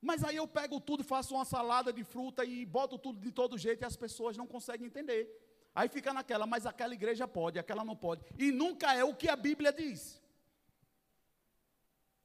Mas 0.00 0.22
aí 0.22 0.36
eu 0.36 0.46
pego 0.46 0.80
tudo 0.80 1.02
faço 1.02 1.34
uma 1.34 1.44
salada 1.44 1.92
de 1.92 2.04
fruta 2.04 2.44
e 2.44 2.66
boto 2.66 2.98
tudo 2.98 3.18
de 3.18 3.32
todo 3.32 3.56
jeito 3.56 3.82
e 3.82 3.86
as 3.86 3.96
pessoas 3.96 4.36
não 4.36 4.46
conseguem 4.46 4.86
entender. 4.86 5.40
Aí 5.74 5.88
fica 5.88 6.12
naquela, 6.12 6.46
mas 6.46 6.66
aquela 6.66 6.94
igreja 6.94 7.26
pode, 7.26 7.58
aquela 7.58 7.84
não 7.84 7.96
pode. 7.96 8.22
E 8.38 8.52
nunca 8.52 8.94
é 8.94 9.02
o 9.02 9.14
que 9.14 9.28
a 9.28 9.34
Bíblia 9.34 9.72
diz. 9.72 10.22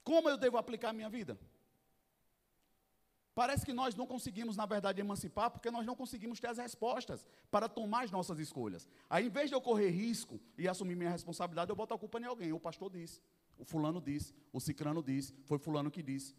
Como 0.04 0.28
eu 0.28 0.36
devo 0.36 0.56
aplicar 0.56 0.90
a 0.90 0.92
minha 0.92 1.08
vida? 1.08 1.38
Parece 3.34 3.64
que 3.64 3.72
nós 3.72 3.94
não 3.94 4.06
conseguimos, 4.06 4.56
na 4.56 4.66
verdade, 4.66 5.00
emancipar, 5.00 5.50
porque 5.50 5.70
nós 5.70 5.86
não 5.86 5.94
conseguimos 5.94 6.40
ter 6.40 6.48
as 6.48 6.58
respostas 6.58 7.24
para 7.50 7.68
tomar 7.68 8.04
as 8.04 8.10
nossas 8.10 8.38
escolhas. 8.38 8.88
Aí, 9.08 9.26
em 9.26 9.30
vez 9.30 9.48
de 9.48 9.54
eu 9.54 9.60
correr 9.60 9.90
risco 9.90 10.40
e 10.58 10.68
assumir 10.68 10.96
minha 10.96 11.10
responsabilidade, 11.10 11.70
eu 11.70 11.76
boto 11.76 11.94
a 11.94 11.98
culpa 11.98 12.18
em 12.18 12.24
alguém. 12.24 12.52
O 12.52 12.60
pastor 12.60 12.90
disse, 12.90 13.20
o 13.56 13.64
fulano 13.64 14.00
disse, 14.00 14.34
o 14.52 14.60
cicrano 14.60 15.02
disse, 15.02 15.32
foi 15.44 15.58
fulano 15.58 15.90
que 15.90 16.02
disse. 16.02 16.34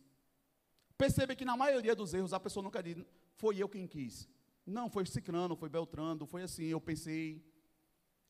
Percebe 0.97 1.35
que 1.35 1.45
na 1.45 1.57
maioria 1.57 1.95
dos 1.95 2.13
erros 2.13 2.33
a 2.33 2.39
pessoa 2.39 2.63
nunca 2.63 2.83
diz, 2.83 2.97
foi 3.35 3.57
eu 3.57 3.69
quem 3.69 3.87
quis. 3.87 4.29
Não, 4.65 4.89
foi 4.89 5.05
Cicrano, 5.05 5.55
foi 5.55 5.69
Beltrando, 5.69 6.25
foi 6.25 6.43
assim, 6.43 6.65
eu 6.65 6.79
pensei. 6.79 7.43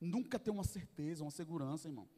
Nunca 0.00 0.38
tem 0.38 0.52
uma 0.52 0.64
certeza, 0.64 1.22
uma 1.22 1.30
segurança, 1.30 1.88
irmão. 1.88 2.08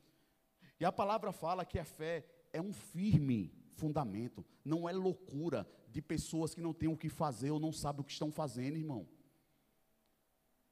E 0.78 0.84
a 0.84 0.92
palavra 0.92 1.32
fala 1.32 1.64
que 1.64 1.78
a 1.78 1.84
fé 1.84 2.24
é 2.52 2.60
um 2.60 2.72
firme 2.72 3.52
fundamento, 3.74 4.44
não 4.64 4.88
é 4.88 4.92
loucura 4.92 5.68
de 5.90 6.00
pessoas 6.00 6.54
que 6.54 6.60
não 6.60 6.72
têm 6.72 6.88
o 6.88 6.96
que 6.96 7.08
fazer 7.08 7.50
ou 7.50 7.60
não 7.60 7.72
sabem 7.72 8.00
o 8.00 8.04
que 8.04 8.12
estão 8.12 8.30
fazendo, 8.30 8.76
irmão. 8.76 9.06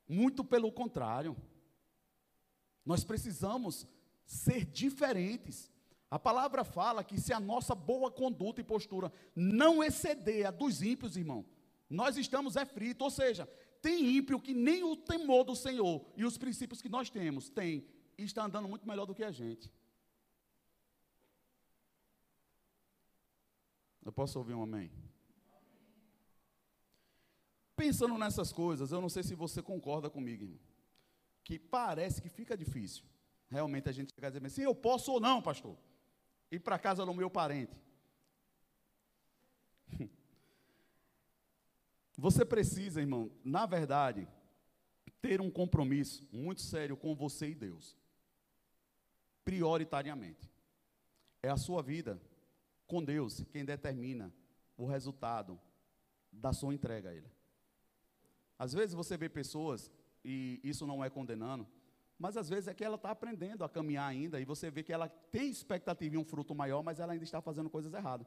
Muito 0.08 0.44
pelo 0.44 0.70
contrário. 0.72 1.36
Nós 2.84 3.04
precisamos 3.04 3.86
ser 4.24 4.64
diferentes. 4.64 5.70
A 6.10 6.18
palavra 6.18 6.64
fala 6.64 7.04
que 7.04 7.20
se 7.20 7.32
a 7.32 7.40
nossa 7.40 7.74
boa 7.74 8.10
conduta 8.10 8.60
e 8.60 8.64
postura 8.64 9.12
não 9.34 9.82
exceder 9.82 10.46
a 10.46 10.50
dos 10.50 10.82
ímpios, 10.82 11.16
irmão, 11.16 11.46
nós 11.88 12.16
estamos 12.16 12.56
é 12.56 12.64
frito, 12.64 13.04
ou 13.04 13.10
seja, 13.10 13.46
tem 13.80 14.16
ímpio 14.16 14.40
que 14.40 14.54
nem 14.54 14.82
o 14.84 14.96
temor 14.96 15.44
do 15.44 15.56
Senhor 15.56 16.04
e 16.16 16.24
os 16.24 16.38
princípios 16.38 16.80
que 16.80 16.88
nós 16.88 17.10
temos 17.10 17.48
tem 17.48 17.86
e 18.16 18.24
está 18.24 18.44
andando 18.44 18.68
muito 18.68 18.86
melhor 18.86 19.06
do 19.06 19.14
que 19.14 19.24
a 19.24 19.30
gente. 19.30 19.70
Eu 24.04 24.12
posso 24.12 24.38
ouvir 24.38 24.54
um 24.54 24.62
amém? 24.62 24.90
Pensando 27.76 28.16
nessas 28.18 28.52
coisas, 28.52 28.92
eu 28.92 29.00
não 29.00 29.08
sei 29.08 29.22
se 29.22 29.34
você 29.34 29.62
concorda 29.62 30.10
comigo, 30.10 30.44
irmão, 30.44 30.60
que 31.42 31.58
parece 31.58 32.20
que 32.20 32.28
fica 32.28 32.56
difícil. 32.56 33.04
Realmente 33.48 33.88
a 33.88 33.92
gente 33.92 34.14
chegar 34.14 34.28
a 34.28 34.30
dizer 34.30 34.46
assim, 34.46 34.62
eu 34.62 34.74
posso 34.74 35.12
ou 35.12 35.20
não, 35.20 35.42
pastor? 35.42 35.76
ir 36.52 36.60
para 36.60 36.78
casa 36.78 37.04
do 37.04 37.14
meu 37.14 37.30
parente. 37.30 37.74
Você 42.16 42.44
precisa, 42.44 43.00
irmão, 43.00 43.32
na 43.42 43.64
verdade, 43.64 44.28
ter 45.20 45.40
um 45.40 45.50
compromisso 45.50 46.28
muito 46.30 46.60
sério 46.60 46.96
com 46.96 47.14
você 47.14 47.48
e 47.48 47.54
Deus. 47.54 47.96
Prioritariamente. 49.44 50.50
É 51.42 51.48
a 51.48 51.56
sua 51.56 51.82
vida 51.82 52.20
com 52.92 53.02
Deus 53.02 53.42
quem 53.50 53.64
determina 53.64 54.30
o 54.76 54.84
resultado 54.84 55.58
da 56.30 56.52
sua 56.52 56.74
entrega 56.74 57.08
a 57.08 57.14
Ele. 57.14 57.30
Às 58.58 58.74
vezes 58.74 58.94
você 58.94 59.16
vê 59.16 59.30
pessoas, 59.30 59.90
e 60.22 60.60
isso 60.62 60.86
não 60.86 61.02
é 61.02 61.08
condenando, 61.08 61.66
mas 62.18 62.36
às 62.36 62.50
vezes 62.50 62.68
é 62.68 62.74
que 62.74 62.84
ela 62.84 62.96
está 62.96 63.10
aprendendo 63.10 63.64
a 63.64 63.68
caminhar 63.68 64.06
ainda 64.06 64.38
e 64.38 64.44
você 64.44 64.70
vê 64.70 64.82
que 64.82 64.92
ela 64.92 65.08
tem 65.08 65.48
expectativa 65.48 66.16
em 66.16 66.18
um 66.18 66.24
fruto 66.24 66.54
maior, 66.54 66.82
mas 66.82 67.00
ela 67.00 67.14
ainda 67.14 67.24
está 67.24 67.40
fazendo 67.40 67.70
coisas 67.70 67.94
erradas. 67.94 68.26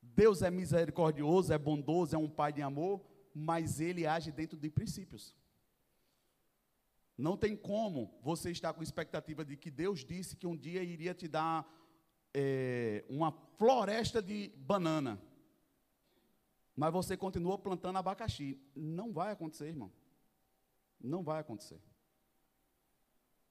Deus 0.00 0.40
é 0.40 0.48
misericordioso, 0.48 1.52
é 1.52 1.58
bondoso, 1.58 2.14
é 2.14 2.18
um 2.18 2.30
pai 2.30 2.52
de 2.52 2.62
amor, 2.62 3.04
mas 3.34 3.80
ele 3.80 4.06
age 4.06 4.30
dentro 4.30 4.56
de 4.56 4.70
princípios. 4.70 5.34
Não 7.18 7.36
tem 7.36 7.56
como 7.56 8.16
você 8.22 8.52
estar 8.52 8.72
com 8.74 8.82
expectativa 8.82 9.44
de 9.44 9.56
que 9.56 9.72
Deus 9.72 10.04
disse 10.04 10.36
que 10.36 10.46
um 10.46 10.56
dia 10.56 10.84
iria 10.84 11.14
te 11.14 11.26
dar 11.26 11.68
é, 12.34 13.04
uma 13.08 13.30
floresta 13.56 14.20
de 14.20 14.48
banana, 14.56 15.20
mas 16.76 16.92
você 16.92 17.16
continua 17.16 17.56
plantando 17.56 17.96
abacaxi. 17.96 18.60
Não 18.74 19.12
vai 19.12 19.30
acontecer, 19.30 19.68
irmão. 19.68 19.92
Não 21.00 21.22
vai 21.22 21.40
acontecer. 21.40 21.80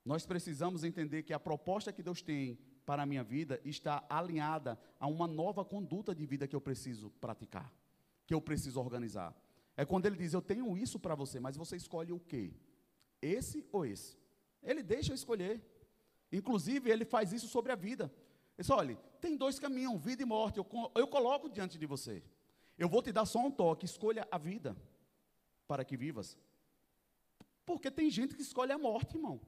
Nós 0.04 0.26
precisamos 0.26 0.84
entender 0.84 1.24
que 1.24 1.34
a 1.34 1.40
proposta 1.40 1.94
que 1.94 2.04
Deus 2.04 2.22
tem 2.22 2.60
para 2.86 3.04
a 3.04 3.06
minha 3.06 3.24
vida 3.24 3.62
está 3.64 4.06
alinhada 4.10 4.78
a 5.00 5.08
uma 5.08 5.26
nova 5.26 5.64
conduta 5.64 6.14
de 6.14 6.26
vida 6.26 6.48
que 6.48 6.56
eu 6.56 6.60
preciso 6.60 7.10
praticar, 7.22 7.74
que 8.28 8.34
eu 8.34 8.42
preciso 8.42 8.82
organizar. 8.82 9.34
É 9.78 9.86
quando 9.86 10.06
ele 10.06 10.18
diz: 10.18 10.34
Eu 10.34 10.42
tenho 10.42 10.78
isso 10.78 11.00
para 11.00 11.16
você, 11.16 11.40
mas 11.40 11.56
você 11.56 11.78
escolhe 11.78 12.12
o 12.12 12.20
quê? 12.20 12.54
Esse 13.22 13.66
ou 13.72 13.86
esse? 13.86 14.18
Ele 14.62 14.84
deixa 14.84 15.12
eu 15.12 15.16
escolher. 15.16 15.62
Inclusive, 16.32 16.90
ele 16.90 17.06
faz 17.06 17.32
isso 17.32 17.48
sobre 17.48 17.72
a 17.72 17.76
vida. 17.76 18.12
Ele 18.58 18.64
diz: 18.64 18.70
Olha, 18.70 18.96
tem 19.20 19.36
dois 19.36 19.60
caminhos, 19.60 20.02
vida 20.02 20.22
e 20.22 20.26
morte. 20.26 20.58
Eu, 20.58 20.68
eu 20.96 21.08
coloco 21.08 21.50
diante 21.50 21.78
de 21.78 21.86
você. 21.86 22.24
Eu 22.78 22.90
vou 22.90 23.02
te 23.02 23.12
dar 23.12 23.26
só 23.26 23.40
um 23.40 23.52
toque: 23.52 23.86
escolha 23.86 24.28
a 24.32 24.38
vida 24.38 24.76
para 25.68 25.84
que 25.84 25.98
vivas. 25.98 26.38
Porque 27.66 27.90
tem 27.90 28.10
gente 28.10 28.36
que 28.36 28.42
escolhe 28.42 28.72
a 28.72 28.78
morte, 28.78 29.16
irmão. 29.16 29.40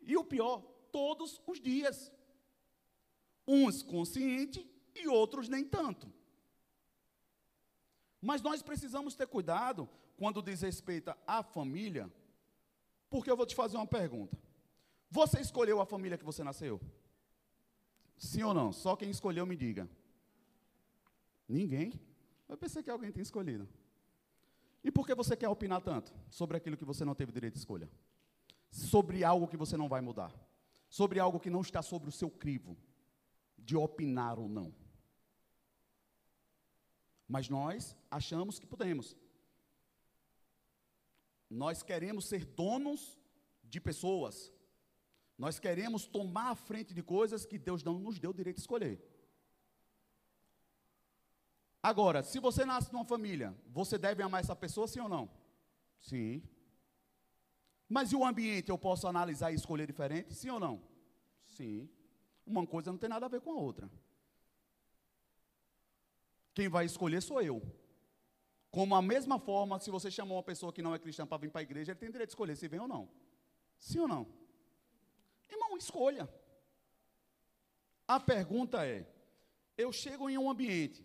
E 0.00 0.16
o 0.16 0.24
pior, 0.24 0.60
todos 0.90 1.40
os 1.46 1.60
dias. 1.60 2.12
Uns 3.46 3.82
conscientes 3.82 4.64
e 4.94 5.08
outros 5.08 5.48
nem 5.48 5.64
tanto. 5.64 6.12
Mas 8.20 8.40
nós 8.40 8.62
precisamos 8.62 9.16
ter 9.16 9.26
cuidado 9.26 9.88
quando 10.16 10.40
diz 10.40 10.60
respeito 10.60 11.12
à 11.26 11.42
família, 11.42 12.10
porque 13.10 13.28
eu 13.28 13.36
vou 13.36 13.44
te 13.44 13.56
fazer 13.56 13.76
uma 13.76 13.86
pergunta. 13.86 14.38
Você 15.10 15.40
escolheu 15.40 15.80
a 15.80 15.84
família 15.84 16.16
que 16.16 16.24
você 16.24 16.44
nasceu? 16.44 16.80
Sim 18.22 18.44
ou 18.44 18.54
não? 18.54 18.72
Só 18.72 18.94
quem 18.94 19.10
escolheu 19.10 19.44
me 19.44 19.56
diga. 19.56 19.90
Ninguém? 21.48 21.92
Eu 22.48 22.56
pensei 22.56 22.80
que 22.80 22.88
alguém 22.88 23.10
tinha 23.10 23.22
escolhido. 23.22 23.68
E 24.84 24.92
por 24.92 25.04
que 25.04 25.12
você 25.12 25.36
quer 25.36 25.48
opinar 25.48 25.80
tanto 25.80 26.14
sobre 26.30 26.56
aquilo 26.56 26.76
que 26.76 26.84
você 26.84 27.04
não 27.04 27.16
teve 27.16 27.32
direito 27.32 27.54
de 27.54 27.58
escolha? 27.58 27.90
Sobre 28.70 29.24
algo 29.24 29.48
que 29.48 29.56
você 29.56 29.76
não 29.76 29.88
vai 29.88 30.00
mudar? 30.00 30.32
Sobre 30.88 31.18
algo 31.18 31.40
que 31.40 31.50
não 31.50 31.62
está 31.62 31.82
sobre 31.82 32.08
o 32.08 32.12
seu 32.12 32.30
crivo 32.30 32.76
de 33.58 33.76
opinar 33.76 34.38
ou 34.38 34.48
não? 34.48 34.72
Mas 37.26 37.48
nós 37.48 37.96
achamos 38.08 38.60
que 38.60 38.68
podemos. 38.68 39.16
Nós 41.50 41.82
queremos 41.82 42.26
ser 42.26 42.44
donos 42.44 43.18
de 43.64 43.80
pessoas. 43.80 44.52
Nós 45.42 45.58
queremos 45.58 46.06
tomar 46.06 46.50
a 46.50 46.54
frente 46.54 46.94
de 46.94 47.02
coisas 47.02 47.44
que 47.44 47.58
Deus 47.58 47.82
não 47.82 47.98
nos 47.98 48.20
deu 48.20 48.32
direito 48.32 48.58
de 48.58 48.62
escolher. 48.62 48.96
Agora, 51.82 52.22
se 52.22 52.38
você 52.38 52.64
nasce 52.64 52.92
numa 52.92 53.04
família, 53.04 53.52
você 53.66 53.98
deve 53.98 54.22
amar 54.22 54.40
essa 54.40 54.54
pessoa, 54.54 54.86
sim 54.86 55.00
ou 55.00 55.08
não? 55.08 55.28
Sim. 55.98 56.44
Mas 57.88 58.12
e 58.12 58.14
o 58.14 58.24
ambiente, 58.24 58.70
eu 58.70 58.78
posso 58.78 59.08
analisar 59.08 59.50
e 59.50 59.56
escolher 59.56 59.84
diferente, 59.84 60.32
sim 60.32 60.48
ou 60.48 60.60
não? 60.60 60.80
Sim. 61.44 61.90
Uma 62.46 62.64
coisa 62.64 62.92
não 62.92 62.98
tem 62.98 63.10
nada 63.10 63.26
a 63.26 63.28
ver 63.28 63.40
com 63.40 63.50
a 63.50 63.56
outra. 63.56 63.90
Quem 66.54 66.68
vai 66.68 66.84
escolher 66.84 67.20
sou 67.20 67.42
eu. 67.42 67.60
Como 68.70 68.94
a 68.94 69.02
mesma 69.02 69.40
forma, 69.40 69.80
se 69.80 69.90
você 69.90 70.08
chamou 70.08 70.36
uma 70.36 70.44
pessoa 70.44 70.72
que 70.72 70.82
não 70.82 70.94
é 70.94 71.00
cristã 71.00 71.26
para 71.26 71.38
vir 71.38 71.50
para 71.50 71.62
a 71.62 71.64
igreja, 71.64 71.90
ele 71.90 71.98
tem 71.98 72.12
direito 72.12 72.28
de 72.28 72.34
escolher 72.34 72.54
se 72.54 72.68
vem 72.68 72.78
ou 72.78 72.86
não. 72.86 73.10
Sim 73.80 73.98
ou 73.98 74.06
não? 74.06 74.41
Escolha. 75.82 76.28
A 78.06 78.20
pergunta 78.20 78.86
é: 78.86 79.06
eu 79.76 79.92
chego 79.92 80.30
em 80.30 80.38
um 80.38 80.50
ambiente 80.50 81.04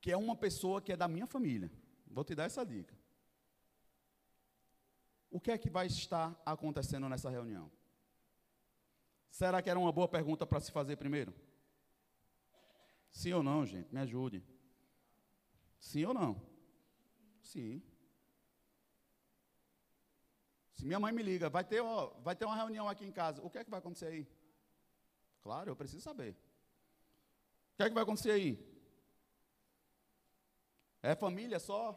que 0.00 0.12
é 0.12 0.16
uma 0.16 0.36
pessoa 0.36 0.80
que 0.80 0.92
é 0.92 0.96
da 0.96 1.08
minha 1.08 1.26
família. 1.26 1.70
Vou 2.06 2.24
te 2.24 2.34
dar 2.34 2.44
essa 2.44 2.64
dica. 2.64 2.94
O 5.28 5.40
que 5.40 5.50
é 5.50 5.58
que 5.58 5.68
vai 5.68 5.86
estar 5.86 6.40
acontecendo 6.46 7.08
nessa 7.08 7.28
reunião? 7.28 7.70
Será 9.28 9.60
que 9.60 9.68
era 9.68 9.78
uma 9.78 9.92
boa 9.92 10.08
pergunta 10.08 10.46
para 10.46 10.60
se 10.60 10.70
fazer 10.70 10.96
primeiro? 10.96 11.34
Sim 13.10 13.32
ou 13.32 13.42
não, 13.42 13.66
gente? 13.66 13.92
Me 13.92 14.00
ajude. 14.00 14.42
Sim 15.80 16.04
ou 16.04 16.14
não? 16.14 16.40
Sim. 17.42 17.82
Se 20.76 20.84
minha 20.84 21.00
mãe 21.00 21.10
me 21.10 21.22
liga, 21.22 21.48
vai 21.48 21.64
ter, 21.64 21.80
ó, 21.80 22.08
vai 22.22 22.36
ter 22.36 22.44
uma 22.44 22.54
reunião 22.54 22.86
aqui 22.86 23.04
em 23.04 23.10
casa, 23.10 23.42
o 23.42 23.48
que 23.48 23.58
é 23.58 23.64
que 23.64 23.70
vai 23.70 23.78
acontecer 23.78 24.08
aí? 24.08 24.28
Claro, 25.40 25.70
eu 25.70 25.76
preciso 25.76 26.02
saber. 26.02 26.32
O 27.72 27.76
que 27.76 27.82
é 27.82 27.88
que 27.88 27.94
vai 27.94 28.02
acontecer 28.02 28.30
aí? 28.30 28.50
É 31.02 31.14
família 31.14 31.58
só? 31.58 31.96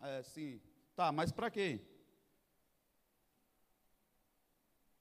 É, 0.00 0.22
sim. 0.24 0.60
Tá, 0.96 1.12
mas 1.12 1.30
para 1.30 1.48
quê? 1.48 1.80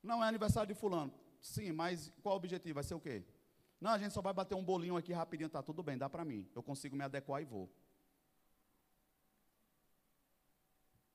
Não 0.04 0.24
é 0.24 0.28
aniversário 0.28 0.72
de 0.72 0.80
fulano. 0.80 1.12
Sim, 1.42 1.72
mas 1.72 2.14
qual 2.22 2.36
o 2.36 2.38
objetivo? 2.38 2.76
Vai 2.76 2.84
ser 2.84 2.94
o 2.94 3.00
quê? 3.00 3.26
Não, 3.82 3.92
a 3.92 3.98
gente 3.98 4.14
só 4.14 4.22
vai 4.22 4.34
bater 4.34 4.54
um 4.54 4.64
bolinho 4.64 4.96
aqui 4.96 5.12
rapidinho, 5.12 5.50
tá 5.50 5.64
tudo 5.64 5.82
bem, 5.82 5.98
dá 5.98 6.08
para 6.08 6.24
mim. 6.24 6.48
Eu 6.54 6.62
consigo 6.62 6.96
me 6.96 7.04
adequar 7.04 7.42
e 7.42 7.46
vou. 7.46 7.68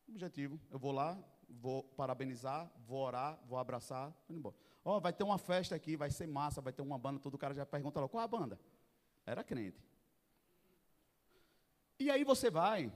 Objetivo, 0.08 0.60
eu 0.68 0.80
vou 0.80 0.90
lá, 0.90 1.16
vou 1.60 1.82
parabenizar, 1.82 2.70
vou 2.86 3.00
orar, 3.04 3.38
vou 3.46 3.58
abraçar, 3.58 4.12
vou 4.28 4.36
embora. 4.36 4.56
Ó, 4.84 4.96
oh, 4.96 5.00
vai 5.00 5.12
ter 5.12 5.24
uma 5.24 5.38
festa 5.38 5.74
aqui, 5.74 5.96
vai 5.96 6.10
ser 6.10 6.26
massa, 6.26 6.60
vai 6.60 6.72
ter 6.72 6.82
uma 6.82 6.98
banda, 6.98 7.20
todo 7.20 7.38
cara 7.38 7.54
já 7.54 7.64
pergunta 7.64 8.00
lá, 8.00 8.08
qual 8.08 8.22
a 8.22 8.28
banda? 8.28 8.58
Era 9.24 9.44
crente. 9.44 9.80
E 11.98 12.10
aí 12.10 12.24
você 12.24 12.50
vai 12.50 12.92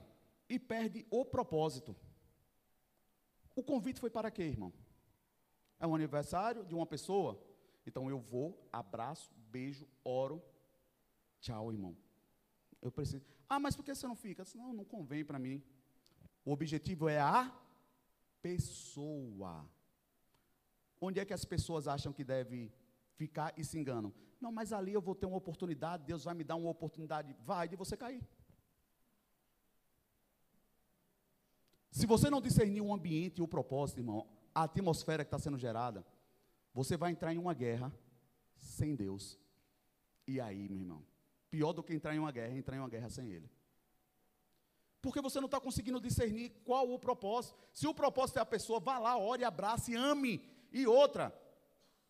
e 0.49 0.59
perde 0.59 1.05
o 1.09 1.23
propósito. 1.23 1.95
O 3.55 3.63
convite 3.63 3.99
foi 3.99 4.09
para 4.09 4.29
quê, 4.29 4.43
irmão? 4.43 4.73
É 5.79 5.87
um 5.87 5.95
aniversário 5.95 6.65
de 6.65 6.75
uma 6.75 6.85
pessoa? 6.85 7.41
Então 7.85 8.09
eu 8.09 8.19
vou, 8.19 8.67
abraço, 8.71 9.31
beijo, 9.49 9.87
oro. 10.03 10.43
Tchau, 11.39 11.71
irmão. 11.71 11.95
Eu 12.81 12.91
preciso. 12.91 13.25
Ah, 13.47 13.59
mas 13.59 13.75
por 13.75 13.85
que 13.85 13.95
você 13.95 14.05
não 14.07 14.15
fica? 14.15 14.43
Não, 14.55 14.73
não 14.73 14.83
convém 14.83 15.23
para 15.23 15.39
mim. 15.39 15.63
O 16.43 16.51
objetivo 16.51 17.07
é 17.07 17.19
a 17.19 17.51
pessoa. 18.41 19.69
Onde 20.99 21.19
é 21.19 21.25
que 21.25 21.33
as 21.33 21.45
pessoas 21.45 21.87
acham 21.87 22.11
que 22.11 22.23
deve 22.23 22.71
ficar 23.15 23.53
e 23.57 23.63
se 23.63 23.77
enganam? 23.77 24.13
Não, 24.39 24.51
mas 24.51 24.71
ali 24.71 24.93
eu 24.93 25.01
vou 25.01 25.15
ter 25.15 25.25
uma 25.25 25.37
oportunidade, 25.37 26.05
Deus 26.05 26.23
vai 26.23 26.33
me 26.33 26.43
dar 26.43 26.55
uma 26.55 26.69
oportunidade. 26.69 27.35
Vai 27.43 27.67
de 27.67 27.75
você 27.75 27.95
cair. 27.95 28.23
Se 31.91 32.05
você 32.05 32.29
não 32.29 32.41
discernir 32.41 32.81
o 32.81 32.93
ambiente 32.93 33.39
e 33.39 33.41
o 33.41 33.47
propósito, 33.47 33.99
irmão, 33.99 34.27
a 34.53 34.63
atmosfera 34.63 35.23
que 35.23 35.27
está 35.27 35.39
sendo 35.39 35.57
gerada, 35.57 36.05
você 36.73 36.95
vai 36.95 37.11
entrar 37.11 37.33
em 37.33 37.37
uma 37.37 37.53
guerra 37.53 37.91
sem 38.55 38.95
Deus. 38.95 39.39
E 40.27 40.39
aí, 40.39 40.69
meu 40.69 40.81
irmão, 40.81 41.03
pior 41.49 41.73
do 41.73 41.83
que 41.83 41.93
entrar 41.93 42.13
em 42.13 42.19
uma 42.19 42.31
guerra 42.31 42.53
é 42.53 42.57
entrar 42.57 42.75
em 42.75 42.79
uma 42.79 42.89
guerra 42.89 43.09
sem 43.09 43.31
Ele. 43.31 43.49
Porque 45.01 45.21
você 45.21 45.39
não 45.39 45.45
está 45.45 45.59
conseguindo 45.59 45.99
discernir 45.99 46.49
qual 46.65 46.91
o 46.91 46.99
propósito. 46.99 47.55
Se 47.73 47.87
o 47.87 47.93
propósito 47.93 48.39
é 48.39 48.41
a 48.41 48.45
pessoa, 48.45 48.79
vá 48.79 48.97
lá, 48.99 49.17
ore, 49.17 49.43
abrace, 49.43 49.95
ame. 49.95 50.41
E 50.71 50.85
outra, 50.87 51.33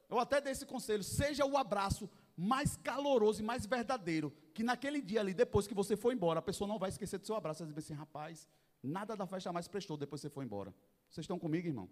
eu 0.10 0.20
até 0.20 0.40
dei 0.40 0.54
esse 0.54 0.66
conselho: 0.66 1.04
seja 1.04 1.46
o 1.46 1.58
abraço 1.58 2.10
mais 2.38 2.78
caloroso 2.78 3.42
e 3.42 3.46
mais 3.46 3.66
verdadeiro, 3.66 4.32
que 4.54 4.62
naquele 4.62 5.02
dia 5.02 5.20
ali, 5.20 5.34
depois 5.34 5.68
que 5.68 5.74
você 5.74 5.98
for 5.98 6.14
embora, 6.14 6.40
a 6.40 6.42
pessoa 6.42 6.68
não 6.68 6.78
vai 6.78 6.90
esquecer 6.90 7.18
do 7.18 7.26
seu 7.26 7.36
abraço. 7.36 7.58
Você 7.60 7.64
vai 7.66 7.74
dizer 7.74 7.94
assim, 7.94 8.00
rapaz, 8.00 8.48
nada 8.82 9.16
da 9.16 9.26
festa 9.26 9.52
mais 9.52 9.68
prestou 9.68 9.98
depois 9.98 10.22
que 10.22 10.28
você 10.28 10.34
foi 10.34 10.46
embora. 10.46 10.74
Vocês 11.10 11.24
estão 11.24 11.40
comigo, 11.40 11.68
irmão? 11.68 11.90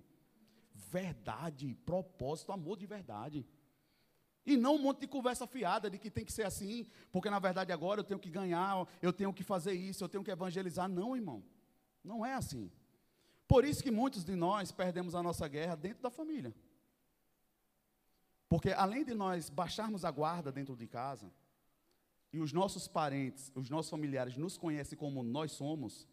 Verdade, 0.72 1.74
propósito, 1.86 2.52
amor 2.52 2.78
de 2.78 2.86
verdade. 2.86 3.46
E 4.46 4.56
não 4.56 4.76
um 4.76 4.80
monte 4.80 5.00
de 5.00 5.08
conversa 5.08 5.48
fiada 5.48 5.90
de 5.90 5.98
que 5.98 6.12
tem 6.12 6.24
que 6.24 6.32
ser 6.32 6.44
assim, 6.44 6.86
porque 7.12 7.30
na 7.30 7.40
verdade 7.40 7.72
agora 7.72 8.02
eu 8.02 8.04
tenho 8.04 8.20
que 8.20 8.30
ganhar, 8.30 8.88
eu 9.02 9.12
tenho 9.12 9.34
que 9.34 9.44
fazer 9.44 9.74
isso, 9.74 10.04
eu 10.04 10.10
tenho 10.10 10.24
que 10.24 10.32
evangelizar. 10.32 10.88
Não, 10.88 11.16
irmão. 11.16 11.44
Não 12.04 12.26
é 12.26 12.34
assim. 12.34 12.72
Por 13.48 13.66
isso 13.66 13.82
que 13.82 13.92
muitos 13.92 14.24
de 14.24 14.36
nós 14.36 14.72
perdemos 14.72 15.16
a 15.16 15.24
nossa 15.24 15.48
guerra 15.48 15.76
dentro 15.76 16.04
da 16.04 16.10
família. 16.10 16.54
Porque 18.48 18.70
além 18.70 19.04
de 19.04 19.14
nós 19.14 19.50
baixarmos 19.50 20.06
a 20.06 20.12
guarda 20.12 20.52
dentro 20.52 20.76
de 20.76 20.88
casa, 20.88 21.32
e 22.32 22.40
os 22.40 22.52
nossos 22.52 22.88
parentes, 22.88 23.52
os 23.56 23.70
nossos 23.70 23.90
familiares 23.90 24.36
nos 24.36 24.58
conhecem 24.58 24.98
como 24.98 25.24
nós 25.24 25.54
somos, 25.54 26.08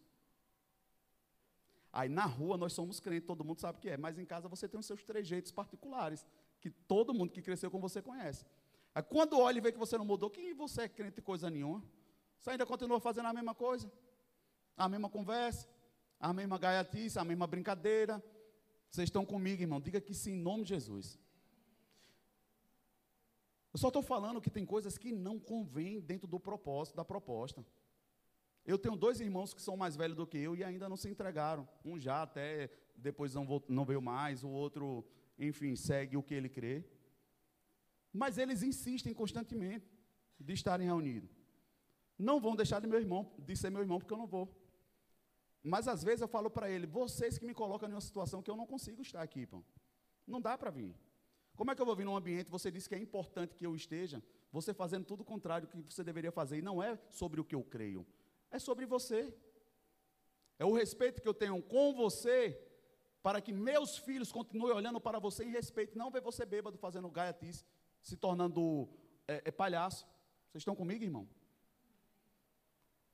aí 1.92 2.08
na 2.08 2.24
rua 2.24 2.56
nós 2.56 2.72
somos 2.72 3.00
crentes, 3.00 3.26
todo 3.26 3.44
mundo 3.44 3.60
sabe 3.60 3.78
o 3.78 3.80
que 3.80 3.90
é, 3.90 3.96
mas 3.96 4.18
em 4.18 4.24
casa 4.24 4.48
você 4.48 4.68
tem 4.68 4.78
os 4.78 4.86
seus 4.86 5.02
trejeitos 5.02 5.50
particulares 5.50 6.24
que 6.62 6.70
todo 6.70 7.12
mundo 7.12 7.32
que 7.32 7.42
cresceu 7.42 7.70
com 7.70 7.80
você 7.80 8.00
conhece. 8.00 8.46
Aí 8.94 9.02
quando 9.02 9.38
olha 9.38 9.58
e 9.58 9.60
vê 9.60 9.72
que 9.72 9.78
você 9.78 9.98
não 9.98 10.04
mudou, 10.04 10.30
que 10.30 10.54
você 10.54 10.82
é 10.82 10.88
crente 10.88 11.20
coisa 11.20 11.50
nenhuma. 11.50 11.82
Você 12.38 12.50
ainda 12.50 12.64
continua 12.64 13.00
fazendo 13.00 13.26
a 13.26 13.32
mesma 13.32 13.54
coisa, 13.54 13.90
a 14.76 14.88
mesma 14.88 15.10
conversa, 15.10 15.68
a 16.20 16.32
mesma 16.32 16.56
gaiatice, 16.58 17.18
a 17.18 17.24
mesma 17.24 17.48
brincadeira. 17.48 18.22
Vocês 18.88 19.08
estão 19.08 19.26
comigo, 19.26 19.60
irmão? 19.60 19.80
Diga 19.80 20.00
que 20.00 20.14
sim, 20.14 20.32
em 20.32 20.42
nome 20.42 20.62
de 20.62 20.70
Jesus. 20.70 21.18
Eu 23.72 23.78
só 23.78 23.88
estou 23.88 24.02
falando 24.02 24.40
que 24.40 24.50
tem 24.50 24.64
coisas 24.64 24.96
que 24.96 25.10
não 25.10 25.38
convêm 25.38 25.98
dentro 26.00 26.28
do 26.28 26.38
propósito, 26.38 26.94
da 26.94 27.04
proposta. 27.04 27.64
Eu 28.64 28.78
tenho 28.78 28.94
dois 28.94 29.20
irmãos 29.20 29.52
que 29.52 29.60
são 29.60 29.76
mais 29.76 29.96
velhos 29.96 30.16
do 30.16 30.26
que 30.26 30.38
eu 30.38 30.54
e 30.54 30.62
ainda 30.62 30.88
não 30.88 30.96
se 30.96 31.08
entregaram. 31.08 31.68
Um 31.84 31.98
já 31.98 32.22
até 32.22 32.70
depois 32.94 33.34
não, 33.34 33.46
não 33.68 33.84
veio 33.84 34.00
mais, 34.00 34.44
o 34.44 34.48
outro 34.48 35.04
enfim, 35.48 35.74
segue 35.76 36.16
o 36.16 36.22
que 36.22 36.34
ele 36.34 36.48
crê. 36.48 36.84
Mas 38.12 38.38
eles 38.38 38.62
insistem 38.62 39.14
constantemente 39.14 39.90
de 40.38 40.52
estarem 40.52 40.86
reunidos. 40.86 41.30
Não 42.18 42.40
vão 42.40 42.54
deixar 42.54 42.80
de 42.80 42.86
meu 42.86 42.98
irmão, 42.98 43.34
de 43.38 43.56
ser 43.56 43.70
meu 43.70 43.80
irmão, 43.80 43.98
porque 43.98 44.12
eu 44.12 44.18
não 44.18 44.26
vou. 44.26 44.46
Mas 45.62 45.88
às 45.88 46.02
vezes 46.02 46.20
eu 46.20 46.28
falo 46.28 46.50
para 46.50 46.68
ele, 46.68 46.86
vocês 46.86 47.38
que 47.38 47.46
me 47.46 47.54
colocam 47.54 47.88
em 47.88 47.92
uma 47.92 48.00
situação 48.00 48.42
que 48.42 48.50
eu 48.50 48.56
não 48.56 48.66
consigo 48.66 49.00
estar 49.00 49.22
aqui, 49.22 49.46
pô. 49.46 49.62
Não 50.26 50.40
dá 50.40 50.58
para 50.58 50.70
vir. 50.70 50.94
Como 51.54 51.70
é 51.70 51.74
que 51.74 51.82
eu 51.82 51.86
vou 51.86 51.94
vir 51.94 52.04
num 52.04 52.16
ambiente, 52.16 52.50
você 52.50 52.70
disse 52.70 52.88
que 52.88 52.94
é 52.94 52.98
importante 52.98 53.54
que 53.54 53.66
eu 53.66 53.74
esteja, 53.76 54.22
você 54.50 54.74
fazendo 54.74 55.04
tudo 55.04 55.20
o 55.20 55.24
contrário 55.24 55.66
do 55.66 55.70
que 55.70 55.94
você 55.94 56.02
deveria 56.02 56.32
fazer, 56.32 56.58
e 56.58 56.62
não 56.62 56.82
é 56.82 56.98
sobre 57.10 57.40
o 57.40 57.44
que 57.44 57.54
eu 57.54 57.62
creio, 57.62 58.06
é 58.50 58.58
sobre 58.58 58.86
você. 58.86 59.32
É 60.58 60.64
o 60.64 60.72
respeito 60.72 61.20
que 61.20 61.28
eu 61.28 61.34
tenho 61.34 61.62
com 61.62 61.92
você 61.94 62.60
para 63.22 63.40
que 63.40 63.52
meus 63.52 63.96
filhos 63.96 64.32
continuem 64.32 64.74
olhando 64.74 65.00
para 65.00 65.18
você 65.18 65.44
em 65.44 65.50
respeito, 65.50 65.96
não 65.96 66.10
ver 66.10 66.20
você 66.20 66.44
bêbado 66.44 66.76
fazendo 66.76 67.08
gaiatice, 67.08 67.64
se 68.02 68.16
tornando 68.16 68.88
é, 69.28 69.42
é, 69.44 69.50
palhaço. 69.50 70.04
Vocês 70.50 70.62
estão 70.62 70.74
comigo, 70.74 71.04
irmão? 71.04 71.28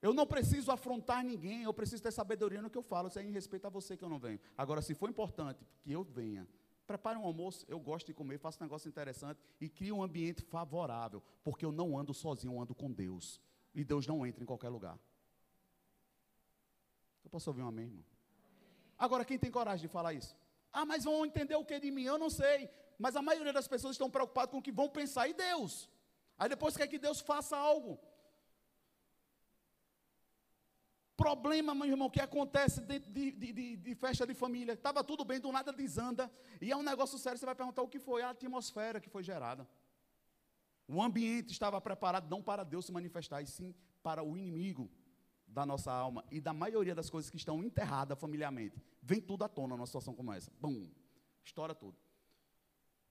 Eu 0.01 0.13
não 0.13 0.25
preciso 0.25 0.71
afrontar 0.71 1.23
ninguém, 1.23 1.63
eu 1.63 1.73
preciso 1.73 2.01
ter 2.01 2.11
sabedoria 2.11 2.61
no 2.61 2.69
que 2.69 2.77
eu 2.77 2.81
falo, 2.81 3.09
isso 3.09 3.19
é 3.19 3.23
em 3.23 3.31
respeito 3.31 3.67
a 3.67 3.69
você 3.69 3.95
que 3.95 4.03
eu 4.03 4.09
não 4.09 4.17
venho. 4.17 4.39
Agora, 4.57 4.81
se 4.81 4.95
for 4.95 5.09
importante 5.09 5.65
que 5.81 5.91
eu 5.91 6.03
venha, 6.03 6.47
prepare 6.87 7.17
um 7.19 7.25
almoço, 7.25 7.65
eu 7.67 7.79
gosto 7.79 8.07
de 8.07 8.13
comer, 8.13 8.39
faço 8.39 8.57
um 8.59 8.63
negócio 8.63 8.87
interessante 8.87 9.39
e 9.59 9.69
crie 9.69 9.91
um 9.91 10.01
ambiente 10.01 10.41
favorável, 10.41 11.21
porque 11.43 11.65
eu 11.65 11.71
não 11.71 11.97
ando 11.97 12.13
sozinho, 12.13 12.53
eu 12.53 12.61
ando 12.61 12.73
com 12.73 12.91
Deus. 12.91 13.39
E 13.75 13.83
Deus 13.83 14.07
não 14.07 14.25
entra 14.25 14.41
em 14.41 14.47
qualquer 14.47 14.69
lugar. 14.69 14.97
Eu 17.23 17.29
posso 17.29 17.49
ouvir 17.49 17.61
um 17.61 17.67
amém, 17.67 17.85
irmão? 17.85 18.18
Agora, 18.99 19.23
quem 19.23 19.39
tem 19.39 19.49
coragem 19.49 19.87
de 19.87 19.91
falar 19.97 20.13
isso? 20.13 20.35
Ah, 20.73 20.85
mas 20.85 21.05
vão 21.05 21.25
entender 21.25 21.55
o 21.55 21.63
que 21.63 21.79
de 21.79 21.89
mim? 21.89 22.03
Eu 22.03 22.17
não 22.17 22.29
sei. 22.29 22.69
Mas 22.97 23.15
a 23.15 23.21
maioria 23.21 23.53
das 23.53 23.67
pessoas 23.67 23.93
estão 23.93 24.09
preocupadas 24.09 24.51
com 24.51 24.57
o 24.57 24.61
que 24.61 24.73
vão 24.73 24.89
pensar 24.89 25.27
e 25.29 25.33
Deus. 25.33 25.89
Aí 26.37 26.49
depois 26.49 26.75
quer 26.75 26.87
que 26.87 26.99
Deus 26.99 27.21
faça 27.21 27.55
algo. 27.57 27.97
Problema, 31.15 31.73
meu 31.73 31.87
irmão, 31.87 32.09
que 32.09 32.21
acontece 32.21 32.81
dentro 32.81 33.09
de, 33.11 33.31
de, 33.31 33.53
de, 33.53 33.77
de 33.77 33.95
festa 33.95 34.27
de 34.27 34.33
família. 34.33 34.73
Estava 34.73 35.01
tudo 35.03 35.23
bem, 35.23 35.39
do 35.39 35.51
nada 35.51 35.71
desanda. 35.71 36.31
E 36.61 36.71
é 36.71 36.75
um 36.75 36.83
negócio 36.83 37.17
sério, 37.17 37.39
você 37.39 37.45
vai 37.45 37.55
perguntar 37.55 37.81
o 37.81 37.87
que 37.87 37.99
foi 37.99 38.21
a 38.21 38.29
atmosfera 38.29 38.99
que 38.99 39.09
foi 39.09 39.23
gerada. 39.23 39.67
O 40.87 41.01
ambiente 41.01 41.51
estava 41.51 41.79
preparado 41.79 42.29
não 42.29 42.41
para 42.41 42.63
Deus 42.63 42.85
se 42.85 42.91
manifestar, 42.91 43.41
e 43.41 43.47
sim 43.47 43.73
para 44.01 44.23
o 44.23 44.37
inimigo 44.37 44.89
da 45.49 45.65
nossa 45.65 45.91
alma 45.91 46.23
e 46.31 46.39
da 46.39 46.53
maioria 46.53 46.93
das 46.93 47.09
coisas 47.09 47.29
que 47.29 47.37
estão 47.37 47.63
enterradas 47.63 48.19
familiarmente, 48.19 48.81
vem 49.01 49.19
tudo 49.19 49.43
à 49.43 49.49
tona 49.49 49.75
numa 49.75 49.85
situação 49.85 50.13
como 50.13 50.31
essa. 50.31 50.51
Bum, 50.59 50.89
estoura 51.43 51.73
tudo. 51.73 51.97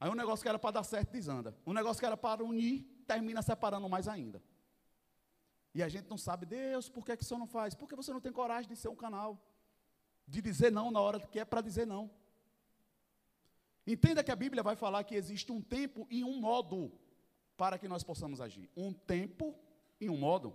Aí 0.01 0.09
um 0.09 0.14
negócio 0.14 0.43
que 0.43 0.49
era 0.49 0.59
para 0.59 0.72
dar 0.72 0.84
certo 0.84 1.11
desanda. 1.11 1.57
Um 1.66 1.72
negócio 1.72 1.99
que 1.99 2.07
era 2.07 2.16
para 2.16 2.45
unir, 2.45 2.84
termina 3.07 3.43
separando 3.43 3.89
mais 3.89 4.07
ainda. 4.07 4.43
E 5.74 5.82
a 5.82 5.89
gente 5.89 6.09
não 6.09 6.16
sabe, 6.16 6.47
Deus, 6.47 6.89
por 6.89 7.05
que, 7.05 7.16
que 7.16 7.22
o 7.22 7.26
Senhor 7.26 7.39
não 7.39 7.47
faz? 7.47 7.74
Porque 7.74 7.97
você 7.97 8.12
não 8.12 8.20
tem 8.20 8.32
coragem 8.32 8.68
de 8.68 8.76
ser 8.76 8.89
um 8.89 8.97
canal. 8.97 9.43
De 10.26 10.41
dizer 10.41 10.70
não 10.70 10.91
na 10.91 11.01
hora 11.01 11.20
que 11.20 11.41
é 11.41 11.45
para 11.45 11.61
dizer 11.61 11.86
não. 11.86 12.11
Entenda 13.86 14.22
que 14.22 14.30
a 14.30 14.36
Bíblia 14.36 14.62
vai 14.62 14.76
falar 14.76 15.03
que 15.05 15.14
existe 15.14 15.51
um 15.51 15.61
tempo 15.61 16.07
e 16.11 16.22
um 16.22 16.41
modo 16.41 16.93
para 17.57 17.78
que 17.78 17.89
nós 17.89 18.05
possamos 18.05 18.41
agir. 18.41 18.70
Um 18.76 18.93
tempo 18.93 19.59
e 20.01 20.09
um 20.09 20.16
modo. 20.16 20.55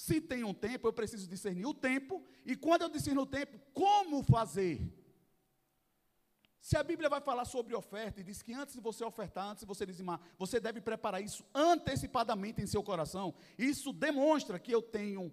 Se 0.00 0.18
tem 0.18 0.42
um 0.44 0.54
tempo, 0.54 0.88
eu 0.88 0.94
preciso 0.94 1.28
discernir 1.28 1.66
o 1.66 1.74
tempo, 1.74 2.24
e 2.46 2.56
quando 2.56 2.82
eu 2.82 2.88
discerno 2.88 3.20
o 3.20 3.26
tempo, 3.26 3.60
como 3.74 4.22
fazer? 4.22 4.80
Se 6.58 6.74
a 6.74 6.82
Bíblia 6.82 7.10
vai 7.10 7.20
falar 7.20 7.44
sobre 7.44 7.74
oferta 7.74 8.18
e 8.18 8.24
diz 8.24 8.40
que 8.40 8.54
antes 8.54 8.74
de 8.74 8.80
você 8.80 9.04
ofertar, 9.04 9.50
antes 9.50 9.60
de 9.60 9.66
você 9.66 9.84
dizimar, 9.84 10.18
você 10.38 10.58
deve 10.58 10.80
preparar 10.80 11.22
isso 11.22 11.44
antecipadamente 11.54 12.62
em 12.62 12.66
seu 12.66 12.82
coração, 12.82 13.34
isso 13.58 13.92
demonstra 13.92 14.58
que 14.58 14.72
eu 14.72 14.80
tenho 14.80 15.30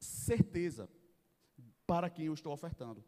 certeza 0.00 0.90
para 1.86 2.10
quem 2.10 2.26
eu 2.26 2.34
estou 2.34 2.52
ofertando. 2.52 3.04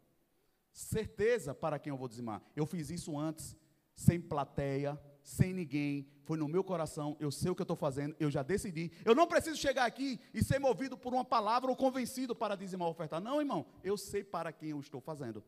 Certeza 0.71 1.53
para 1.53 1.79
quem 1.79 1.91
eu 1.91 1.97
vou 1.97 2.07
dizimar. 2.07 2.41
Eu 2.55 2.65
fiz 2.65 2.89
isso 2.89 3.19
antes, 3.19 3.57
sem 3.93 4.21
plateia, 4.21 4.97
sem 5.27 5.53
ninguém, 5.53 6.07
foi 6.23 6.37
no 6.37 6.47
meu 6.47 6.63
coração, 6.63 7.17
eu 7.19 7.29
sei 7.29 7.51
o 7.51 7.55
que 7.55 7.61
eu 7.61 7.65
estou 7.65 7.75
fazendo, 7.75 8.15
eu 8.17 8.31
já 8.31 8.41
decidi. 8.41 8.89
Eu 9.03 9.13
não 9.13 9.27
preciso 9.27 9.57
chegar 9.57 9.83
aqui 9.83 10.21
e 10.33 10.41
ser 10.41 10.57
movido 10.57 10.97
por 10.97 11.13
uma 11.13 11.25
palavra 11.25 11.69
ou 11.69 11.75
convencido 11.75 12.33
para 12.33 12.55
dizimar 12.55 12.87
a 12.87 12.91
oferta. 12.91 13.19
Não, 13.19 13.41
irmão, 13.41 13.65
eu 13.83 13.97
sei 13.97 14.23
para 14.23 14.53
quem 14.53 14.69
eu 14.69 14.79
estou 14.79 15.01
fazendo. 15.01 15.43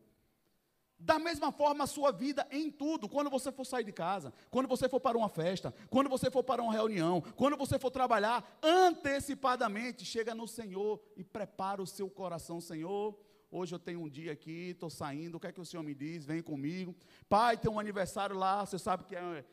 Da 0.98 1.18
mesma 1.18 1.50
forma, 1.50 1.84
a 1.84 1.86
sua 1.86 2.12
vida 2.12 2.46
em 2.50 2.70
tudo, 2.70 3.08
quando 3.08 3.30
você 3.30 3.50
for 3.50 3.64
sair 3.64 3.84
de 3.84 3.90
casa, 3.90 4.34
quando 4.50 4.68
você 4.68 4.86
for 4.86 5.00
para 5.00 5.16
uma 5.16 5.30
festa, 5.30 5.74
quando 5.88 6.10
você 6.10 6.30
for 6.30 6.44
para 6.44 6.62
uma 6.62 6.74
reunião, 6.74 7.22
quando 7.34 7.56
você 7.56 7.78
for 7.78 7.90
trabalhar, 7.90 8.60
antecipadamente 8.62 10.04
chega 10.04 10.34
no 10.34 10.46
Senhor 10.46 11.02
e 11.16 11.24
prepara 11.24 11.80
o 11.80 11.86
seu 11.86 12.10
coração, 12.10 12.60
Senhor. 12.60 13.18
Hoje 13.50 13.74
eu 13.74 13.78
tenho 13.78 14.02
um 14.02 14.10
dia 14.10 14.32
aqui, 14.32 14.72
estou 14.72 14.90
saindo, 14.90 15.36
o 15.36 15.40
que 15.40 15.46
é 15.46 15.52
que 15.52 15.60
o 15.60 15.64
Senhor 15.64 15.82
me 15.82 15.94
diz? 15.94 16.26
Vem 16.26 16.42
comigo. 16.42 16.94
Pai, 17.30 17.56
tem 17.56 17.70
um 17.70 17.80
aniversário 17.80 18.36
lá, 18.36 18.66
você 18.66 18.78
sabe 18.78 19.04
que 19.04 19.16
é, 19.16 19.44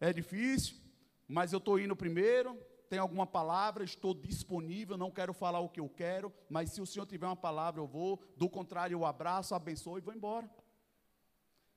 é 0.00 0.12
difícil, 0.12 0.76
mas 1.26 1.52
eu 1.52 1.58
estou 1.58 1.78
indo 1.78 1.96
primeiro. 1.96 2.58
Tem 2.88 2.98
alguma 3.00 3.26
palavra, 3.26 3.82
estou 3.82 4.14
disponível, 4.14 4.96
não 4.96 5.10
quero 5.10 5.32
falar 5.32 5.58
o 5.58 5.68
que 5.68 5.80
eu 5.80 5.88
quero, 5.88 6.32
mas 6.48 6.70
se 6.70 6.80
o 6.80 6.86
Senhor 6.86 7.04
tiver 7.04 7.26
uma 7.26 7.34
palavra, 7.34 7.80
eu 7.80 7.86
vou. 7.86 8.22
Do 8.36 8.48
contrário, 8.48 8.94
eu 8.94 9.04
abraço, 9.04 9.54
abençoo 9.54 9.98
e 9.98 10.00
vou 10.00 10.14
embora. 10.14 10.48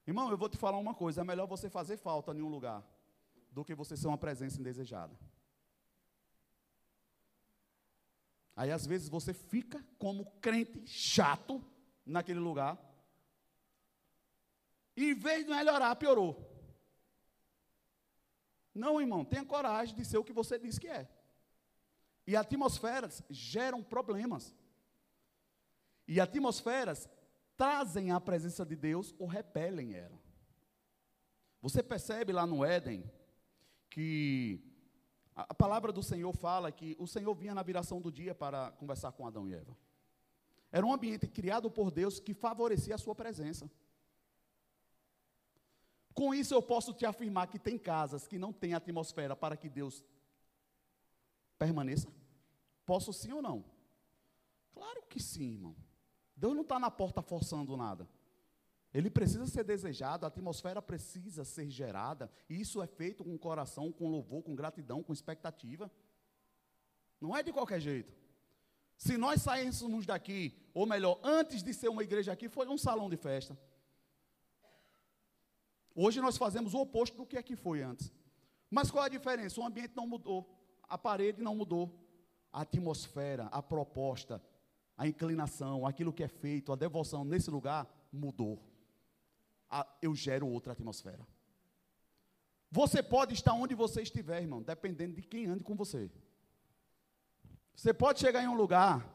Irmão, 0.06 0.30
eu 0.30 0.38
vou 0.38 0.50
te 0.50 0.58
falar 0.58 0.78
uma 0.78 0.94
coisa: 0.94 1.22
é 1.22 1.24
melhor 1.24 1.48
você 1.48 1.70
fazer 1.70 1.98
falta 1.98 2.32
em 2.32 2.42
um 2.42 2.48
lugar 2.48 2.84
do 3.52 3.66
que 3.66 3.74
você 3.74 3.98
ser 3.98 4.08
uma 4.08 4.18
presença 4.18 4.60
indesejada. 4.60 5.18
Aí 8.56 8.72
às 8.72 8.86
vezes 8.86 9.10
você 9.10 9.34
fica 9.34 9.84
como 9.98 10.26
crente 10.42 10.86
chato 10.86 11.64
naquele 12.06 12.40
lugar. 12.40 12.78
E 14.96 15.12
em 15.12 15.16
vez 15.16 15.46
de 15.46 15.52
melhorar, 15.52 15.96
piorou. 15.96 16.49
Não, 18.74 19.00
irmão, 19.00 19.26
tenha 19.26 19.46
coragem 19.46 19.96
de 19.96 20.06
ser 20.06 20.18
o 20.18 20.24
que 20.24 20.34
você 20.34 20.58
diz 20.58 20.78
que 20.78 20.88
é. 20.88 21.08
E 22.26 22.36
atmosferas 22.36 23.24
geram 23.30 23.84
problemas. 23.84 24.56
E 26.08 26.20
atmosferas 26.20 27.10
trazem 27.58 28.12
a 28.12 28.20
presença 28.20 28.66
de 28.66 28.76
Deus 28.76 29.14
ou 29.20 29.28
repelem 29.28 29.94
ela. 29.94 30.18
Você 31.62 31.84
percebe 31.84 32.32
lá 32.32 32.46
no 32.46 32.64
Éden 32.64 33.04
que 33.90 34.64
a 35.36 35.54
palavra 35.54 35.92
do 35.92 36.04
Senhor 36.04 36.34
fala 36.34 36.72
que 36.72 36.96
o 37.00 37.08
Senhor 37.08 37.34
vinha 37.34 37.54
na 37.54 37.64
viração 37.64 38.00
do 38.00 38.12
dia 38.12 38.36
para 38.36 38.72
conversar 38.72 39.12
com 39.12 39.26
Adão 39.26 39.48
e 39.48 39.54
Eva. 39.54 39.76
Era 40.72 40.86
um 40.86 40.94
ambiente 40.94 41.28
criado 41.28 41.70
por 41.70 41.90
Deus 41.92 42.20
que 42.20 42.34
favorecia 42.34 42.96
a 42.96 42.98
sua 42.98 43.16
presença. 43.16 43.70
Com 46.20 46.36
isso 46.36 46.54
eu 46.54 46.62
posso 46.62 46.92
te 46.94 47.06
afirmar 47.06 47.48
que 47.48 47.58
tem 47.58 47.78
casas 47.78 48.28
que 48.28 48.38
não 48.38 48.52
têm 48.52 48.74
atmosfera 48.74 49.38
para 49.38 49.56
que 49.56 49.70
Deus 49.70 50.04
permaneça? 51.58 52.10
Posso 52.86 53.14
sim 53.14 53.32
ou 53.32 53.42
não? 53.42 53.64
Claro 54.74 55.02
que 55.08 55.18
sim, 55.18 55.54
irmão. 55.54 55.74
Deus 56.36 56.54
não 56.54 56.64
está 56.64 56.78
na 56.78 56.92
porta 56.92 57.22
forçando 57.22 57.78
nada. 57.78 58.06
Ele 58.94 59.10
precisa 59.10 59.48
ser 59.48 59.64
desejado, 59.64 60.26
a 60.26 60.28
atmosfera 60.28 60.82
precisa 60.82 61.46
ser 61.46 61.70
gerada, 61.70 62.30
e 62.50 62.60
isso 62.60 62.82
é 62.82 62.88
feito 62.88 63.24
com 63.24 63.38
coração, 63.38 63.90
com 63.90 64.10
louvor, 64.10 64.44
com 64.44 64.54
gratidão, 64.54 65.02
com 65.02 65.14
expectativa. 65.14 65.90
Não 67.22 67.34
é 67.34 67.42
de 67.42 67.54
qualquer 67.54 67.80
jeito. 67.80 68.14
Se 68.98 69.18
nós 69.18 69.42
saíssemos 69.42 70.06
daqui, 70.06 70.54
ou 70.74 70.86
melhor, 70.86 71.18
antes 71.24 71.64
de 71.64 71.74
ser 71.74 71.88
uma 71.88 72.04
igreja 72.04 72.34
aqui, 72.34 72.50
foi 72.50 72.68
um 72.68 72.78
salão 72.78 73.10
de 73.10 73.16
festa. 73.16 73.58
Hoje 76.02 76.22
nós 76.22 76.38
fazemos 76.38 76.74
o 76.74 76.80
oposto 76.80 77.18
do 77.18 77.26
que 77.26 77.38
aqui 77.38 77.58
foi 77.58 77.82
antes. 77.82 78.10
Mas 78.72 78.90
qual 78.90 79.04
a 79.04 79.10
diferença? 79.10 79.60
O 79.60 79.66
ambiente 79.66 79.98
não 79.98 80.08
mudou, 80.08 80.50
a 80.84 80.98
parede 80.98 81.42
não 81.42 81.54
mudou, 81.54 81.94
a 82.54 82.62
atmosfera, 82.62 83.48
a 83.48 83.62
proposta, 83.62 84.42
a 84.96 85.06
inclinação, 85.06 85.86
aquilo 85.86 86.14
que 86.14 86.24
é 86.24 86.30
feito, 86.30 86.72
a 86.72 86.78
devoção 86.78 87.26
nesse 87.26 87.52
lugar 87.52 87.86
mudou. 88.14 88.64
eu 90.02 90.16
gero 90.16 90.48
outra 90.48 90.72
atmosfera. 90.72 91.28
Você 92.72 93.04
pode 93.04 93.34
estar 93.34 93.54
onde 93.54 93.76
você 93.76 94.02
estiver, 94.02 94.42
irmão, 94.42 94.62
dependendo 94.62 95.16
de 95.16 95.22
quem 95.22 95.48
ande 95.48 95.66
com 95.66 95.76
você. 95.76 96.10
Você 97.76 97.94
pode 97.94 98.22
chegar 98.22 98.42
em 98.42 98.48
um 98.48 98.56
lugar 98.56 99.06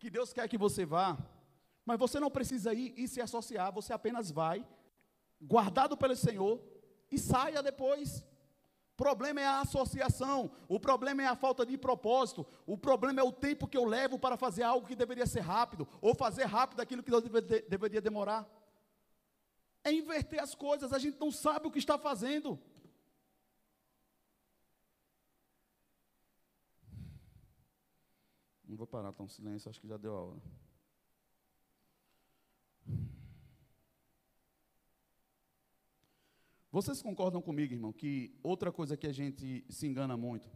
que 0.00 0.10
Deus 0.10 0.32
quer 0.32 0.48
que 0.48 0.58
você 0.58 0.84
vá, 0.84 1.16
mas 1.86 1.96
você 1.96 2.18
não 2.18 2.28
precisa 2.28 2.74
ir 2.74 2.92
e 2.96 3.06
se 3.06 3.20
associar, 3.20 3.72
você 3.72 3.92
apenas 3.92 4.32
vai, 4.32 4.66
guardado 5.44 5.96
pelo 5.96 6.16
Senhor, 6.16 6.60
e 7.10 7.18
saia 7.18 7.62
depois 7.62 8.24
problema 8.96 9.40
é 9.40 9.46
a 9.46 9.60
associação, 9.60 10.50
o 10.68 10.78
problema 10.78 11.22
é 11.22 11.26
a 11.26 11.36
falta 11.36 11.66
de 11.66 11.76
propósito, 11.76 12.46
o 12.66 12.78
problema 12.78 13.20
é 13.20 13.24
o 13.24 13.32
tempo 13.32 13.66
que 13.66 13.76
eu 13.76 13.84
levo 13.84 14.18
para 14.18 14.36
fazer 14.36 14.62
algo 14.62 14.86
que 14.86 14.94
deveria 14.94 15.26
ser 15.26 15.40
rápido, 15.40 15.86
ou 16.00 16.14
fazer 16.14 16.44
rápido 16.44 16.80
aquilo 16.80 17.02
que 17.02 17.10
deveria 17.68 18.00
demorar. 18.00 18.48
É 19.82 19.92
inverter 19.92 20.40
as 20.40 20.54
coisas, 20.54 20.92
a 20.92 20.98
gente 20.98 21.18
não 21.18 21.30
sabe 21.30 21.66
o 21.66 21.70
que 21.70 21.78
está 21.78 21.98
fazendo. 21.98 22.58
Não 28.66 28.76
vou 28.76 28.86
parar, 28.86 29.12
tão 29.12 29.28
silêncio, 29.28 29.68
acho 29.68 29.80
que 29.80 29.88
já 29.88 29.96
deu 29.96 30.16
a 30.16 30.20
hora. 30.22 30.42
Vocês 36.74 37.00
concordam 37.00 37.40
comigo, 37.40 37.72
irmão, 37.72 37.92
que 37.92 38.36
outra 38.42 38.72
coisa 38.72 38.96
que 38.96 39.06
a 39.06 39.12
gente 39.12 39.64
se 39.68 39.86
engana 39.86 40.16
muito 40.16 40.50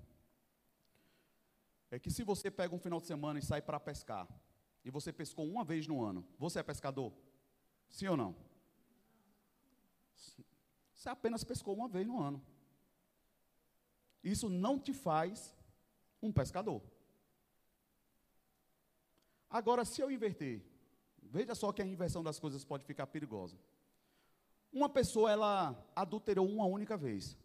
é 1.93 1.97
que 2.01 2.11
se 2.11 2.25
você 2.25 2.51
pega 2.51 2.75
um 2.75 2.79
final 2.81 3.01
de 3.01 3.07
semana 3.07 3.39
e 3.39 3.43
sai 3.51 3.62
para 3.62 3.79
pescar, 3.79 4.27
e 4.85 4.91
você 4.91 5.12
pescou 5.12 5.47
uma 5.47 5.62
vez 5.64 5.87
no 5.87 6.03
ano, 6.03 6.27
você 6.37 6.59
é 6.59 6.62
pescador? 6.64 7.12
Sim 7.89 8.09
ou 8.09 8.16
não? 8.16 8.35
Você 10.93 11.09
apenas 11.09 11.45
pescou 11.45 11.73
uma 11.73 11.87
vez 11.87 12.05
no 12.05 12.21
ano. 12.21 12.45
Isso 14.25 14.49
não 14.49 14.77
te 14.77 14.93
faz 14.93 15.57
um 16.21 16.33
pescador. 16.33 16.83
Agora, 19.49 19.85
se 19.85 20.01
eu 20.01 20.11
inverter, 20.11 20.64
veja 21.23 21.55
só 21.55 21.71
que 21.71 21.81
a 21.81 21.87
inversão 21.87 22.25
das 22.25 22.41
coisas 22.41 22.64
pode 22.64 22.85
ficar 22.85 23.07
perigosa. 23.07 23.57
Uma 24.73 24.89
pessoa, 24.89 25.31
ela 25.31 25.91
adulterou 25.97 26.47
uma 26.47 26.66
única 26.66 26.97
vez. 26.97 27.37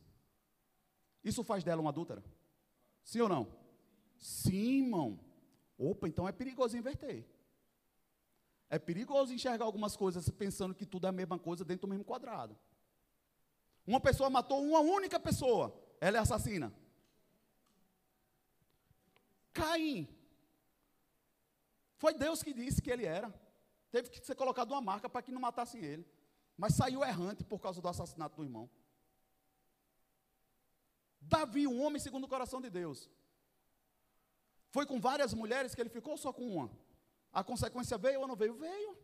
Isso 1.24 1.44
faz 1.44 1.64
dela 1.64 1.82
uma 1.82 1.90
adúltera? 1.90 2.24
Sim 3.04 3.22
ou 3.22 3.30
não? 3.30 3.56
Sim, 4.18 4.84
irmão. 4.84 5.20
Opa, 5.78 6.08
então 6.08 6.28
é 6.28 6.32
perigoso 6.32 6.78
inverter. 6.78 7.26
É 8.70 8.78
perigoso 8.78 9.34
enxergar 9.34 9.66
algumas 9.66 9.96
coisas 9.96 10.30
pensando 10.30 10.76
que 10.76 10.86
tudo 10.86 11.06
é 11.06 11.10
a 11.10 11.14
mesma 11.14 11.40
coisa 11.40 11.64
dentro 11.64 11.88
do 11.88 11.90
mesmo 11.90 12.04
quadrado. 12.04 12.58
Uma 13.86 14.00
pessoa 14.00 14.30
matou 14.30 14.64
uma 14.64 14.80
única 14.80 15.20
pessoa, 15.20 15.78
ela 16.00 16.18
é 16.18 16.22
assassina. 16.22 16.74
Caim. 19.54 20.08
Foi 21.98 22.14
Deus 22.14 22.42
que 22.42 22.54
disse 22.54 22.82
que 22.82 22.92
ele 22.92 23.06
era. 23.06 23.34
Teve 23.92 24.10
que 24.10 24.26
ser 24.26 24.36
colocado 24.36 24.72
uma 24.72 24.82
marca 24.82 25.08
para 25.08 25.22
que 25.22 25.32
não 25.32 25.40
matassem 25.40 25.84
ele 25.84 26.06
mas 26.58 26.76
saiu 26.76 27.04
errante 27.04 27.44
por 27.44 27.60
causa 27.60 27.82
do 27.82 27.88
assassinato 27.88 28.38
do 28.38 28.44
irmão. 28.44 28.70
Davi, 31.22 31.68
um 31.68 31.82
homem 31.82 32.00
segundo 32.00 32.26
o 32.26 32.28
coração 32.28 32.62
de 32.62 32.70
Deus, 32.70 33.10
foi 34.70 34.86
com 34.86 35.00
várias 35.00 35.34
mulheres 35.34 35.74
que 35.74 35.82
ele 35.82 35.90
ficou 35.90 36.18
só 36.18 36.34
com 36.34 36.48
uma. 36.48 36.72
A 37.32 37.44
consequência 37.44 37.98
veio 37.98 38.22
ou 38.22 38.28
não 38.28 38.36
veio? 38.36 38.54
Veio. 38.56 38.98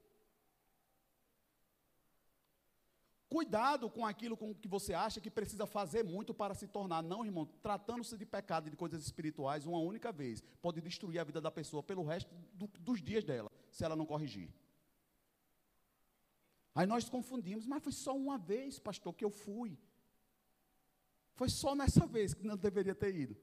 Cuidado 3.29 3.89
com 3.91 4.03
aquilo 4.05 4.35
com 4.35 4.55
que 4.55 4.67
você 4.67 4.91
acha 4.91 5.21
que 5.21 5.29
precisa 5.29 5.67
fazer 5.67 6.03
muito 6.03 6.33
para 6.33 6.55
se 6.55 6.67
tornar. 6.67 7.03
Não, 7.03 7.23
irmão, 7.23 7.45
tratando-se 7.61 8.17
de 8.17 8.25
pecado 8.25 8.67
e 8.67 8.71
de 8.71 8.75
coisas 8.75 9.03
espirituais, 9.03 9.67
uma 9.67 9.77
única 9.77 10.11
vez 10.11 10.41
pode 10.59 10.81
destruir 10.81 11.19
a 11.19 11.23
vida 11.23 11.39
da 11.39 11.51
pessoa 11.51 11.83
pelo 11.83 12.03
resto 12.03 12.33
do, 12.53 12.67
dos 12.79 13.01
dias 13.01 13.23
dela, 13.23 13.51
se 13.69 13.85
ela 13.85 13.95
não 13.95 14.05
corrigir. 14.05 14.49
Aí 16.74 16.86
nós 16.86 17.09
confundimos, 17.09 17.65
mas 17.65 17.84
foi 17.84 17.91
só 17.91 18.15
uma 18.15 18.38
vez, 18.38 18.80
pastor, 18.80 19.13
que 19.13 19.26
eu 19.26 19.30
fui. 19.32 19.78
Foi 21.34 21.49
só 21.49 21.76
nessa 21.76 22.05
vez 22.05 22.34
que 22.34 22.45
não 22.45 22.57
deveria 22.57 22.95
ter 22.95 23.15
ido. 23.15 23.36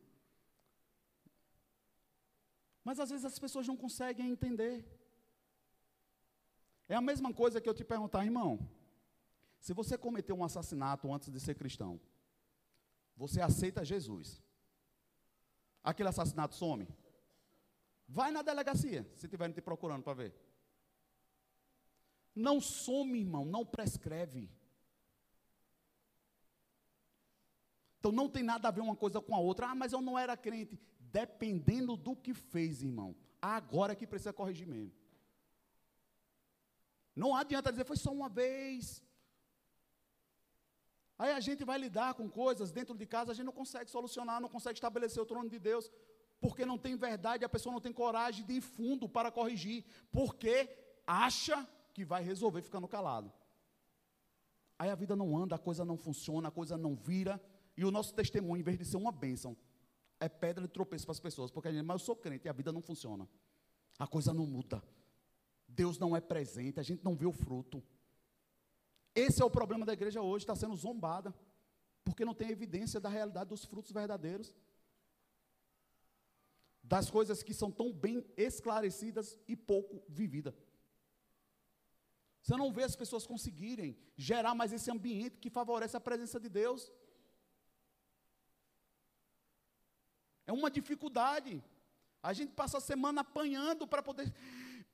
Mas 2.85 3.01
às 3.01 3.11
vezes 3.11 3.25
as 3.25 3.39
pessoas 3.39 3.67
não 3.67 3.77
conseguem 3.77 4.31
entender. 4.31 4.85
É 6.89 6.95
a 6.95 7.01
mesma 7.01 7.33
coisa 7.33 7.61
que 7.61 7.69
eu 7.69 7.75
te 7.75 7.85
perguntar, 7.85 8.25
irmão. 8.25 8.69
Se 9.59 9.73
você 9.73 9.99
cometeu 9.99 10.37
um 10.37 10.45
assassinato 10.45 11.13
antes 11.13 11.31
de 11.31 11.41
ser 11.41 11.57
cristão, 11.57 12.01
você 13.17 13.41
aceita 13.41 13.85
Jesus. 13.85 14.41
Aquele 15.83 16.09
assassinato 16.09 16.55
some? 16.55 16.87
Vai 18.09 18.31
na 18.31 18.43
delegacia, 18.43 19.03
se 19.15 19.27
estiverem 19.27 19.53
te 19.55 19.61
procurando 19.61 20.05
para 20.05 20.15
ver. 20.15 20.46
Não 22.37 22.61
some, 22.61 23.19
irmão, 23.19 23.47
não 23.47 23.65
prescreve. 23.65 24.51
Então 27.99 28.13
não 28.13 28.29
tem 28.29 28.43
nada 28.43 28.69
a 28.69 28.71
ver 28.71 28.83
uma 28.83 28.95
coisa 28.95 29.23
com 29.23 29.35
a 29.35 29.39
outra. 29.39 29.69
Ah, 29.69 29.75
mas 29.75 29.93
eu 29.93 30.03
não 30.03 30.19
era 30.19 30.37
crente. 30.37 30.79
Dependendo 31.01 31.97
do 31.97 32.15
que 32.15 32.35
fez, 32.35 32.83
irmão. 32.83 33.17
Agora 33.41 33.95
é 33.95 33.97
que 33.97 34.07
precisa 34.07 34.35
corrigir 34.35 34.67
mesmo. 34.67 34.93
Não 37.15 37.35
adianta 37.35 37.73
dizer, 37.73 37.87
foi 37.87 37.97
só 37.97 38.13
uma 38.13 38.29
vez. 38.29 39.03
Aí 41.19 41.33
a 41.33 41.41
gente 41.41 41.65
vai 41.65 41.79
lidar 41.79 42.13
com 42.13 42.29
coisas 42.29 42.71
dentro 42.71 42.95
de 42.95 43.07
casa, 43.07 43.33
a 43.33 43.35
gente 43.35 43.47
não 43.47 43.53
consegue 43.53 43.91
solucionar, 43.91 44.41
não 44.41 44.51
consegue 44.51 44.77
estabelecer 44.77 45.23
o 45.23 45.25
trono 45.25 45.49
de 45.49 45.59
Deus, 45.59 45.91
porque 46.39 46.67
não 46.67 46.77
tem 46.77 46.95
verdade, 46.95 47.45
a 47.45 47.49
pessoa 47.49 47.73
não 47.73 47.81
tem 47.81 47.93
coragem 47.93 48.45
de 48.45 48.55
ir 48.55 48.61
fundo 48.61 49.09
para 49.09 49.31
corrigir, 49.31 49.87
porque 50.13 50.69
acha 51.07 51.67
que 51.97 52.05
vai 52.05 52.23
resolver 52.23 52.61
ficando 52.61 52.87
calado. 52.87 53.33
Aí 54.79 54.91
a 54.91 54.95
vida 54.95 55.17
não 55.17 55.35
anda, 55.35 55.55
a 55.55 55.59
coisa 55.59 55.83
não 55.83 55.97
funciona, 55.97 56.49
a 56.49 56.51
coisa 56.51 56.77
não 56.77 56.95
vira, 56.95 57.43
e 57.75 57.87
o 57.87 57.91
nosso 57.91 58.13
testemunho, 58.13 58.61
em 58.61 58.63
vez 58.63 58.77
de 58.77 58.85
ser 58.85 58.99
uma 58.99 59.11
bênção, 59.11 59.57
é 60.21 60.29
pedra 60.29 60.67
de 60.67 60.71
tropeço 60.71 61.07
para 61.07 61.13
as 61.13 61.21
pessoas, 61.21 61.51
porque 61.51 61.69
a 61.69 61.73
gente, 61.73 61.87
mas 61.87 62.03
eu 62.03 62.05
sou 62.05 62.15
crente 62.15 62.45
e 62.47 62.49
a 62.51 62.53
vida 62.53 62.71
não 62.71 62.83
funciona, 62.83 63.27
a 63.99 64.07
coisa 64.07 64.35
não 64.35 64.47
muda, 64.47 64.83
Deus 65.67 65.99
não 65.99 66.15
é 66.15 66.21
presente, 66.21 66.79
a 66.79 66.83
gente 66.83 67.03
não 67.03 67.17
vê 67.17 67.25
o 67.25 67.33
fruto. 67.33 67.83
Esse 69.15 69.41
é 69.41 69.45
o 69.47 69.51
problema 69.51 69.87
da 69.87 69.95
igreja 69.95 70.21
hoje, 70.21 70.43
está 70.43 70.55
sendo 70.55 70.77
zombada, 70.77 71.35
porque 72.05 72.27
não 72.27 72.35
tem 72.35 72.51
evidência 72.51 73.01
da 73.01 73.09
realidade 73.09 73.49
dos 73.49 73.65
frutos 73.65 73.91
verdadeiros, 73.91 74.55
das 76.83 77.11
coisas 77.11 77.43
que 77.43 77.55
são 77.55 77.71
tão 77.73 77.91
bem 77.91 78.23
esclarecidas 78.37 79.39
e 79.49 79.57
pouco 79.57 80.05
vividas. 80.07 80.55
Você 82.47 82.57
não 82.57 82.71
vê 82.71 82.85
as 82.85 82.95
pessoas 82.95 83.27
conseguirem 83.27 83.99
gerar 84.17 84.55
mais 84.55 84.73
esse 84.73 84.89
ambiente 84.89 85.41
que 85.41 85.51
favorece 85.51 85.97
a 85.97 86.01
presença 86.09 86.39
de 86.39 86.49
Deus. 86.49 86.93
É 90.47 90.53
uma 90.53 90.71
dificuldade. 90.71 91.61
A 92.23 92.33
gente 92.33 92.53
passa 92.53 92.79
a 92.79 92.81
semana 92.81 93.23
apanhando 93.23 93.85
para 93.85 94.01
poder 94.01 94.33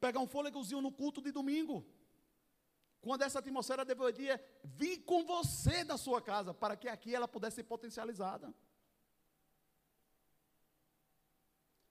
pegar 0.01 0.21
um 0.21 0.27
fôlegozinho 0.27 0.81
no 0.81 0.91
culto 0.91 1.21
de 1.21 1.31
domingo. 1.31 1.85
Quando 3.03 3.21
essa 3.21 3.41
atmosfera 3.41 3.85
deveria 3.85 4.43
vir 4.65 5.05
com 5.05 5.23
você 5.23 5.85
da 5.85 5.99
sua 5.99 6.23
casa, 6.23 6.55
para 6.55 6.75
que 6.75 6.89
aqui 6.89 7.15
ela 7.15 7.29
pudesse 7.29 7.57
ser 7.57 7.65
potencializada. 7.65 8.55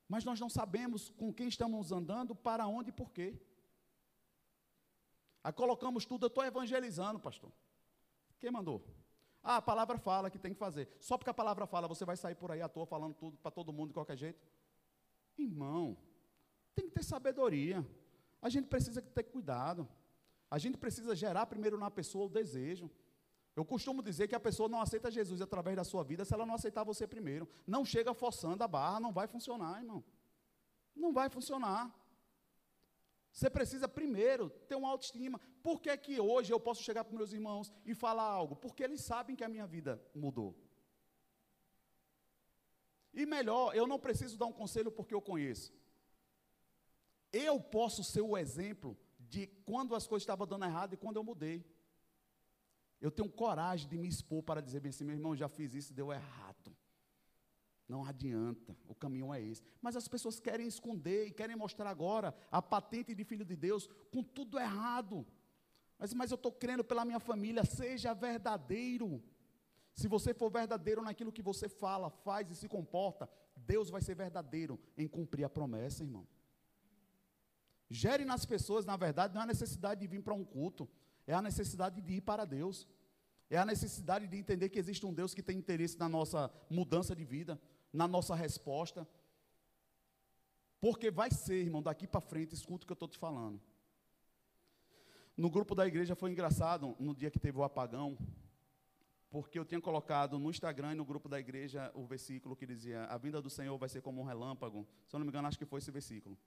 Mas 0.09 0.23
nós 0.23 0.39
não 0.39 0.49
sabemos 0.49 1.11
com 1.11 1.31
quem 1.31 1.47
estamos 1.47 1.91
andando, 1.91 2.33
para 2.33 2.65
onde 2.65 2.89
e 2.89 2.99
por 3.03 3.11
quê. 3.11 3.39
Aí 5.43 5.51
colocamos 5.51 6.05
tudo, 6.05 6.25
eu 6.25 6.27
estou 6.27 6.43
evangelizando, 6.43 7.19
pastor. 7.19 7.51
Quem 8.39 8.51
mandou? 8.51 8.83
Ah, 9.43 9.57
a 9.57 9.61
palavra 9.61 9.97
fala 9.97 10.29
que 10.29 10.37
tem 10.37 10.53
que 10.53 10.59
fazer. 10.59 10.87
Só 10.99 11.17
porque 11.17 11.29
a 11.29 11.33
palavra 11.33 11.65
fala, 11.65 11.87
você 11.87 12.05
vai 12.05 12.15
sair 12.15 12.35
por 12.35 12.51
aí 12.51 12.61
à 12.61 12.69
toa 12.69 12.85
falando 12.85 13.15
tudo 13.15 13.37
para 13.37 13.49
todo 13.51 13.73
mundo 13.73 13.87
de 13.89 13.93
qualquer 13.93 14.17
jeito? 14.17 14.39
Irmão, 15.37 15.97
tem 16.75 16.85
que 16.87 16.91
ter 16.91 17.03
sabedoria. 17.03 17.85
A 18.41 18.49
gente 18.49 18.67
precisa 18.67 19.01
ter 19.01 19.23
cuidado. 19.23 19.87
A 20.49 20.57
gente 20.57 20.77
precisa 20.77 21.15
gerar 21.15 21.45
primeiro 21.47 21.77
na 21.77 21.89
pessoa 21.89 22.25
o 22.25 22.29
desejo. 22.29 22.89
Eu 23.55 23.65
costumo 23.65 24.01
dizer 24.01 24.27
que 24.27 24.35
a 24.35 24.39
pessoa 24.39 24.69
não 24.69 24.79
aceita 24.79 25.11
Jesus 25.11 25.41
através 25.41 25.75
da 25.75 25.83
sua 25.83 26.03
vida 26.03 26.23
se 26.23 26.33
ela 26.33 26.45
não 26.45 26.55
aceitar 26.55 26.83
você 26.83 27.07
primeiro. 27.07 27.49
Não 27.65 27.83
chega 27.83 28.13
forçando 28.13 28.63
a 28.63 28.67
barra, 28.67 28.99
não 28.99 29.11
vai 29.11 29.27
funcionar, 29.27 29.79
irmão. 29.79 30.03
Não 30.95 31.11
vai 31.11 31.29
funcionar. 31.29 31.93
Você 33.31 33.49
precisa 33.49 33.87
primeiro 33.87 34.49
ter 34.67 34.75
uma 34.75 34.89
autoestima. 34.89 35.39
Por 35.63 35.79
que, 35.79 35.95
que 35.97 36.19
hoje 36.19 36.51
eu 36.51 36.59
posso 36.59 36.83
chegar 36.83 37.03
para 37.03 37.15
meus 37.15 37.31
irmãos 37.31 37.71
e 37.85 37.95
falar 37.95 38.23
algo? 38.23 38.55
Porque 38.55 38.83
eles 38.83 39.01
sabem 39.01 39.35
que 39.35 39.43
a 39.43 39.49
minha 39.49 39.65
vida 39.65 40.01
mudou. 40.13 40.55
E 43.13 43.25
melhor, 43.25 43.75
eu 43.75 43.87
não 43.87 43.99
preciso 43.99 44.37
dar 44.37 44.45
um 44.45 44.53
conselho 44.53 44.91
porque 44.91 45.13
eu 45.13 45.21
conheço. 45.21 45.73
Eu 47.31 47.59
posso 47.59 48.03
ser 48.03 48.21
o 48.21 48.37
exemplo 48.37 48.97
de 49.17 49.47
quando 49.65 49.95
as 49.95 50.05
coisas 50.05 50.23
estavam 50.23 50.45
dando 50.45 50.65
errado 50.65 50.93
e 50.93 50.97
quando 50.97 51.15
eu 51.15 51.23
mudei. 51.23 51.65
Eu 52.99 53.09
tenho 53.09 53.29
coragem 53.29 53.87
de 53.87 53.97
me 53.97 54.07
expor 54.07 54.43
para 54.43 54.61
dizer 54.61 54.79
bem 54.81 54.89
assim, 54.89 55.05
meu 55.05 55.15
irmão, 55.15 55.35
já 55.35 55.47
fiz 55.47 55.73
isso, 55.73 55.93
deu 55.93 56.11
errado. 56.11 56.75
Não 57.91 58.05
adianta, 58.05 58.73
o 58.87 58.95
caminho 58.95 59.33
é 59.33 59.41
esse. 59.41 59.61
Mas 59.81 59.97
as 59.97 60.07
pessoas 60.07 60.39
querem 60.39 60.65
esconder 60.65 61.27
e 61.27 61.31
querem 61.31 61.57
mostrar 61.57 61.89
agora 61.89 62.33
a 62.49 62.61
patente 62.61 63.13
de 63.13 63.25
filho 63.25 63.43
de 63.43 63.53
Deus 63.53 63.89
com 64.09 64.23
tudo 64.23 64.57
errado. 64.57 65.27
Mas, 65.99 66.13
mas 66.13 66.31
eu 66.31 66.35
estou 66.35 66.53
crendo 66.53 66.85
pela 66.85 67.03
minha 67.03 67.19
família, 67.19 67.65
seja 67.65 68.13
verdadeiro. 68.13 69.21
Se 69.93 70.07
você 70.07 70.33
for 70.33 70.49
verdadeiro 70.49 71.01
naquilo 71.01 71.33
que 71.33 71.41
você 71.41 71.67
fala, 71.67 72.09
faz 72.09 72.49
e 72.49 72.55
se 72.55 72.69
comporta, 72.69 73.29
Deus 73.57 73.89
vai 73.89 74.01
ser 74.01 74.15
verdadeiro 74.15 74.79
em 74.97 75.05
cumprir 75.05 75.43
a 75.43 75.49
promessa, 75.49 76.01
irmão. 76.01 76.25
Gere 77.89 78.23
nas 78.23 78.45
pessoas, 78.45 78.85
na 78.85 78.95
verdade, 78.95 79.33
não 79.33 79.41
é 79.41 79.43
a 79.43 79.47
necessidade 79.47 79.99
de 79.99 80.07
vir 80.07 80.23
para 80.23 80.33
um 80.33 80.45
culto, 80.45 80.89
é 81.27 81.33
a 81.33 81.41
necessidade 81.41 81.99
de 81.99 82.13
ir 82.13 82.21
para 82.21 82.45
Deus. 82.45 82.87
É 83.51 83.57
a 83.57 83.65
necessidade 83.65 84.27
de 84.27 84.37
entender 84.37 84.69
que 84.69 84.79
existe 84.79 85.05
um 85.05 85.13
Deus 85.13 85.33
que 85.33 85.43
tem 85.43 85.57
interesse 85.57 85.99
na 85.99 86.07
nossa 86.07 86.49
mudança 86.69 87.13
de 87.13 87.25
vida, 87.25 87.59
na 87.91 88.07
nossa 88.07 88.35
resposta. 88.35 89.07
Porque 90.79 91.11
vai 91.11 91.29
ser, 91.29 91.61
irmão, 91.61 91.81
daqui 91.81 92.07
para 92.07 92.21
frente, 92.21 92.53
escuta 92.53 92.83
o 92.83 92.87
que 92.87 92.91
eu 92.91 92.95
estou 92.95 93.07
te 93.07 93.17
falando. 93.17 93.61
No 95.37 95.49
grupo 95.49 95.73
da 95.75 95.87
igreja 95.87 96.15
foi 96.15 96.31
engraçado, 96.31 96.95
no 96.99 97.15
dia 97.15 97.31
que 97.31 97.39
teve 97.39 97.57
o 97.57 97.63
apagão, 97.63 98.17
porque 99.29 99.57
eu 99.57 99.63
tinha 99.63 99.79
colocado 99.79 100.37
no 100.37 100.49
Instagram 100.49 100.91
e 100.91 100.95
no 100.95 101.05
grupo 101.05 101.29
da 101.29 101.39
igreja 101.39 101.89
o 101.95 102.05
versículo 102.05 102.55
que 102.55 102.65
dizia: 102.65 103.05
A 103.05 103.17
vinda 103.17 103.41
do 103.41 103.49
Senhor 103.49 103.77
vai 103.77 103.87
ser 103.87 104.01
como 104.01 104.21
um 104.21 104.25
relâmpago. 104.25 104.85
Se 105.07 105.15
eu 105.15 105.19
não 105.19 105.25
me 105.25 105.29
engano, 105.29 105.47
acho 105.47 105.57
que 105.57 105.65
foi 105.65 105.79
esse 105.79 105.89
versículo. 105.89 106.37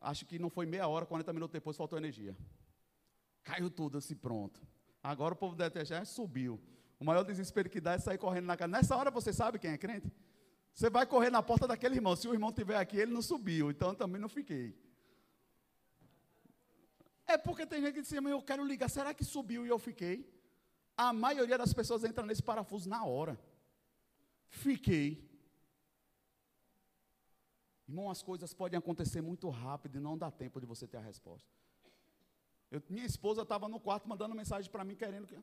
Acho 0.00 0.24
que 0.24 0.38
não 0.38 0.48
foi 0.48 0.64
meia 0.64 0.86
hora, 0.86 1.04
40 1.04 1.32
minutos 1.32 1.52
depois 1.52 1.76
faltou 1.76 1.98
energia. 1.98 2.36
Caiu 3.42 3.68
tudo 3.68 3.98
assim, 3.98 4.14
pronto. 4.14 4.60
Agora 5.02 5.34
o 5.34 5.36
povo 5.36 5.56
deve 5.56 5.70
ter 5.70 5.84
já 5.84 6.04
subiu. 6.04 6.60
O 6.98 7.04
maior 7.04 7.22
desespero 7.22 7.70
que 7.70 7.80
dá 7.80 7.92
é 7.92 7.98
sair 7.98 8.18
correndo 8.18 8.46
na 8.46 8.56
casa. 8.56 8.68
Nessa 8.68 8.96
hora 8.96 9.10
você 9.10 9.32
sabe 9.32 9.58
quem 9.58 9.70
é 9.70 9.78
crente? 9.78 10.12
Você 10.74 10.90
vai 10.90 11.06
correr 11.06 11.30
na 11.30 11.42
porta 11.42 11.66
daquele 11.66 11.96
irmão. 11.96 12.14
Se 12.16 12.28
o 12.28 12.32
irmão 12.32 12.50
estiver 12.50 12.76
aqui, 12.76 12.96
ele 12.96 13.12
não 13.12 13.22
subiu, 13.22 13.70
então 13.70 13.90
eu 13.90 13.94
também 13.94 14.20
não 14.20 14.28
fiquei. 14.28 14.76
É 17.26 17.36
porque 17.36 17.66
tem 17.66 17.80
gente 17.80 17.94
que 17.94 18.02
diz, 18.02 18.12
assim, 18.12 18.26
eu 18.28 18.42
quero 18.42 18.64
ligar, 18.64 18.88
será 18.88 19.12
que 19.12 19.24
subiu 19.24 19.66
e 19.66 19.68
eu 19.68 19.78
fiquei? 19.78 20.32
A 20.96 21.12
maioria 21.12 21.58
das 21.58 21.72
pessoas 21.72 22.02
entra 22.02 22.24
nesse 22.24 22.42
parafuso 22.42 22.88
na 22.88 23.04
hora. 23.04 23.38
Fiquei. 24.48 25.28
Irmão, 27.86 28.10
as 28.10 28.22
coisas 28.22 28.52
podem 28.52 28.78
acontecer 28.78 29.20
muito 29.20 29.48
rápido 29.48 29.96
e 29.96 30.00
não 30.00 30.16
dá 30.16 30.30
tempo 30.30 30.60
de 30.60 30.66
você 30.66 30.86
ter 30.86 30.96
a 30.96 31.00
resposta. 31.00 31.48
Eu, 32.70 32.82
minha 32.88 33.06
esposa 33.06 33.42
estava 33.42 33.68
no 33.68 33.80
quarto 33.80 34.08
mandando 34.08 34.34
mensagem 34.34 34.70
para 34.70 34.84
mim, 34.84 34.94
querendo 34.94 35.26
que. 35.26 35.38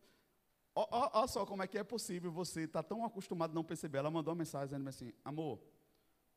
Olha 0.76 1.28
só 1.28 1.46
como 1.46 1.64
é 1.64 1.68
que 1.68 1.78
é 1.78 1.84
possível 1.84 2.30
você 2.30 2.64
estar 2.64 2.84
tá 2.84 2.90
tão 2.90 3.06
acostumado 3.06 3.52
a 3.52 3.54
não 3.56 3.64
perceber. 3.64 4.00
Ela 4.00 4.12
mandou 4.12 4.34
uma 4.34 4.40
mensagem 4.40 4.68
dizendo 4.68 4.90
assim: 4.90 5.14
Amor, 5.24 5.62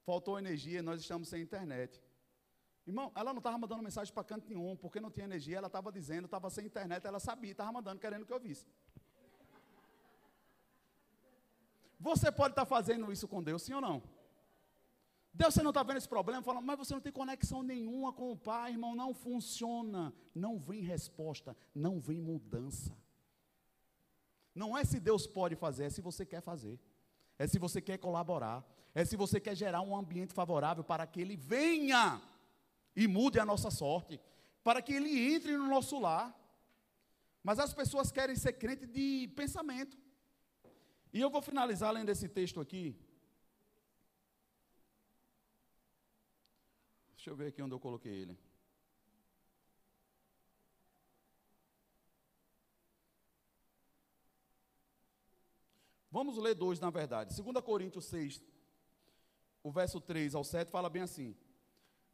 faltou 0.04 0.38
energia, 0.38 0.80
nós 0.80 1.00
estamos 1.00 1.28
sem 1.28 1.42
internet. 1.42 2.00
Irmão, 2.86 3.12
ela 3.16 3.32
não 3.32 3.38
estava 3.38 3.58
mandando 3.58 3.82
mensagem 3.82 4.14
para 4.14 4.22
canto 4.24 4.48
nenhum, 4.48 4.76
porque 4.76 5.00
não 5.00 5.10
tinha 5.10 5.24
energia, 5.24 5.58
ela 5.58 5.66
estava 5.66 5.92
dizendo, 5.92 6.24
estava 6.24 6.48
sem 6.48 6.64
internet, 6.64 7.04
ela 7.04 7.20
sabia, 7.20 7.50
estava 7.50 7.70
mandando, 7.72 8.00
querendo 8.00 8.24
que 8.24 8.32
eu 8.32 8.40
visse. 8.40 8.66
Você 12.00 12.30
pode 12.30 12.52
estar 12.52 12.64
tá 12.64 12.66
fazendo 12.66 13.10
isso 13.12 13.26
com 13.26 13.42
Deus, 13.42 13.62
sim 13.62 13.74
ou 13.74 13.80
não? 13.80 14.02
Deus, 15.34 15.52
você 15.52 15.62
não 15.62 15.70
está 15.70 15.82
vendo 15.82 15.98
esse 15.98 16.08
problema? 16.08 16.42
Fala, 16.42 16.60
mas 16.60 16.78
você 16.78 16.94
não 16.94 17.00
tem 17.00 17.12
conexão 17.12 17.62
nenhuma 17.62 18.12
com 18.12 18.32
o 18.32 18.36
Pai, 18.36 18.72
irmão, 18.72 18.94
não 18.94 19.12
funciona. 19.12 20.14
Não 20.34 20.58
vem 20.58 20.80
resposta, 20.80 21.56
não 21.74 22.00
vem 22.00 22.20
mudança. 22.20 22.96
Não 24.54 24.76
é 24.76 24.84
se 24.84 24.98
Deus 24.98 25.26
pode 25.26 25.54
fazer, 25.56 25.84
é 25.84 25.90
se 25.90 26.00
você 26.00 26.24
quer 26.26 26.40
fazer. 26.40 26.78
É 27.38 27.46
se 27.46 27.58
você 27.58 27.80
quer 27.80 27.98
colaborar. 27.98 28.64
É 28.94 29.04
se 29.04 29.16
você 29.16 29.38
quer 29.38 29.54
gerar 29.54 29.80
um 29.82 29.96
ambiente 29.96 30.32
favorável 30.34 30.82
para 30.82 31.06
que 31.06 31.20
Ele 31.20 31.36
venha 31.36 32.20
e 32.96 33.06
mude 33.06 33.38
a 33.38 33.44
nossa 33.44 33.70
sorte. 33.70 34.20
Para 34.64 34.82
que 34.82 34.92
Ele 34.92 35.34
entre 35.34 35.56
no 35.56 35.68
nosso 35.68 35.98
lar. 35.98 36.34
Mas 37.42 37.58
as 37.58 37.72
pessoas 37.72 38.10
querem 38.10 38.34
ser 38.34 38.54
crente 38.54 38.86
de 38.86 39.28
pensamento. 39.36 39.96
E 41.12 41.20
eu 41.20 41.30
vou 41.30 41.40
finalizar 41.40 41.92
lendo 41.92 42.08
esse 42.10 42.28
texto 42.28 42.60
aqui, 42.60 42.96
Deixa 47.28 47.30
eu 47.30 47.36
ver 47.36 47.48
aqui 47.48 47.60
onde 47.60 47.74
eu 47.74 47.80
coloquei 47.80 48.12
ele. 48.12 48.38
Vamos 56.18 56.36
ler 56.36 56.56
dois, 56.56 56.80
na 56.80 56.90
verdade. 56.90 57.40
2 57.40 57.64
Coríntios 57.64 58.06
6, 58.06 58.42
o 59.62 59.70
verso 59.70 60.00
3 60.00 60.34
ao 60.34 60.42
7, 60.42 60.68
fala 60.68 60.90
bem 60.90 61.02
assim: 61.02 61.36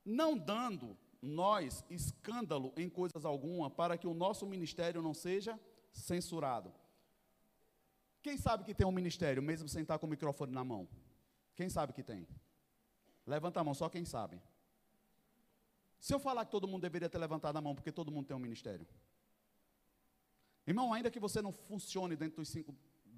Não 0.04 0.36
dando 0.36 0.94
nós 1.22 1.82
escândalo 1.88 2.70
em 2.76 2.86
coisas 2.86 3.24
alguma, 3.24 3.70
para 3.70 3.96
que 3.96 4.06
o 4.06 4.12
nosso 4.12 4.44
ministério 4.44 5.00
não 5.00 5.14
seja 5.14 5.58
censurado. 5.90 6.70
Quem 8.20 8.36
sabe 8.36 8.62
que 8.64 8.74
tem 8.74 8.86
um 8.86 8.92
ministério, 8.92 9.42
mesmo 9.42 9.70
sem 9.70 9.80
estar 9.80 9.98
com 9.98 10.06
o 10.06 10.10
microfone 10.10 10.52
na 10.52 10.62
mão? 10.62 10.86
Quem 11.54 11.70
sabe 11.70 11.94
que 11.94 12.02
tem? 12.02 12.28
Levanta 13.26 13.60
a 13.60 13.64
mão, 13.64 13.72
só 13.72 13.88
quem 13.88 14.04
sabe. 14.04 14.38
Se 15.98 16.12
eu 16.12 16.18
falar 16.18 16.44
que 16.44 16.50
todo 16.50 16.68
mundo 16.68 16.82
deveria 16.82 17.08
ter 17.08 17.16
levantado 17.16 17.56
a 17.56 17.62
mão, 17.62 17.74
porque 17.74 17.90
todo 17.90 18.12
mundo 18.12 18.26
tem 18.26 18.36
um 18.36 18.46
ministério. 18.48 18.86
Irmão, 20.66 20.92
ainda 20.92 21.10
que 21.10 21.18
você 21.18 21.40
não 21.40 21.52
funcione 21.52 22.14
dentro 22.16 22.36
dos 22.36 22.50
cinco 22.50 22.74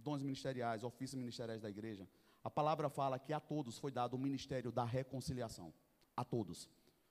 dons 0.07 0.23
ministeriais, 0.23 0.85
ofícios 0.85 1.19
ministeriais 1.19 1.61
da 1.61 1.69
igreja, 1.69 2.09
a 2.45 2.51
palavra 2.59 2.89
fala 2.89 3.19
que 3.19 3.33
a 3.33 3.41
todos 3.41 3.77
foi 3.77 3.91
dado 3.91 4.15
o 4.15 4.19
ministério 4.19 4.71
da 4.71 4.85
reconciliação. 4.85 5.75
A 6.17 6.25
todos. 6.25 6.71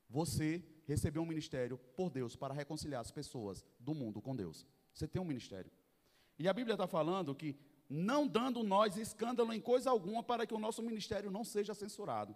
Você 0.10 0.64
recebeu 0.88 1.22
um 1.22 1.26
ministério 1.26 1.78
por 1.98 2.10
Deus 2.10 2.36
para 2.36 2.54
reconciliar 2.54 3.02
as 3.02 3.12
pessoas 3.12 3.66
do 3.78 3.93
mundo 3.93 4.22
com 4.22 4.34
Deus. 4.34 4.66
Você 4.93 5.08
tem 5.08 5.22
um 5.22 5.26
ministério. 5.26 5.70
E 6.39 6.48
a 6.48 6.54
Bíblia 6.54 6.76
está 6.76 6.88
falando 6.88 7.36
que 7.36 7.56
não 7.89 8.26
dando 8.26 8.64
nós 8.64 8.98
escândalo 8.98 9.52
em 9.54 9.60
coisa 9.60 9.89
alguma 9.89 10.24
para 10.24 10.48
que 10.48 10.54
o 10.54 10.60
nosso 10.60 10.82
ministério 10.82 11.30
não 11.30 11.43
seja 11.43 11.74
censurado. 11.74 12.36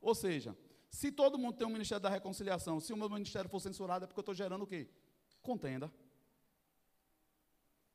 Ou 0.00 0.14
seja, 0.14 0.56
se 0.90 1.12
todo 1.12 1.38
mundo 1.38 1.56
tem 1.56 1.66
um 1.66 1.70
ministério 1.70 2.02
da 2.02 2.10
reconciliação, 2.10 2.80
se 2.80 2.92
o 2.92 2.96
meu 2.96 3.08
ministério 3.08 3.48
for 3.48 3.60
censurado, 3.60 4.04
é 4.04 4.06
porque 4.08 4.18
eu 4.18 4.22
estou 4.22 4.34
gerando 4.34 4.64
o 4.64 4.66
quê? 4.66 4.88
Contenda. 5.40 5.90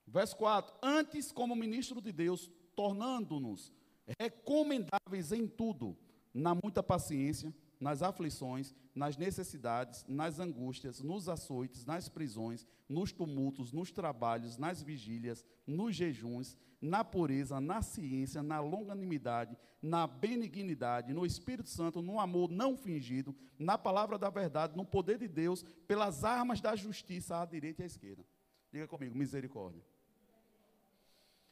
Verso 0.07 0.35
4: 0.37 0.73
Antes, 0.81 1.31
como 1.31 1.55
ministro 1.55 2.01
de 2.01 2.11
Deus, 2.11 2.51
tornando-nos 2.75 3.71
recomendáveis 4.19 5.31
em 5.31 5.47
tudo, 5.47 5.97
na 6.33 6.53
muita 6.53 6.83
paciência, 6.83 7.53
nas 7.79 8.01
aflições, 8.01 8.73
nas 8.93 9.17
necessidades, 9.17 10.05
nas 10.07 10.39
angústias, 10.39 11.01
nos 11.01 11.27
açoites, 11.27 11.85
nas 11.85 12.07
prisões, 12.07 12.65
nos 12.87 13.11
tumultos, 13.11 13.71
nos 13.71 13.91
trabalhos, 13.91 14.57
nas 14.57 14.81
vigílias, 14.81 15.45
nos 15.65 15.95
jejuns, 15.95 16.57
na 16.81 17.03
pureza, 17.03 17.59
na 17.59 17.81
ciência, 17.81 18.43
na 18.43 18.59
longanimidade, 18.59 19.57
na 19.81 20.07
benignidade, 20.07 21.13
no 21.13 21.25
Espírito 21.25 21.69
Santo, 21.69 22.01
no 22.01 22.19
amor 22.19 22.49
não 22.49 22.77
fingido, 22.77 23.35
na 23.57 23.77
palavra 23.77 24.17
da 24.17 24.29
verdade, 24.29 24.77
no 24.77 24.85
poder 24.85 25.17
de 25.17 25.27
Deus, 25.27 25.63
pelas 25.87 26.23
armas 26.23 26.61
da 26.61 26.75
justiça 26.75 27.41
à 27.41 27.45
direita 27.45 27.81
e 27.81 27.83
à 27.83 27.87
esquerda. 27.87 28.25
Diga 28.71 28.87
comigo, 28.87 29.17
misericórdia. 29.17 29.83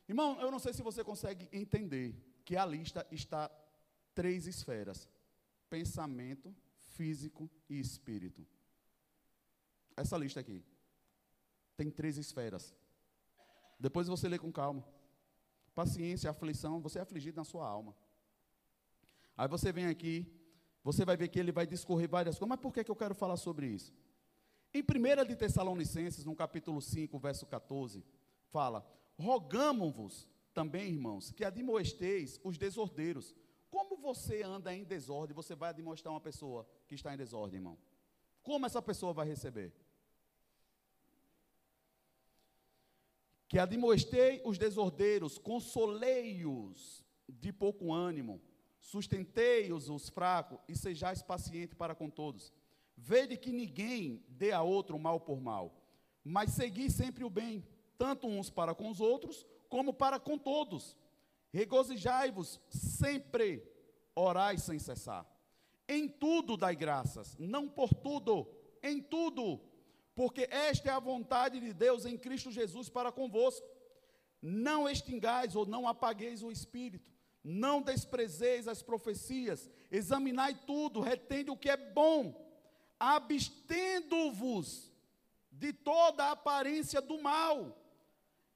Irmão, 0.07 0.39
eu 0.41 0.51
não 0.51 0.59
sei 0.59 0.73
se 0.73 0.81
você 0.81 1.03
consegue 1.03 1.47
entender 1.51 2.15
que 2.43 2.57
a 2.57 2.65
lista 2.65 3.05
está 3.11 3.49
três 4.13 4.47
esferas: 4.47 5.09
pensamento, 5.69 6.55
físico 6.79 7.49
e 7.69 7.79
espírito. 7.79 8.45
Essa 9.95 10.17
lista 10.17 10.39
aqui 10.39 10.63
tem 11.75 11.89
três 11.89 12.17
esferas. 12.17 12.75
Depois 13.79 14.07
você 14.07 14.27
lê 14.27 14.37
com 14.37 14.51
calma. 14.51 14.83
Paciência, 15.73 16.29
aflição, 16.29 16.79
você 16.79 16.99
é 16.99 17.01
afligido 17.01 17.37
na 17.37 17.43
sua 17.43 17.67
alma. 17.67 17.95
Aí 19.35 19.47
você 19.47 19.71
vem 19.71 19.87
aqui, 19.87 20.31
você 20.83 21.03
vai 21.03 21.17
ver 21.17 21.27
que 21.29 21.39
ele 21.39 21.51
vai 21.51 21.65
discorrer 21.65 22.07
várias 22.07 22.35
coisas. 22.35 22.49
Mas 22.49 22.59
por 22.59 22.71
que, 22.71 22.83
que 22.83 22.91
eu 22.91 22.95
quero 22.95 23.15
falar 23.15 23.37
sobre 23.37 23.67
isso? 23.67 23.91
Em 24.73 24.81
1 24.81 25.25
de 25.25 25.35
Tessalonicenses, 25.35 26.25
no 26.25 26.35
capítulo 26.35 26.81
5, 26.81 27.17
verso 27.17 27.45
14, 27.45 28.03
fala: 28.49 28.85
Rogamos-vos 29.17 30.27
também, 30.53 30.91
irmãos, 30.91 31.31
que 31.31 31.45
admoesteis 31.45 32.39
os 32.43 32.57
desordeiros. 32.57 33.35
Como 33.69 33.97
você 33.97 34.43
anda 34.43 34.73
em 34.73 34.83
desordem, 34.83 35.35
você 35.35 35.55
vai 35.55 35.69
admoestar 35.69 36.13
uma 36.13 36.21
pessoa 36.21 36.67
que 36.87 36.95
está 36.95 37.13
em 37.13 37.17
desordem, 37.17 37.57
irmão? 37.57 37.77
Como 38.43 38.65
essa 38.65 38.81
pessoa 38.81 39.13
vai 39.13 39.27
receber? 39.27 39.73
Que 43.47 43.57
admoestei 43.57 44.41
os 44.43 44.57
desordeiros, 44.57 45.37
consolei-os 45.37 47.03
de 47.27 47.51
pouco 47.53 47.93
ânimo, 47.93 48.41
sustentei-os 48.79 49.89
os 49.89 50.09
fracos 50.09 50.59
e 50.67 50.75
sejais 50.75 51.21
paciente 51.21 51.75
para 51.75 51.95
com 51.95 52.09
todos. 52.09 52.51
Vede 52.97 53.37
que 53.37 53.51
ninguém 53.51 54.23
dê 54.27 54.51
a 54.51 54.61
outro 54.61 54.99
mal 54.99 55.19
por 55.19 55.39
mal, 55.39 55.81
mas 56.23 56.51
segui 56.51 56.89
sempre 56.91 57.23
o 57.23 57.29
bem, 57.29 57.65
tanto 58.03 58.27
uns 58.27 58.49
para 58.49 58.75
com 58.75 58.89
os 58.89 58.99
outros, 58.99 59.45
como 59.69 59.93
para 59.93 60.19
com 60.19 60.37
todos. 60.37 60.97
Regozijai-vos 61.53 62.59
sempre, 62.67 63.65
orai 64.13 64.57
sem 64.57 64.77
cessar. 64.77 65.25
Em 65.87 66.09
tudo 66.09 66.57
dai 66.57 66.75
graças, 66.75 67.37
não 67.39 67.69
por 67.69 67.93
tudo, 67.93 68.45
em 68.83 69.01
tudo, 69.01 69.61
porque 70.13 70.49
esta 70.51 70.89
é 70.89 70.91
a 70.91 70.99
vontade 70.99 71.61
de 71.61 71.71
Deus 71.71 72.05
em 72.05 72.17
Cristo 72.17 72.51
Jesus 72.51 72.89
para 72.89 73.09
convosco. 73.09 73.65
Não 74.41 74.89
extingais 74.89 75.55
ou 75.55 75.65
não 75.65 75.87
apagueis 75.87 76.43
o 76.43 76.51
espírito, 76.51 77.09
não 77.41 77.81
desprezeis 77.81 78.67
as 78.67 78.83
profecias, 78.83 79.69
examinai 79.89 80.55
tudo, 80.67 80.99
retende 80.99 81.49
o 81.49 81.55
que 81.55 81.69
é 81.69 81.77
bom, 81.77 82.35
abstendo-vos 82.99 84.91
de 85.49 85.71
toda 85.71 86.25
a 86.25 86.31
aparência 86.31 87.01
do 87.01 87.21
mal 87.21 87.79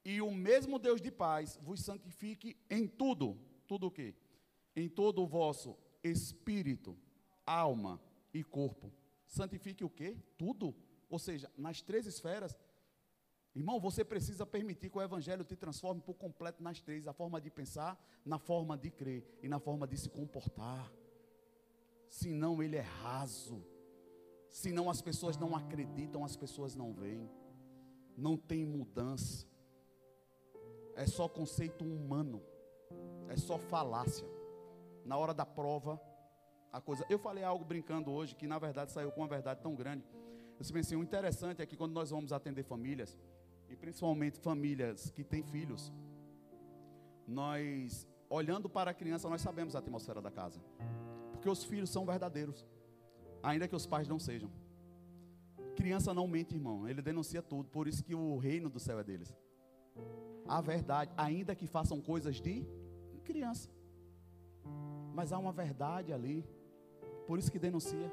e 0.08 0.22
o 0.22 0.32
mesmo 0.32 0.80
Deus 0.80 1.02
de 1.02 1.12
paz 1.12 1.60
vos 1.62 1.82
santifique 1.82 2.56
em 2.70 2.88
tudo. 2.88 3.38
Tudo 3.68 3.88
o 3.88 3.92
quê? 3.92 4.16
Em 4.74 4.88
todo 4.88 5.22
o 5.22 5.28
vosso 5.28 5.78
espírito, 6.02 6.98
alma 7.46 8.02
e 8.34 8.42
corpo. 8.42 8.90
Santifique 9.26 9.84
o 9.84 9.90
quê? 9.90 10.16
Tudo. 10.38 10.74
Ou 11.10 11.20
seja, 11.20 11.52
nas 11.58 11.82
três 11.82 12.06
esferas. 12.06 12.58
Irmão, 13.54 13.82
você 13.82 14.06
precisa 14.06 14.46
permitir 14.46 14.90
que 14.90 14.98
o 14.98 15.02
Evangelho 15.02 15.44
te 15.44 15.58
transforme 15.58 16.00
por 16.00 16.14
completo 16.14 16.64
nas 16.64 16.80
três: 16.80 17.06
a 17.06 17.12
forma 17.12 17.42
de 17.42 17.52
pensar, 17.52 18.02
na 18.24 18.40
forma 18.40 18.78
de 18.78 18.90
crer 18.90 19.28
e 19.44 19.50
na 19.50 19.60
forma 19.60 19.86
de 19.86 19.98
se 19.98 20.10
comportar. 20.10 20.90
Senão 22.08 22.64
ele 22.64 22.78
é 22.78 22.88
raso. 23.04 23.62
Senão 24.50 24.90
as 24.90 25.02
pessoas 25.02 25.36
não 25.36 25.54
acreditam, 25.54 26.24
as 26.24 26.38
pessoas 26.38 26.76
não 26.76 26.94
veem. 26.94 27.30
Não 28.16 28.38
tem 28.38 28.64
mudança 28.64 29.46
é 30.98 31.06
só 31.06 31.30
conceito 31.30 31.86
humano, 31.86 32.42
é 33.30 33.38
só 33.38 33.58
falácia. 33.58 34.28
Na 35.06 35.16
hora 35.16 35.34
da 35.34 35.46
prova, 35.46 36.02
a 36.74 36.82
coisa. 36.82 37.06
Eu 37.08 37.20
falei 37.20 37.44
algo 37.44 37.64
brincando 37.64 38.12
hoje 38.12 38.36
que 38.36 38.48
na 38.48 38.58
verdade 38.58 38.92
saiu 38.92 39.12
com 39.12 39.22
uma 39.22 39.28
verdade 39.28 39.62
tão 39.62 39.76
grande. 39.76 40.04
Eu 40.56 40.60
disse 40.60 40.78
assim, 40.78 40.96
o 40.96 41.04
interessante 41.04 41.62
é 41.62 41.66
que 41.68 41.78
quando 41.78 41.94
nós 41.94 42.10
vamos 42.10 42.34
atender 42.34 42.64
famílias, 42.64 43.18
e 43.70 43.76
principalmente 43.76 44.40
famílias 44.40 45.12
que 45.12 45.24
têm 45.24 45.44
filhos, 45.44 45.94
nós, 47.28 48.08
olhando 48.28 48.68
para 48.68 48.90
a 48.90 48.94
criança, 48.94 49.30
nós 49.30 49.42
sabemos 49.42 49.76
a 49.76 49.80
atmosfera 49.80 50.20
da 50.20 50.32
casa. 50.32 50.60
Porque 51.32 51.48
os 51.48 51.64
filhos 51.64 51.92
são 51.92 52.06
verdadeiros, 52.06 52.66
ainda 53.44 53.68
que 53.68 53.76
os 53.76 53.86
pais 53.86 54.08
não 54.08 54.18
sejam. 54.18 54.50
Criança 55.76 56.12
não 56.12 56.28
mente, 56.28 56.56
irmão, 56.56 56.90
ele 56.90 57.04
denuncia 57.04 57.42
tudo, 57.42 57.70
por 57.70 57.88
isso 57.88 58.04
que 58.04 58.16
o 58.16 58.38
reino 58.38 58.68
do 58.68 58.80
céu 58.80 59.00
é 59.00 59.04
deles 59.04 59.32
a 60.48 60.62
verdade, 60.62 61.12
ainda 61.18 61.56
que 61.56 61.68
façam 61.68 62.00
coisas 62.00 62.38
de 62.38 62.66
criança. 63.24 63.70
Mas 65.14 65.34
há 65.34 65.38
uma 65.38 65.52
verdade 65.52 66.14
ali, 66.14 66.46
por 67.26 67.38
isso 67.38 67.52
que 67.52 67.60
denuncia. 67.60 68.12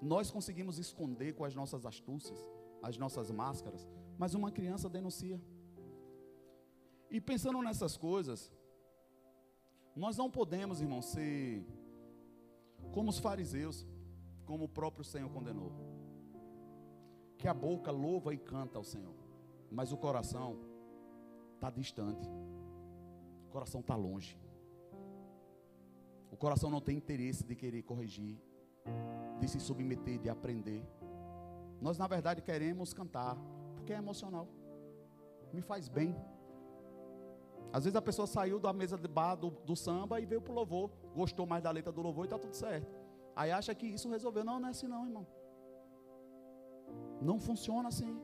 Nós 0.00 0.30
conseguimos 0.30 0.78
esconder 0.78 1.34
com 1.34 1.44
as 1.44 1.54
nossas 1.54 1.84
astúcias, 1.86 2.38
as 2.82 2.96
nossas 2.98 3.30
máscaras, 3.30 3.88
mas 4.18 4.34
uma 4.34 4.50
criança 4.50 4.88
denuncia. 4.88 5.40
E 7.10 7.20
pensando 7.20 7.60
nessas 7.62 7.96
coisas, 7.96 8.52
nós 9.96 10.16
não 10.16 10.30
podemos, 10.30 10.80
irmão, 10.80 11.00
ser 11.00 11.64
como 12.92 13.10
os 13.10 13.18
fariseus, 13.18 13.86
como 14.44 14.64
o 14.64 14.68
próprio 14.68 15.04
Senhor 15.04 15.30
condenou. 15.30 15.72
Que 17.38 17.48
a 17.48 17.54
boca 17.54 17.90
louva 17.90 18.34
e 18.34 18.38
canta 18.38 18.78
ao 18.78 18.84
Senhor, 18.84 19.14
mas 19.70 19.92
o 19.92 19.96
coração 19.96 20.73
está 21.64 21.70
distante. 21.70 22.28
O 23.46 23.48
coração 23.48 23.80
está 23.80 23.96
longe. 23.96 24.38
O 26.30 26.36
coração 26.36 26.68
não 26.68 26.80
tem 26.80 26.96
interesse 26.96 27.44
de 27.44 27.54
querer 27.54 27.82
corrigir, 27.82 28.38
de 29.40 29.48
se 29.48 29.58
submeter, 29.58 30.18
de 30.18 30.28
aprender. 30.28 30.84
Nós, 31.80 31.96
na 31.96 32.06
verdade, 32.06 32.42
queremos 32.42 32.92
cantar, 32.92 33.36
porque 33.74 33.92
é 33.92 33.96
emocional. 33.96 34.46
Me 35.52 35.62
faz 35.62 35.88
bem. 35.88 36.14
Às 37.72 37.84
vezes 37.84 37.96
a 37.96 38.02
pessoa 38.02 38.26
saiu 38.26 38.58
da 38.58 38.72
mesa 38.72 38.98
de 38.98 39.08
bar 39.08 39.34
do, 39.34 39.50
do 39.50 39.74
samba 39.74 40.20
e 40.20 40.26
veio 40.26 40.42
para 40.42 40.52
o 40.52 40.54
louvor, 40.54 40.90
gostou 41.14 41.46
mais 41.46 41.62
da 41.62 41.70
letra 41.70 41.92
do 41.92 42.02
louvor 42.02 42.24
e 42.24 42.26
está 42.26 42.38
tudo 42.38 42.54
certo. 42.54 42.94
Aí 43.34 43.50
acha 43.50 43.74
que 43.74 43.86
isso 43.86 44.08
resolveu. 44.10 44.44
Não, 44.44 44.60
não 44.60 44.68
é 44.68 44.70
assim 44.70 44.86
não, 44.86 45.04
irmão. 45.04 45.26
Não 47.20 47.38
funciona 47.38 47.88
assim. 47.88 48.20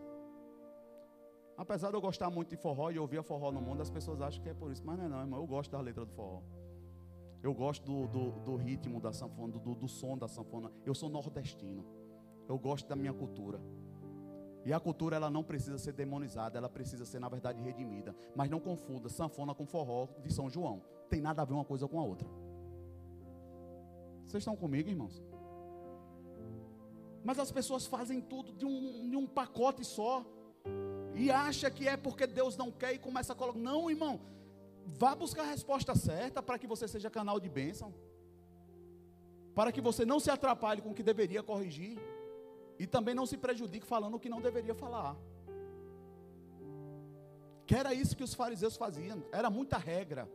Apesar 1.61 1.91
de 1.91 1.95
eu 1.95 2.01
gostar 2.01 2.31
muito 2.31 2.49
de 2.49 2.57
forró 2.57 2.91
e 2.91 2.99
ouvir 2.99 3.23
forró 3.23 3.53
no 3.53 3.61
mundo, 3.61 3.83
as 3.83 3.91
pessoas 3.91 4.23
acham 4.23 4.43
que 4.43 4.49
é 4.49 4.55
por 4.55 4.73
isso. 4.73 4.83
Mas 4.83 4.97
não 4.97 5.05
é 5.05 5.09
não, 5.09 5.21
irmão. 5.21 5.41
Eu 5.41 5.47
gosto 5.47 5.71
da 5.71 5.79
letra 5.79 6.07
do 6.07 6.13
forró. 6.13 6.41
Eu 7.43 7.53
gosto 7.53 7.85
do, 7.85 8.07
do, 8.07 8.31
do 8.41 8.57
ritmo 8.57 8.99
da 8.99 9.13
sanfona, 9.13 9.53
do, 9.59 9.75
do 9.75 9.87
som 9.87 10.17
da 10.17 10.27
sanfona. 10.27 10.73
Eu 10.87 10.95
sou 10.95 11.11
nordestino. 11.11 11.85
Eu 12.49 12.59
gosto 12.59 12.89
da 12.89 12.97
minha 12.97 13.13
cultura. 13.13 13.61
E 14.65 14.73
a 14.73 14.81
cultura 14.81 15.17
ela 15.17 15.29
não 15.29 15.45
precisa 15.45 15.77
ser 15.77 15.93
demonizada, 15.93 16.57
ela 16.57 16.69
precisa 16.69 17.05
ser 17.05 17.19
na 17.19 17.29
verdade 17.29 17.61
redimida. 17.61 18.17
Mas 18.35 18.49
não 18.49 18.59
confunda 18.59 19.11
sanfona 19.11 19.55
com 19.55 19.67
forró 19.67 20.09
de 20.23 20.33
São 20.33 20.49
João. 20.49 20.83
Tem 21.11 21.21
nada 21.21 21.43
a 21.43 21.45
ver 21.45 21.53
uma 21.53 21.65
coisa 21.65 21.87
com 21.87 22.01
a 22.01 22.05
outra. 22.05 22.27
Vocês 24.25 24.41
estão 24.41 24.57
comigo, 24.57 24.89
irmãos? 24.89 25.23
Mas 27.23 27.39
as 27.39 27.53
pessoas 27.53 27.87
fazem 27.87 28.23
tudo 28.23 28.51
de 28.55 28.65
um, 28.65 29.11
de 29.11 29.17
um 29.17 29.27
pacote 29.27 29.85
só. 29.85 30.25
E 31.21 31.31
acha 31.31 31.71
que 31.71 31.87
é 31.87 31.97
porque 31.99 32.27
Deus 32.27 32.57
não 32.57 32.71
quer 32.71 32.95
e 32.95 32.99
começa 32.99 33.35
a 33.35 33.37
colocar. 33.37 33.59
Não, 33.59 33.91
irmão. 33.91 34.19
Vá 34.87 35.15
buscar 35.15 35.43
a 35.43 35.51
resposta 35.51 35.95
certa 35.95 36.43
para 36.43 36.59
que 36.59 36.67
você 36.67 36.89
seja 36.89 37.11
canal 37.11 37.39
de 37.39 37.51
bênção. 37.59 37.93
Para 39.55 39.71
que 39.71 39.83
você 39.83 40.03
não 40.07 40.19
se 40.19 40.31
atrapalhe 40.31 40.81
com 40.81 40.93
o 40.93 40.95
que 40.95 41.03
deveria 41.03 41.43
corrigir. 41.43 41.99
E 42.79 42.87
também 42.87 43.15
não 43.15 43.27
se 43.27 43.37
prejudique 43.37 43.87
falando 43.87 44.15
o 44.15 44.19
que 44.19 44.31
não 44.31 44.41
deveria 44.41 44.75
falar. 44.75 45.15
Que 47.67 47.75
era 47.75 47.93
isso 47.93 48.17
que 48.17 48.25
os 48.25 48.33
fariseus 48.33 48.79
faziam. 48.79 49.23
Era 49.31 49.51
muita 49.51 49.77
regra. 49.77 50.27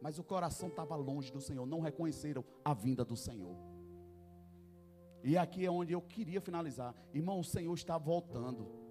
Mas 0.00 0.18
o 0.18 0.24
coração 0.24 0.70
estava 0.70 0.96
longe 0.96 1.30
do 1.30 1.42
Senhor. 1.42 1.66
Não 1.66 1.80
reconheceram 1.80 2.42
a 2.64 2.72
vinda 2.72 3.04
do 3.04 3.18
Senhor. 3.18 3.54
E 5.22 5.36
aqui 5.36 5.66
é 5.66 5.70
onde 5.70 5.92
eu 5.92 6.00
queria 6.00 6.40
finalizar. 6.40 6.94
Irmão, 7.12 7.38
o 7.38 7.44
Senhor 7.44 7.74
está 7.74 7.98
voltando. 7.98 8.81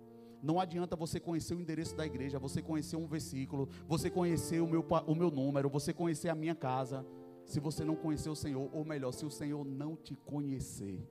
Não 0.42 0.60
adianta 0.60 0.96
você 0.96 1.20
conhecer 1.20 1.54
o 1.54 1.62
endereço 1.62 1.96
da 1.96 2.06
igreja, 2.06 2.40
você 2.40 2.62
conhecer 2.62 2.96
um 2.96 3.06
versículo, 3.06 3.70
você 3.88 4.10
conhecer 4.10 4.60
o 4.60 4.68
meu, 4.68 4.86
o 5.06 5.16
meu 5.16 5.30
número, 5.30 5.70
você 5.70 5.94
conhecer 5.94 6.30
a 6.30 6.36
minha 6.36 6.56
casa, 6.56 7.06
se 7.46 7.60
você 7.60 7.84
não 7.84 7.96
conhecer 7.96 8.30
o 8.30 8.36
Senhor, 8.36 8.70
ou 8.74 8.84
melhor, 8.84 9.12
se 9.12 9.26
o 9.26 9.30
Senhor 9.30 9.64
não 9.64 9.96
te 9.96 10.16
conhecer. 10.16 11.08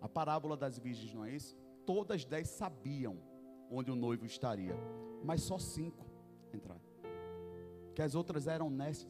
A 0.00 0.08
parábola 0.08 0.56
das 0.56 0.78
virgens, 0.78 1.14
não 1.14 1.24
é 1.24 1.30
isso? 1.30 1.56
Todas 1.86 2.24
dez 2.24 2.48
sabiam 2.48 3.18
onde 3.70 3.90
o 3.90 3.94
noivo 3.94 4.26
estaria, 4.26 4.76
mas 5.22 5.42
só 5.42 5.58
cinco 5.58 6.04
entraram. 6.52 6.82
Que 7.94 8.02
as 8.02 8.14
outras 8.14 8.46
eram 8.46 8.66
honestas 8.66 9.08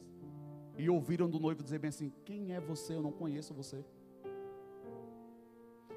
e 0.77 0.89
ouviram 0.89 1.29
do 1.29 1.39
noivo 1.39 1.63
dizer 1.63 1.79
bem 1.79 1.89
assim: 1.89 2.11
Quem 2.23 2.53
é 2.53 2.59
você? 2.59 2.93
Eu 2.93 3.01
não 3.01 3.11
conheço 3.11 3.53
você. 3.53 3.83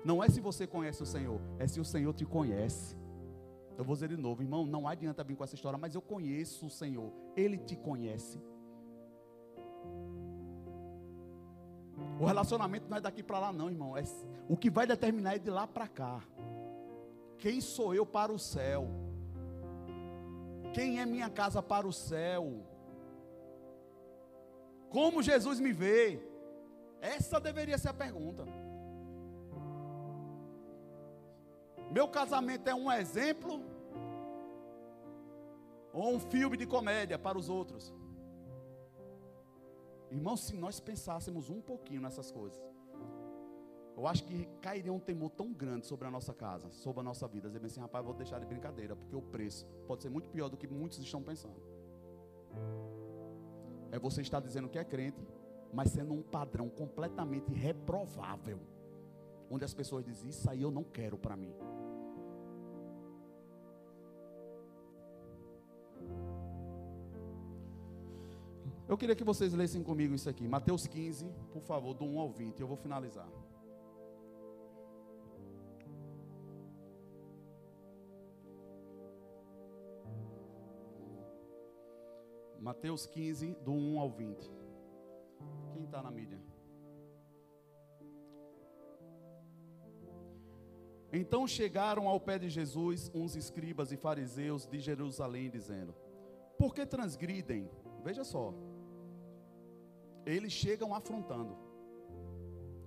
Não 0.08 0.24
é 0.24 0.28
se 0.30 0.40
você 0.40 0.66
conhece 0.66 1.02
o 1.02 1.06
Senhor, 1.06 1.38
é 1.58 1.66
se 1.66 1.78
o 1.78 1.84
Senhor 1.84 2.14
te 2.14 2.24
conhece. 2.24 2.96
Eu 3.76 3.84
vou 3.84 3.94
dizer 3.94 4.08
de 4.08 4.16
novo, 4.16 4.42
irmão, 4.42 4.64
não 4.64 4.88
adianta 4.88 5.22
vir 5.22 5.36
com 5.36 5.44
essa 5.44 5.54
história, 5.54 5.78
mas 5.78 5.94
eu 5.94 6.00
conheço 6.00 6.64
o 6.64 6.70
Senhor, 6.70 7.12
Ele 7.36 7.58
te 7.58 7.76
conhece. 7.76 8.40
O 12.18 12.24
relacionamento 12.24 12.88
não 12.88 12.96
é 12.96 13.02
daqui 13.02 13.22
para 13.22 13.38
lá, 13.38 13.52
não, 13.52 13.68
irmão. 13.68 13.98
É, 13.98 14.02
o 14.48 14.56
que 14.56 14.70
vai 14.70 14.86
determinar 14.86 15.34
é 15.34 15.38
de 15.38 15.50
lá 15.50 15.66
para 15.66 15.86
cá. 15.86 16.22
Quem 17.36 17.60
sou 17.60 17.94
eu 17.94 18.06
para 18.06 18.32
o 18.32 18.38
céu? 18.38 18.88
Quem 20.72 21.00
é 21.00 21.04
minha 21.04 21.28
casa 21.28 21.62
para 21.62 21.86
o 21.86 21.92
céu? 21.92 22.66
Como 24.88 25.22
Jesus 25.22 25.60
me 25.60 25.70
vê? 25.70 26.18
Essa 26.98 27.38
deveria 27.38 27.76
ser 27.76 27.90
a 27.90 27.94
pergunta. 27.94 28.46
Meu 31.98 32.06
casamento 32.06 32.70
é 32.70 32.72
um 32.72 32.92
exemplo 32.92 33.60
ou 35.92 36.14
um 36.14 36.20
filme 36.20 36.56
de 36.56 36.64
comédia 36.64 37.18
para 37.18 37.36
os 37.36 37.48
outros? 37.48 37.92
Irmão, 40.08 40.36
se 40.36 40.56
nós 40.56 40.78
pensássemos 40.78 41.50
um 41.50 41.60
pouquinho 41.60 42.00
nessas 42.00 42.30
coisas, 42.30 42.62
eu 43.96 44.06
acho 44.06 44.22
que 44.22 44.46
cairia 44.60 44.92
um 44.92 45.00
temor 45.00 45.30
tão 45.30 45.52
grande 45.52 45.88
sobre 45.88 46.06
a 46.06 46.10
nossa 46.12 46.32
casa, 46.32 46.70
sobre 46.70 47.00
a 47.00 47.02
nossa 47.02 47.26
vida. 47.26 47.48
Dizer 47.48 47.66
assim, 47.66 47.80
rapaz, 47.80 48.04
vou 48.04 48.14
deixar 48.14 48.38
de 48.38 48.46
brincadeira, 48.46 48.94
porque 48.94 49.16
o 49.16 49.22
preço 49.22 49.66
pode 49.88 50.04
ser 50.04 50.08
muito 50.08 50.30
pior 50.30 50.48
do 50.48 50.56
que 50.56 50.68
muitos 50.68 51.00
estão 51.00 51.20
pensando. 51.20 51.60
É 53.90 53.98
você 53.98 54.22
estar 54.22 54.38
dizendo 54.38 54.68
que 54.68 54.78
é 54.78 54.84
crente, 54.84 55.26
mas 55.72 55.90
sendo 55.90 56.14
um 56.14 56.22
padrão 56.22 56.68
completamente 56.68 57.52
reprovável. 57.52 58.60
Onde 59.50 59.64
as 59.64 59.74
pessoas 59.74 60.04
dizem, 60.04 60.28
isso 60.28 60.48
aí 60.48 60.62
eu 60.62 60.70
não 60.70 60.84
quero 60.84 61.18
para 61.18 61.36
mim. 61.36 61.52
Eu 68.88 68.96
queria 68.96 69.14
que 69.14 69.22
vocês 69.22 69.52
lessem 69.52 69.82
comigo 69.82 70.14
isso 70.14 70.30
aqui. 70.30 70.48
Mateus 70.48 70.86
15, 70.86 71.26
por 71.52 71.60
favor, 71.62 71.92
do 71.92 72.06
1 72.06 72.18
ao 72.18 72.30
20. 72.30 72.58
Eu 72.58 72.66
vou 72.66 72.76
finalizar. 72.76 73.28
Mateus 82.58 83.06
15, 83.06 83.54
do 83.56 83.72
1 83.72 84.00
ao 84.00 84.10
20. 84.10 84.50
Quem 85.74 85.84
está 85.84 86.02
na 86.02 86.10
mídia? 86.10 86.40
Então 91.12 91.46
chegaram 91.46 92.08
ao 92.08 92.18
pé 92.18 92.38
de 92.38 92.48
Jesus 92.48 93.10
uns 93.14 93.36
escribas 93.36 93.92
e 93.92 93.98
fariseus 93.98 94.66
de 94.66 94.80
Jerusalém, 94.80 95.50
dizendo: 95.50 95.94
Por 96.58 96.74
que 96.74 96.84
transgridem? 96.86 97.70
Veja 98.02 98.24
só, 98.24 98.54
eles 100.24 100.52
chegam 100.52 100.94
afrontando 100.94 101.56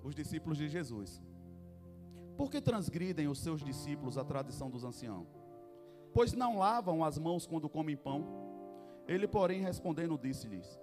os 0.04 0.16
discípulos 0.16 0.58
de 0.58 0.68
Jesus. 0.68 1.22
Por 2.38 2.50
que 2.50 2.62
transgridem 2.62 3.28
os 3.28 3.40
seus 3.40 3.62
discípulos 3.62 4.18
a 4.18 4.24
tradição 4.24 4.70
dos 4.70 4.84
anciãos? 4.84 5.28
Pois 6.14 6.34
não 6.34 6.58
lavam 6.58 7.04
as 7.04 7.18
mãos 7.18 7.46
quando 7.46 7.70
comem 7.70 7.96
pão. 7.96 8.26
Ele, 9.08 9.28
porém, 9.28 9.62
respondendo, 9.62 10.18
disse-lhes: 10.18 10.80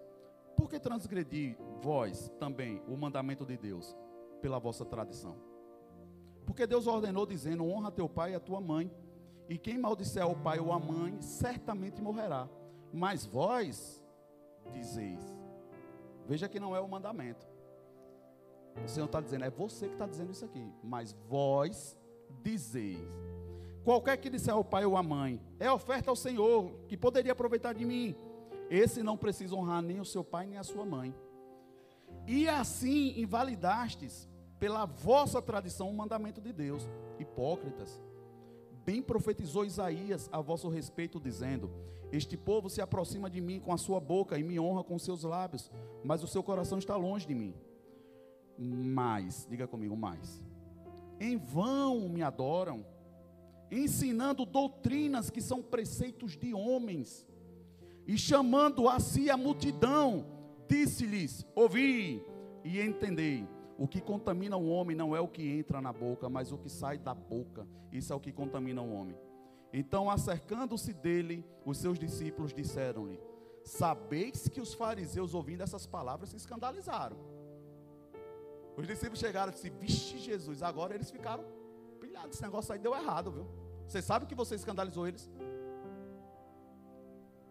Por 0.57 0.69
que 0.69 0.79
transgredi 0.79 1.57
vós 1.81 2.31
também 2.39 2.83
o 2.87 2.97
mandamento 2.97 3.45
de 3.45 3.57
Deus 3.57 3.97
pela 4.41 4.59
vossa 4.59 4.85
tradição? 4.85 5.37
Porque 6.47 6.67
Deus 6.67 6.87
ordenou, 6.87 7.27
dizendo: 7.27 7.65
Honra 7.65 7.91
teu 7.91 8.09
pai 8.09 8.33
e 8.33 8.35
a 8.35 8.41
tua 8.41 8.61
mãe, 8.61 8.91
e 9.49 9.59
quem 9.59 9.79
maldisser 9.79 10.23
ao 10.23 10.35
pai 10.35 10.59
ou 10.59 10.73
à 10.73 10.79
mãe, 10.79 11.21
certamente 11.21 12.01
morrerá. 12.01 12.49
Mas 12.93 13.27
vós 13.27 14.03
dizeis: 14.73 15.38
Veja 16.29 16.49
que 16.49 16.61
não 16.61 16.77
é 16.77 16.81
o 16.81 16.87
mandamento. 16.87 17.49
O 18.85 18.89
Senhor 18.89 19.07
está 19.07 19.21
dizendo, 19.21 19.45
é 19.45 19.51
você 19.51 19.87
que 19.87 19.95
está 19.95 20.07
dizendo 20.07 20.31
isso 20.31 20.45
aqui. 20.45 20.71
Mas 20.85 21.17
vós 21.27 21.99
dizeis. 22.43 22.99
Qualquer 23.83 24.19
que 24.19 24.29
disser 24.29 24.53
ao 24.53 24.63
pai 24.63 24.85
ou 24.85 24.97
à 24.97 25.03
mãe, 25.03 25.41
é 25.59 25.73
oferta 25.73 26.11
ao 26.11 26.17
Senhor, 26.17 26.71
que 26.87 26.97
poderia 26.97 27.33
aproveitar 27.33 27.73
de 27.73 27.87
mim. 27.87 28.15
Esse 28.69 29.03
não 29.03 29.17
precisa 29.17 29.57
honrar 29.57 29.81
nem 29.81 29.99
o 29.99 30.05
seu 30.05 30.23
pai 30.23 30.47
nem 30.47 30.59
a 30.59 30.63
sua 30.63 30.85
mãe. 30.85 31.15
E 32.27 32.47
assim 32.47 33.19
invalidastes 33.19 34.29
pela 34.61 34.85
vossa 34.85 35.41
tradição 35.41 35.89
o 35.89 35.97
mandamento 35.97 36.43
de 36.43 36.53
Deus. 36.53 36.87
Hipócritas. 37.19 38.03
Bem 38.89 39.03
profetizou 39.03 39.67
Isaías 39.67 40.31
a 40.33 40.41
vosso 40.41 40.67
respeito, 40.71 41.21
dizendo: 41.21 41.71
Este 42.11 42.39
povo 42.39 42.71
se 42.71 42.81
aproxima 42.81 43.29
de 43.29 43.39
mim 43.39 43.61
com 43.61 43.71
a 43.71 43.77
sua 43.77 44.01
boca 44.01 44.39
e 44.39 44.43
me 44.43 44.59
honra 44.59 44.83
com 44.83 44.99
seus 44.99 45.25
lábios, 45.25 45.71
mas 46.03 46.23
o 46.23 46.27
seu 46.27 46.43
coração 46.43 46.79
está 46.79 46.97
longe 46.97 47.27
de 47.27 47.35
mim. 47.35 47.55
Mas, 48.59 49.47
diga 49.47 49.67
comigo, 49.67 49.95
mais. 49.95 50.43
Em 51.21 51.37
vão 51.37 52.09
me 52.09 52.23
adoram, 52.23 52.83
ensinando 53.71 54.47
doutrinas 54.47 55.29
que 55.29 55.43
são 55.43 55.61
preceitos 55.61 56.35
de 56.35 56.55
homens, 56.55 57.27
e 58.07 58.17
chamando 58.17 58.89
a 58.89 58.99
si 58.99 59.29
a 59.29 59.37
multidão, 59.37 60.25
disse-lhes: 60.67 61.45
Ouvi 61.55 62.25
e 62.65 62.81
entendei 62.81 63.47
o 63.79 63.87
que 63.87 64.01
contamina 64.01 64.57
o 64.57 64.69
homem 64.69 64.97
não 64.97 65.15
é 65.15 65.21
o 65.21 65.29
que 65.29 65.49
entra 65.49 65.81
na 65.81 65.93
boca, 65.93 66.29
mas 66.29 66.51
o 66.51 66.59
que 66.59 66.69
sai 66.69 66.99
da 66.99 67.15
boca. 67.15 67.65
Isso 67.93 68.13
é 68.13 68.17
o 68.17 68.19
que 68.19 68.33
contamina 68.33 68.83
o 68.83 68.93
homem. 68.93 69.17
Então, 69.73 70.11
acercando-se 70.11 70.93
dele, 70.93 71.47
os 71.65 71.79
seus 71.79 71.97
discípulos 71.97 72.53
disseram-lhe: 72.53 73.21
Sabeis 73.63 74.49
que 74.49 74.61
os 74.61 74.75
fariseus, 74.75 75.33
ouvindo 75.33 75.63
essas 75.63 75.87
palavras, 75.87 76.31
se 76.31 76.37
escandalizaram. 76.37 77.17
Os 78.77 78.85
discípulos 78.85 79.21
chegaram 79.21 79.53
e 79.53 79.55
disseram: 79.55 79.77
Vixe, 79.79 80.19
Jesus, 80.19 80.61
agora 80.61 80.97
eles 80.97 81.09
ficaram 81.09 81.45
pilhados. 82.01 82.35
Esse 82.35 82.43
negócio 82.43 82.73
aí 82.73 82.81
deu 82.81 82.97
errado, 82.97 83.31
viu? 83.31 83.47
Você 83.87 84.03
sabe 84.03 84.27
que 84.27 84.35
você 84.35 84.57
escandalizou 84.57 85.07
eles? 85.07 85.31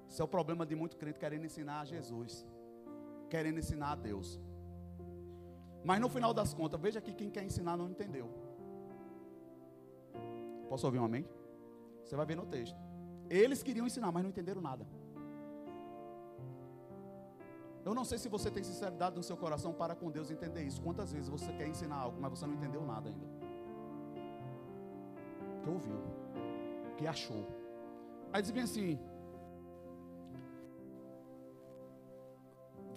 Esse 0.09 0.21
é 0.21 0.25
o 0.25 0.27
problema 0.27 0.65
de 0.65 0.75
muito 0.75 0.97
crente 0.97 1.19
querendo 1.19 1.45
ensinar 1.45 1.79
a 1.79 1.85
Jesus, 1.85 2.45
querendo 3.29 3.59
ensinar 3.59 3.93
a 3.93 3.95
Deus. 3.95 4.41
Mas 5.89 5.99
no 6.03 6.09
final 6.15 6.33
das 6.39 6.53
contas, 6.59 6.79
veja 6.85 6.99
que 7.05 7.13
quem 7.19 7.29
quer 7.35 7.43
ensinar 7.49 7.75
não 7.81 7.89
entendeu. 7.93 8.27
Posso 10.69 10.85
ouvir 10.87 10.99
um 10.99 11.05
amém? 11.09 11.25
Você 12.03 12.15
vai 12.19 12.25
ver 12.31 12.37
no 12.41 12.45
texto. 12.45 12.77
Eles 13.29 13.61
queriam 13.67 13.87
ensinar, 13.89 14.11
mas 14.11 14.23
não 14.23 14.29
entenderam 14.33 14.61
nada. 14.69 14.85
Eu 17.85 17.93
não 17.95 18.03
sei 18.03 18.17
se 18.17 18.27
você 18.35 18.51
tem 18.51 18.63
sinceridade 18.71 19.15
no 19.15 19.23
seu 19.23 19.37
coração 19.37 19.71
para 19.81 19.95
com 19.95 20.11
Deus 20.11 20.29
entender 20.29 20.63
isso. 20.63 20.81
Quantas 20.81 21.13
vezes 21.13 21.29
você 21.29 21.51
quer 21.53 21.67
ensinar 21.67 21.97
algo, 22.05 22.19
mas 22.19 22.31
você 22.31 22.45
não 22.45 22.55
entendeu 22.59 22.83
nada 22.93 23.07
ainda? 23.09 23.37
porque 25.67 25.69
ouviu, 25.69 25.99
porque 26.89 27.07
achou. 27.07 27.45
Aí 28.31 28.41
diz 28.41 28.51
bem 28.51 28.63
assim, 28.63 28.99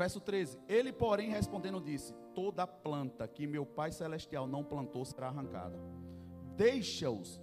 verso 0.01 0.19
13: 0.19 0.59
Ele, 0.67 0.93
porém, 0.93 1.29
respondendo, 1.31 1.79
disse: 1.79 2.15
Toda 2.35 2.67
planta 2.67 3.29
que 3.29 3.47
meu 3.47 3.67
Pai 3.67 3.93
Celestial 3.93 4.47
não 4.47 4.65
plantou 4.65 5.05
será 5.05 5.29
arrancada. 5.29 5.79
Deixa-os, 6.57 7.41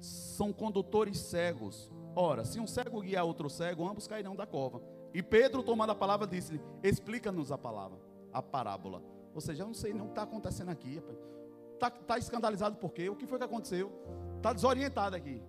são 0.00 0.50
condutores 0.50 1.18
cegos. 1.18 1.92
Ora, 2.16 2.44
se 2.44 2.58
um 2.58 2.66
cego 2.66 3.02
guiar 3.02 3.24
outro 3.24 3.50
cego, 3.50 3.86
ambos 3.86 4.06
cairão 4.06 4.34
da 4.34 4.46
cova. 4.46 4.80
E 5.12 5.22
Pedro, 5.22 5.62
tomando 5.62 5.90
a 5.90 5.94
palavra, 5.94 6.26
disse-lhe: 6.26 6.60
Explica-nos 6.82 7.52
a 7.52 7.58
palavra, 7.58 7.98
a 8.32 8.40
parábola. 8.40 9.02
Ou 9.34 9.40
seja, 9.40 9.62
eu 9.62 9.66
não 9.66 9.74
sei 9.74 9.92
não 9.92 10.06
o 10.06 10.08
que 10.08 10.12
está 10.12 10.22
acontecendo 10.22 10.70
aqui. 10.70 11.02
Está 11.74 11.90
tá 11.90 12.16
escandalizado 12.16 12.76
por 12.76 12.92
quê? 12.92 13.10
O 13.10 13.14
que 13.14 13.26
foi 13.26 13.38
que 13.38 13.44
aconteceu? 13.44 13.92
Está 14.38 14.54
desorientado 14.54 15.14
aqui. 15.14 15.42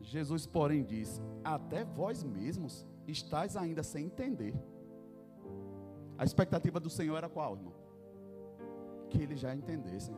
Jesus, 0.00 0.46
porém, 0.46 0.82
disse: 0.82 1.20
Até 1.44 1.84
vós 1.84 2.24
mesmos 2.24 2.86
estáis 3.12 3.56
ainda 3.56 3.82
sem 3.82 4.06
entender. 4.06 4.54
A 6.18 6.24
expectativa 6.24 6.80
do 6.80 6.88
Senhor 6.88 7.16
era 7.16 7.28
qual, 7.28 7.56
irmão? 7.56 7.74
Que 9.10 9.22
ele 9.22 9.36
já 9.36 9.54
entendesse. 9.54 10.12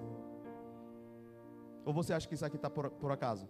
Ou 1.85 1.93
você 1.93 2.13
acha 2.13 2.29
que 2.29 2.35
isso 2.35 2.45
aqui 2.45 2.57
está 2.57 2.71
por, 2.71 2.91
por 2.91 3.11
acaso? 3.11 3.49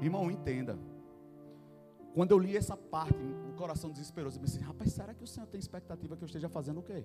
Irmão, 0.00 0.30
entenda. 0.30 0.78
Quando 2.14 2.32
eu 2.32 2.38
li 2.38 2.56
essa 2.56 2.76
parte, 2.76 3.14
o 3.48 3.54
coração 3.56 3.90
desesperoso, 3.90 4.36
eu 4.36 4.40
pensei, 4.40 4.60
rapaz, 4.60 4.92
será 4.92 5.14
que 5.14 5.22
o 5.22 5.26
Senhor 5.26 5.46
tem 5.46 5.58
expectativa 5.58 6.16
que 6.16 6.24
eu 6.24 6.26
esteja 6.26 6.48
fazendo 6.48 6.80
o 6.80 6.82
quê? 6.82 7.04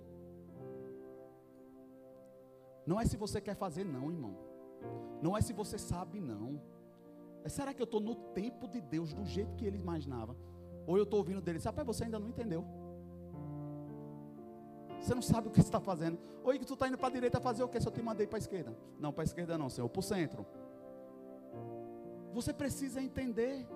Não 2.86 3.00
é 3.00 3.06
se 3.06 3.18
você 3.18 3.40
quer 3.40 3.56
fazer, 3.56 3.84
não, 3.84 4.12
irmão. 4.12 4.36
Não 5.22 5.38
é 5.38 5.42
se 5.42 5.54
você 5.54 5.78
sabe, 5.78 6.20
não. 6.20 6.62
É 7.44 7.50
será 7.50 7.74
que 7.74 7.82
eu 7.82 7.86
estou 7.86 8.00
no 8.00 8.16
tempo 8.16 8.68
de 8.68 8.82
Deus, 8.82 9.14
do 9.14 9.26
jeito 9.26 9.56
que 9.56 9.66
ele 9.66 9.78
imaginava? 9.78 10.36
Ou 10.88 10.98
eu 10.98 11.04
estou 11.04 11.20
ouvindo 11.20 11.42
dele, 11.42 11.60
rapaz, 11.60 11.86
você 11.86 12.04
ainda 12.04 12.20
não 12.20 12.28
entendeu. 12.28 12.64
Você 15.00 15.14
não 15.14 15.22
sabe 15.22 15.48
o 15.48 15.52
que 15.52 15.58
você 15.58 15.68
está 15.68 15.80
fazendo. 15.80 16.18
Oi, 16.44 16.58
que 16.58 16.66
tu 16.66 16.74
está 16.74 16.88
indo 16.88 16.98
para 16.98 17.08
a 17.08 17.12
direita 17.12 17.40
fazer 17.40 17.64
o 17.64 17.68
que 17.68 17.80
se 17.80 17.88
eu 17.88 17.92
te 17.92 18.02
mandei 18.02 18.26
para 18.26 18.38
a 18.38 18.40
esquerda? 18.40 18.76
Não, 19.00 19.12
para 19.12 19.24
a 19.24 19.26
esquerda 19.26 19.58
não, 19.58 19.70
Senhor, 19.70 19.88
para 19.90 20.00
o 20.00 20.04
centro. 20.04 20.46
Você 22.34 22.54
precisa 22.54 23.02
entender. 23.02 23.68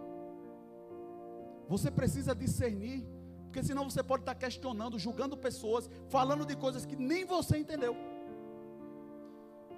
Você 1.67 1.91
precisa 1.91 2.33
discernir. 2.35 3.07
Porque 3.45 3.63
senão 3.63 3.89
você 3.89 4.03
pode 4.03 4.21
estar 4.21 4.35
questionando, 4.35 4.99
julgando 4.99 5.35
pessoas, 5.35 5.89
falando 6.07 6.45
de 6.45 6.55
coisas 6.55 6.85
que 6.85 6.95
nem 6.95 7.25
você 7.25 7.57
entendeu. 7.57 7.95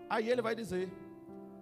Aí 0.10 0.30
ele 0.30 0.42
vai 0.42 0.56
dizer: 0.56 0.92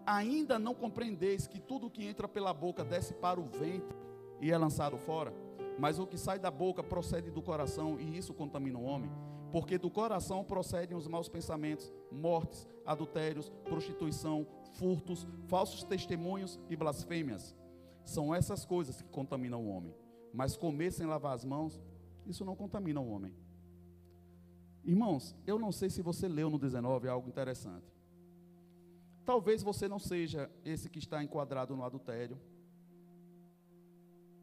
Ainda 0.05 0.57
não 0.57 0.73
compreendeis 0.73 1.45
que 1.45 1.59
tudo 1.59 1.89
que 1.89 2.03
entra 2.03 2.27
pela 2.27 2.53
boca 2.53 2.83
desce 2.83 3.13
para 3.13 3.39
o 3.39 3.43
ventre 3.43 3.95
e 4.41 4.51
é 4.51 4.57
lançado 4.57 4.97
fora? 4.97 5.31
Mas 5.79 5.97
o 5.97 6.05
que 6.05 6.17
sai 6.17 6.37
da 6.37 6.51
boca 6.51 6.83
procede 6.83 7.31
do 7.31 7.41
coração, 7.41 7.97
e 7.97 8.17
isso 8.17 8.33
contamina 8.33 8.77
o 8.77 8.83
homem. 8.83 9.09
Porque 9.49 9.77
do 9.77 9.89
coração 9.89 10.43
procedem 10.43 10.95
os 10.95 11.07
maus 11.07 11.29
pensamentos, 11.29 11.91
mortes, 12.11 12.67
adultérios, 12.85 13.49
prostituição, 13.63 14.45
furtos, 14.73 15.25
falsos 15.47 15.85
testemunhos 15.85 16.59
e 16.69 16.75
blasfêmias. 16.75 17.55
São 18.03 18.35
essas 18.35 18.65
coisas 18.65 19.01
que 19.01 19.07
contaminam 19.07 19.65
o 19.65 19.69
homem. 19.69 19.95
Mas 20.33 20.57
comer 20.57 20.91
sem 20.91 21.07
lavar 21.07 21.33
as 21.33 21.45
mãos, 21.45 21.81
isso 22.27 22.43
não 22.43 22.57
contamina 22.57 22.99
o 22.99 23.09
homem. 23.09 23.33
Irmãos, 24.83 25.33
eu 25.47 25.57
não 25.57 25.71
sei 25.71 25.89
se 25.89 26.01
você 26.01 26.27
leu 26.27 26.49
no 26.49 26.59
19 26.59 27.07
algo 27.07 27.29
interessante. 27.29 27.95
Talvez 29.25 29.63
você 29.63 29.87
não 29.87 29.97
seja 29.97 30.51
esse 30.65 30.89
que 30.89 30.99
está 30.99 31.23
enquadrado 31.23 31.73
no 31.73 31.85
adultério, 31.85 32.37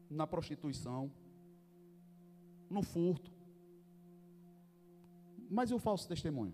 na 0.09 0.25
prostituição, 0.25 1.11
no 2.69 2.81
furto, 2.81 3.31
mas 5.49 5.71
e 5.71 5.73
o 5.73 5.79
falso 5.79 6.07
testemunho? 6.07 6.53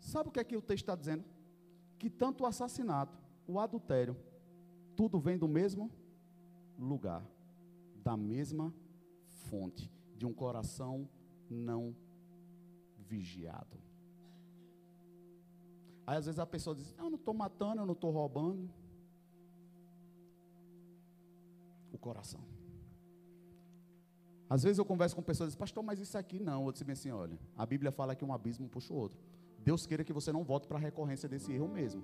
Sabe 0.00 0.28
o 0.28 0.32
que 0.32 0.40
é 0.40 0.44
que 0.44 0.56
o 0.56 0.62
texto 0.62 0.82
está 0.82 0.94
dizendo? 0.94 1.24
Que 1.98 2.10
tanto 2.10 2.44
o 2.44 2.46
assassinato, 2.46 3.18
o 3.46 3.58
adultério, 3.58 4.16
tudo 4.94 5.18
vem 5.18 5.36
do 5.36 5.48
mesmo 5.48 5.90
lugar, 6.78 7.24
da 8.02 8.16
mesma 8.16 8.72
fonte, 9.48 9.90
de 10.16 10.26
um 10.26 10.32
coração 10.32 11.08
não 11.50 11.94
vigiado. 12.98 13.78
Aí 16.06 16.16
às 16.16 16.26
vezes 16.26 16.38
a 16.38 16.46
pessoa 16.46 16.74
diz: 16.74 16.94
Eu 16.96 17.10
não 17.10 17.16
estou 17.16 17.34
matando, 17.34 17.82
eu 17.82 17.86
não 17.86 17.94
estou 17.94 18.10
roubando. 18.10 18.70
O 21.92 21.98
coração. 21.98 22.55
Às 24.48 24.62
vezes 24.62 24.78
eu 24.78 24.84
converso 24.84 25.16
com 25.16 25.22
pessoas 25.22 25.48
e 25.48 25.50
dizem, 25.50 25.58
pastor, 25.58 25.82
mas 25.82 25.98
isso 25.98 26.16
aqui 26.16 26.38
não. 26.38 26.66
Eu 26.66 26.72
disse 26.72 26.88
assim, 26.90 27.10
olha, 27.10 27.38
a 27.56 27.66
Bíblia 27.66 27.90
fala 27.90 28.14
que 28.14 28.24
um 28.24 28.32
abismo 28.32 28.68
puxa 28.68 28.92
o 28.92 28.96
outro. 28.96 29.18
Deus 29.58 29.86
queira 29.86 30.04
que 30.04 30.12
você 30.12 30.32
não 30.32 30.44
volte 30.44 30.68
para 30.68 30.76
a 30.76 30.80
recorrência 30.80 31.28
desse 31.28 31.52
erro 31.52 31.68
mesmo. 31.68 32.02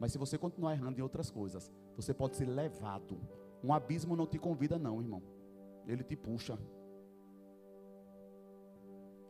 Mas 0.00 0.12
se 0.12 0.18
você 0.18 0.36
continuar 0.36 0.74
errando 0.74 0.98
em 0.98 1.02
outras 1.02 1.30
coisas, 1.30 1.70
você 1.94 2.12
pode 2.12 2.36
ser 2.36 2.46
levado. 2.46 3.20
Um 3.62 3.72
abismo 3.72 4.16
não 4.16 4.26
te 4.26 4.38
convida, 4.38 4.78
não, 4.78 5.00
irmão. 5.00 5.22
Ele 5.86 6.02
te 6.02 6.16
puxa. 6.16 6.58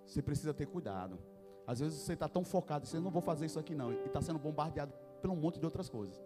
Você 0.07 0.22
precisa 0.22 0.55
ter 0.55 0.66
cuidado. 0.66 1.18
Às 1.66 1.80
vezes 1.80 1.99
você 1.99 2.14
está 2.14 2.26
tão 2.26 2.44
focado, 2.44 2.86
você 2.86 2.99
não 2.99 3.11
vou 3.11 3.20
fazer 3.20 3.44
isso 3.44 3.59
aqui 3.59 3.74
não, 3.74 3.92
e 3.92 3.96
está 4.07 4.22
sendo 4.22 4.38
bombardeado 4.38 4.90
por 5.20 5.28
um 5.30 5.36
monte 5.36 5.59
de 5.59 5.66
outras 5.66 5.90
coisas. 5.90 6.18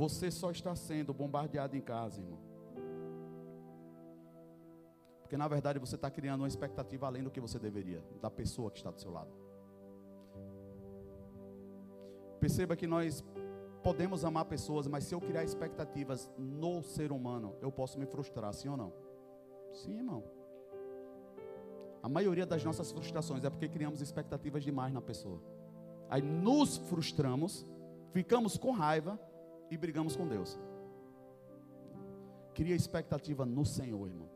Você 0.00 0.30
só 0.30 0.50
está 0.50 0.74
sendo 0.74 1.12
bombardeado 1.12 1.76
em 1.76 1.80
casa, 1.82 2.22
irmão. 2.22 2.38
Porque 5.20 5.36
na 5.36 5.46
verdade 5.46 5.78
você 5.78 5.94
está 5.94 6.10
criando 6.10 6.40
uma 6.40 6.48
expectativa 6.48 7.06
além 7.06 7.22
do 7.22 7.30
que 7.30 7.38
você 7.38 7.58
deveria, 7.58 8.02
da 8.18 8.30
pessoa 8.30 8.70
que 8.70 8.78
está 8.78 8.90
do 8.90 8.98
seu 8.98 9.10
lado. 9.10 9.30
Perceba 12.40 12.74
que 12.74 12.86
nós 12.86 13.22
podemos 13.82 14.24
amar 14.24 14.46
pessoas, 14.46 14.86
mas 14.86 15.04
se 15.04 15.14
eu 15.14 15.20
criar 15.20 15.44
expectativas 15.44 16.30
no 16.38 16.82
ser 16.82 17.12
humano, 17.12 17.54
eu 17.60 17.70
posso 17.70 17.98
me 17.98 18.06
frustrar, 18.06 18.54
sim 18.54 18.70
ou 18.70 18.78
não? 18.78 18.94
Sim, 19.70 19.98
irmão. 19.98 20.24
A 22.02 22.08
maioria 22.08 22.46
das 22.46 22.64
nossas 22.64 22.90
frustrações 22.90 23.44
é 23.44 23.50
porque 23.50 23.68
criamos 23.68 24.00
expectativas 24.00 24.64
demais 24.64 24.94
na 24.94 25.02
pessoa. 25.02 25.42
Aí 26.08 26.22
nos 26.22 26.78
frustramos, 26.78 27.66
ficamos 28.14 28.56
com 28.56 28.70
raiva 28.70 29.20
e 29.70 29.76
brigamos 29.76 30.16
com 30.16 30.26
Deus. 30.26 30.58
Cria 32.54 32.74
expectativa 32.74 33.46
no 33.46 33.64
Senhor, 33.64 34.08
irmão. 34.08 34.28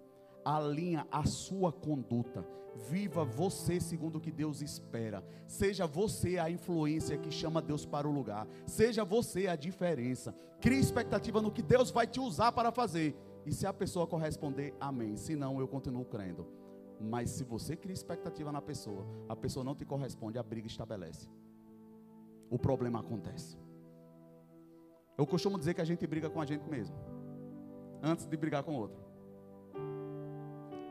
Alinha 0.45 1.07
a 1.11 1.25
sua 1.25 1.73
conduta. 1.73 2.47
Viva 2.89 3.25
você 3.25 3.81
segundo 3.81 4.17
o 4.17 4.21
que 4.21 4.33
Deus 4.33 4.61
espera. 4.61 5.25
Seja 5.47 5.87
você 5.87 6.39
a 6.39 6.51
influência 6.51 7.17
que 7.17 7.31
chama 7.31 7.63
Deus 7.63 7.87
para 7.87 8.09
o 8.09 8.13
lugar. 8.13 8.47
Seja 8.67 9.05
você 9.05 9.47
a 9.47 9.57
diferença. 9.57 10.35
Crie 10.61 10.79
expectativa 10.79 11.41
no 11.41 11.53
que 11.53 11.63
Deus 11.63 11.91
vai 11.91 12.07
te 12.07 12.21
usar 12.21 12.53
para 12.53 12.73
fazer. 12.73 13.17
E 13.47 13.53
se 13.53 13.67
a 13.67 13.73
pessoa 13.73 14.07
corresponder, 14.07 14.75
amém. 14.81 15.17
Se 15.17 15.37
não, 15.37 15.61
eu 15.61 15.69
continuo 15.69 16.05
crendo. 16.05 16.47
Mas 17.01 17.31
se 17.31 17.45
você 17.45 17.77
cria 17.77 17.93
expectativa 17.93 18.51
na 18.51 18.63
pessoa, 18.63 19.07
a 19.29 19.37
pessoa 19.37 19.65
não 19.65 19.75
te 19.75 19.85
corresponde, 19.85 20.39
a 20.39 20.43
briga 20.43 20.67
estabelece. 20.67 21.29
O 22.51 22.59
problema 22.59 23.01
acontece. 23.01 23.59
Eu 25.17 25.27
costumo 25.27 25.59
dizer 25.59 25.75
que 25.75 25.81
a 25.81 25.85
gente 25.85 26.07
briga 26.07 26.29
com 26.29 26.41
a 26.41 26.47
gente 26.47 26.69
mesmo, 26.69 26.97
antes 28.03 28.27
de 28.27 28.37
brigar 28.37 28.63
com 28.63 28.75
outro. 28.75 29.03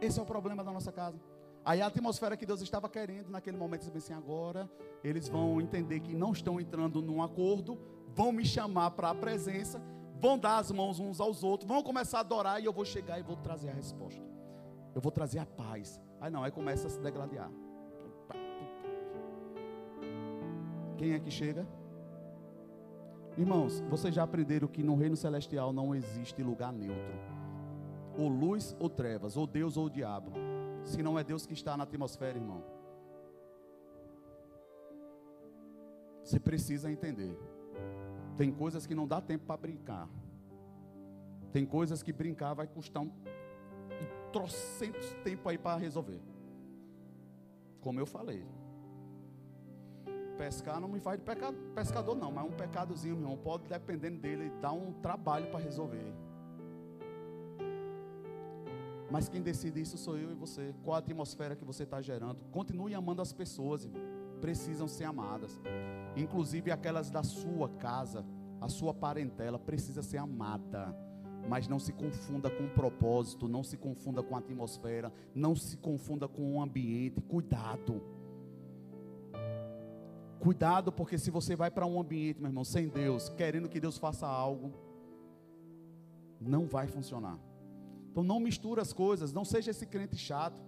Esse 0.01 0.19
é 0.19 0.21
o 0.21 0.25
problema 0.25 0.63
da 0.63 0.71
nossa 0.71 0.91
casa. 0.91 1.19
Aí 1.65 1.81
a 1.81 1.87
atmosfera 1.87 2.35
que 2.35 2.45
Deus 2.45 2.61
estava 2.61 2.89
querendo 2.89 3.29
naquele 3.29 3.55
momento, 3.55 3.89
assim, 3.95 4.13
agora 4.13 4.69
eles 5.03 5.29
vão 5.29 5.61
entender 5.61 6.01
que 6.01 6.13
não 6.13 6.31
estão 6.31 6.59
entrando 6.59 7.01
num 7.01 7.21
acordo, 7.21 7.79
vão 8.13 8.31
me 8.31 8.45
chamar 8.45 8.91
para 8.91 9.09
a 9.09 9.15
presença, 9.15 9.81
vão 10.19 10.37
dar 10.37 10.57
as 10.57 10.71
mãos 10.71 10.99
uns 10.99 11.19
aos 11.19 11.43
outros, 11.43 11.67
vão 11.67 11.81
começar 11.81 12.17
a 12.17 12.21
adorar 12.21 12.61
e 12.61 12.65
eu 12.65 12.73
vou 12.73 12.85
chegar 12.85 13.19
e 13.19 13.23
vou 13.23 13.37
trazer 13.37 13.69
a 13.69 13.73
resposta. 13.73 14.21
Eu 14.93 15.01
vou 15.01 15.11
trazer 15.11 15.39
a 15.39 15.45
paz. 15.45 15.99
Aí 16.19 16.29
não, 16.29 16.43
aí 16.43 16.51
começa 16.51 16.87
a 16.87 16.89
se 16.89 16.99
degladiar. 16.99 17.49
Quem 20.97 21.13
é 21.13 21.19
que 21.19 21.31
chega? 21.31 21.67
Irmãos, 23.35 23.79
vocês 23.89 24.13
já 24.13 24.23
aprenderam 24.23 24.67
que 24.67 24.83
no 24.83 24.95
reino 24.95 25.15
celestial 25.15 25.73
não 25.73 25.95
existe 25.95 26.43
lugar 26.43 26.71
neutro. 26.71 27.19
Ou 28.17 28.27
luz 28.29 28.75
ou 28.79 28.89
trevas, 28.89 29.35
ou 29.35 29.47
Deus 29.47 29.75
ou 29.75 29.87
o 29.87 29.89
diabo. 29.89 30.31
Se 30.83 31.01
não 31.01 31.17
é 31.17 31.23
Deus 31.23 31.45
que 31.45 31.53
está 31.53 31.75
na 31.75 31.83
atmosfera, 31.83 32.37
irmão. 32.37 32.63
Você 36.23 36.39
precisa 36.39 36.91
entender. 36.91 37.35
Tem 38.37 38.51
coisas 38.51 38.85
que 38.85 38.93
não 38.93 39.07
dá 39.07 39.19
tempo 39.19 39.45
para 39.45 39.57
brincar. 39.57 40.07
Tem 41.51 41.65
coisas 41.65 42.03
que 42.03 42.13
brincar 42.13 42.53
vai 42.53 42.67
custar 42.67 43.01
um, 43.01 43.07
um 43.07 44.31
trocentos 44.31 45.11
tempo 45.23 45.49
aí 45.49 45.57
para 45.57 45.77
resolver. 45.77 46.21
Como 47.81 47.99
eu 47.99 48.05
falei. 48.05 48.45
Pescar 50.37 50.79
não 50.79 50.87
me 50.87 50.99
faz 50.99 51.19
de 51.19 51.25
pescador, 51.75 52.15
não, 52.15 52.31
mas 52.31 52.45
um 52.45 52.51
pecadozinho, 52.51 53.15
meu 53.15 53.25
irmão, 53.25 53.37
pode, 53.37 53.67
dependendo 53.67 54.19
dele, 54.19 54.51
dar 54.61 54.73
um 54.73 54.91
trabalho 54.93 55.47
para 55.51 55.59
resolver. 55.59 56.13
Mas 59.11 59.29
quem 59.29 59.43
decide 59.43 59.79
isso 59.79 59.95
sou 59.95 60.17
eu 60.17 60.31
e 60.31 60.33
você. 60.33 60.73
Qual 60.83 60.95
a 60.95 60.99
atmosfera 60.99 61.55
que 61.55 61.63
você 61.63 61.83
está 61.83 62.01
gerando? 62.01 62.39
Continue 62.51 62.95
amando 62.95 63.21
as 63.21 63.31
pessoas, 63.31 63.85
irmão. 63.85 64.01
Precisam 64.41 64.87
ser 64.87 65.03
amadas. 65.03 65.61
Inclusive 66.15 66.71
aquelas 66.71 67.11
da 67.11 67.21
sua 67.21 67.69
casa, 67.69 68.25
a 68.59 68.67
sua 68.67 68.91
parentela 68.91 69.59
precisa 69.59 70.01
ser 70.01 70.17
amada. 70.17 70.97
Mas 71.47 71.67
não 71.67 71.77
se 71.77 71.93
confunda 71.93 72.49
com 72.49 72.63
o 72.63 72.69
propósito, 72.69 73.47
não 73.47 73.63
se 73.63 73.77
confunda 73.77 74.23
com 74.23 74.35
a 74.35 74.39
atmosfera, 74.39 75.13
não 75.35 75.55
se 75.55 75.77
confunda 75.77 76.27
com 76.27 76.55
o 76.55 76.61
ambiente. 76.61 77.21
Cuidado. 77.21 78.01
Cuidado, 80.43 80.91
porque 80.91 81.17
se 81.17 81.31
você 81.31 81.55
vai 81.55 81.71
para 81.71 81.85
um 81.85 81.97
ambiente, 81.97 82.41
meu 82.41 82.49
irmão, 82.49 82.65
sem 82.65 82.89
Deus, 82.89 83.29
querendo 83.29 83.69
que 83.69 83.79
Deus 83.79 83.97
faça 83.97 84.27
algo, 84.27 84.73
não 86.37 86.67
vai 86.67 86.85
funcionar. 86.85 87.39
Então 88.11 88.25
não 88.25 88.41
misture 88.41 88.81
as 88.81 88.91
coisas, 88.91 89.31
não 89.31 89.45
seja 89.45 89.71
esse 89.71 89.85
crente 89.85 90.17
chato. 90.17 90.61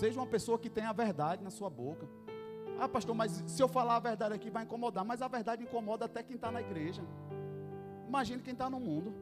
Seja 0.00 0.18
uma 0.18 0.26
pessoa 0.26 0.58
que 0.58 0.68
tenha 0.68 0.90
a 0.90 0.92
verdade 0.92 1.40
na 1.44 1.50
sua 1.50 1.70
boca. 1.70 2.04
Ah, 2.80 2.88
pastor, 2.88 3.14
mas 3.14 3.44
se 3.46 3.62
eu 3.62 3.68
falar 3.68 3.94
a 3.94 4.00
verdade 4.00 4.34
aqui 4.34 4.50
vai 4.50 4.64
incomodar. 4.64 5.04
Mas 5.04 5.22
a 5.22 5.28
verdade 5.28 5.62
incomoda 5.62 6.06
até 6.06 6.20
quem 6.20 6.34
está 6.34 6.50
na 6.50 6.60
igreja. 6.60 7.02
Imagine 8.08 8.42
quem 8.42 8.54
está 8.54 8.68
no 8.68 8.80
mundo. 8.80 9.14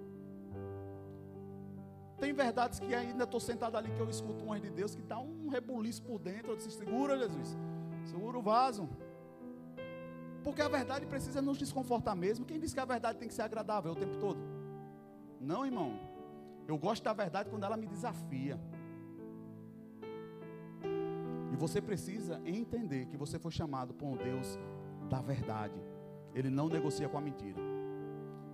Tem 2.19 2.33
verdades 2.33 2.81
que 2.81 2.95
ainda 2.95 3.25
estou 3.25 3.39
sentado 3.39 3.77
ali 3.77 3.91
que 3.91 4.01
eu 4.01 4.09
escuto 4.09 4.45
um 4.45 4.59
de 4.59 4.71
Deus 4.71 4.95
que 4.95 5.03
dá 5.03 5.19
um 5.19 5.49
rebuliço 5.49 6.03
por 6.03 6.19
dentro. 6.19 6.53
Eu 6.53 6.57
disse, 6.57 6.71
segura, 6.71 7.19
Jesus. 7.19 7.57
Segura 8.05 8.39
o 8.39 8.43
vaso. 8.43 8.89
Porque 10.43 10.63
a 10.63 10.69
verdade 10.69 11.05
precisa 11.07 11.43
nos 11.43 11.59
desconfortar 11.59 12.17
mesmo. 12.17 12.47
Quem 12.47 12.59
diz 12.59 12.73
que 12.73 12.81
a 12.81 12.85
verdade 12.85 13.19
tem 13.19 13.29
que 13.29 13.35
ser 13.35 13.43
agradável 13.43 13.93
o 13.93 13.97
tempo 13.97 14.17
todo? 14.19 14.39
Não, 15.41 15.67
irmão. 15.67 15.99
Eu 16.67 16.79
gosto 16.79 17.03
da 17.03 17.13
verdade 17.13 17.51
quando 17.51 17.65
ela 17.65 17.77
me 17.77 17.87
desafia. 17.87 18.59
E 21.53 21.57
você 21.57 21.81
precisa 21.81 22.41
entender 22.45 23.07
que 23.07 23.17
você 23.17 23.39
foi 23.39 23.51
chamado 23.51 23.93
por 23.93 24.07
um 24.07 24.17
Deus 24.17 24.59
da 25.09 25.21
verdade. 25.21 25.81
Ele 26.35 26.49
não 26.49 26.69
negocia 26.69 27.09
com 27.09 27.19
a 27.19 27.21
mentira. 27.21 27.61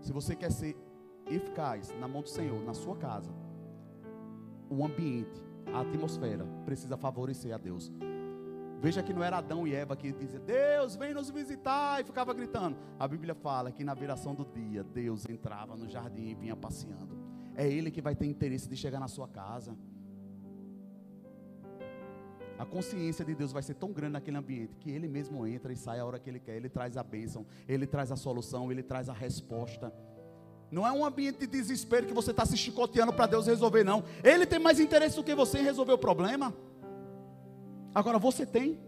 Se 0.01 0.13
você 0.13 0.35
quer 0.35 0.51
ser 0.51 0.77
eficaz 1.27 1.95
na 1.99 2.09
mão 2.09 2.23
do 2.23 2.29
Senhor, 2.29 2.63
na 2.65 2.75
sua 2.75 2.97
casa, 2.97 3.33
o 4.73 4.85
ambiente, 4.85 5.43
a 5.73 5.81
atmosfera 5.81 6.47
precisa 6.65 6.97
favorecer 6.97 7.55
a 7.55 7.59
Deus. 7.59 7.93
Veja 8.81 9.03
que 9.03 9.13
não 9.13 9.23
era 9.23 9.39
Adão 9.39 9.65
e 9.65 9.73
Eva 9.73 9.95
que 9.95 10.11
diziam, 10.13 10.45
Deus 10.45 10.97
vem 10.97 11.15
nos 11.15 11.31
visitar 11.31 12.01
e 12.01 12.05
ficava 12.05 12.35
gritando. 12.35 12.77
A 12.99 13.07
Bíblia 13.07 13.35
fala 13.35 13.71
que 13.71 13.85
na 13.85 13.95
viração 13.95 14.35
do 14.35 14.45
dia, 14.45 14.83
Deus 14.83 15.25
entrava 15.29 15.77
no 15.77 15.89
jardim 15.89 16.31
e 16.31 16.35
vinha 16.35 16.57
passeando. 16.57 17.17
É 17.55 17.69
Ele 17.69 17.91
que 17.91 18.03
vai 18.03 18.17
ter 18.17 18.27
interesse 18.27 18.69
de 18.69 18.75
chegar 18.75 18.99
na 18.99 19.07
sua 19.07 19.29
casa. 19.29 19.77
A 22.59 22.67
consciência 22.67 23.25
de 23.25 23.35
Deus 23.35 23.53
vai 23.53 23.63
ser 23.63 23.75
tão 23.75 23.93
grande 23.93 24.15
naquele 24.15 24.37
ambiente 24.37 24.77
que 24.77 24.91
Ele 24.91 25.07
mesmo 25.07 25.47
entra 25.47 25.73
e 25.73 25.77
sai 25.77 26.01
a 26.01 26.05
hora 26.05 26.19
que 26.19 26.29
Ele 26.29 26.41
quer. 26.41 26.57
Ele 26.57 26.69
traz 26.69 26.97
a 26.97 27.05
bênção, 27.05 27.47
Ele 27.69 27.87
traz 27.87 28.11
a 28.11 28.17
solução, 28.17 28.73
Ele 28.73 28.83
traz 28.83 29.09
a 29.09 29.13
resposta. 29.13 29.93
Não 30.73 30.87
é 30.87 30.91
um 30.91 31.05
ambiente 31.05 31.41
de 31.41 31.47
desespero 31.47 32.07
que 32.07 32.15
você 32.15 32.31
está 32.31 32.47
se 32.47 32.57
chicoteando 32.57 33.13
para 33.13 33.27
Deus 33.27 33.47
resolver, 33.47 33.85
não. 33.85 34.03
Ele 34.25 34.47
tem 34.47 34.59
mais 34.59 34.81
interesse 34.81 35.17
do 35.17 35.23
que 35.23 35.35
você 35.35 35.59
em 35.59 35.63
resolver 35.63 35.93
o 35.93 35.99
problema. 35.99 36.55
Agora 37.95 38.19
você 38.19 38.47
tem. 38.47 38.81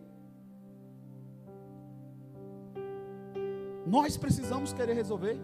Nós 3.86 4.16
precisamos 4.16 4.72
querer 4.72 4.94
resolver. 4.94 5.38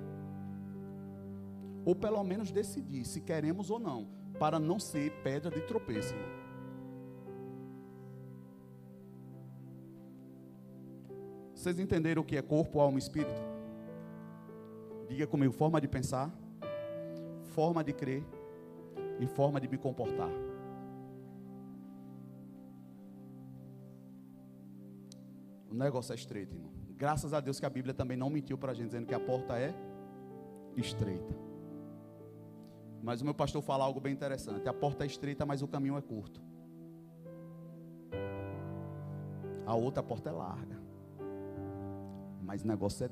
Ou 1.85 1.95
pelo 1.95 2.25
menos 2.25 2.51
decidir 2.51 3.05
se 3.05 3.21
queremos 3.21 3.69
ou 3.69 3.79
não, 3.79 4.09
para 4.39 4.59
não 4.59 4.81
ser 4.81 5.13
pedra 5.23 5.51
de 5.51 5.61
tropeço. 5.61 6.15
Vocês 11.55 11.79
entenderam 11.79 12.23
o 12.23 12.25
que 12.25 12.39
é 12.39 12.41
corpo, 12.41 12.81
alma 12.81 12.99
e 12.99 13.03
espírito? 13.03 13.50
Diga 15.11 15.27
comigo: 15.27 15.53
forma 15.53 15.81
de 15.81 15.89
pensar, 15.89 16.33
forma 17.57 17.83
de 17.83 17.93
crer 17.93 18.25
e 19.19 19.27
forma 19.27 19.61
de 19.61 19.67
me 19.67 19.77
comportar. 19.77 20.31
O 25.69 25.75
negócio 25.75 26.13
é 26.13 26.15
estreito, 26.15 26.55
irmão. 26.55 26.71
Graças 26.97 27.35
a 27.35 27.41
Deus 27.41 27.59
que 27.59 27.67
a 27.67 27.71
Bíblia 27.71 27.93
também 27.93 28.17
não 28.17 28.31
mentiu 28.31 28.57
para 28.57 28.71
a 28.71 28.75
gente, 28.75 28.87
dizendo 28.87 29.07
que 29.07 29.15
a 29.15 29.19
porta 29.19 29.59
é 29.59 29.75
estreita. 30.77 31.35
Mas 33.03 33.21
o 33.21 33.25
meu 33.25 33.35
pastor 33.35 33.63
fala 33.63 33.85
algo 33.85 33.99
bem 34.01 34.13
interessante: 34.13 34.69
a 34.69 34.73
porta 34.73 35.03
é 35.03 35.09
estreita, 35.09 35.45
mas 35.45 35.61
o 35.61 35.67
caminho 35.67 35.97
é 35.97 36.01
curto. 36.01 36.41
A 39.67 39.75
outra 39.75 40.05
porta 40.05 40.31
é 40.31 40.33
larga. 40.33 40.81
Mas 42.43 42.63
o 42.63 42.69
negócio 42.69 43.07
é, 43.07 43.11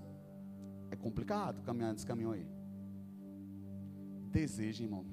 complicado 0.98 1.62
caminhar 1.62 1.92
nesse 1.92 2.06
caminho 2.06 2.32
aí. 2.32 2.46
Deseje, 4.30 4.84
irmão. 4.84 5.04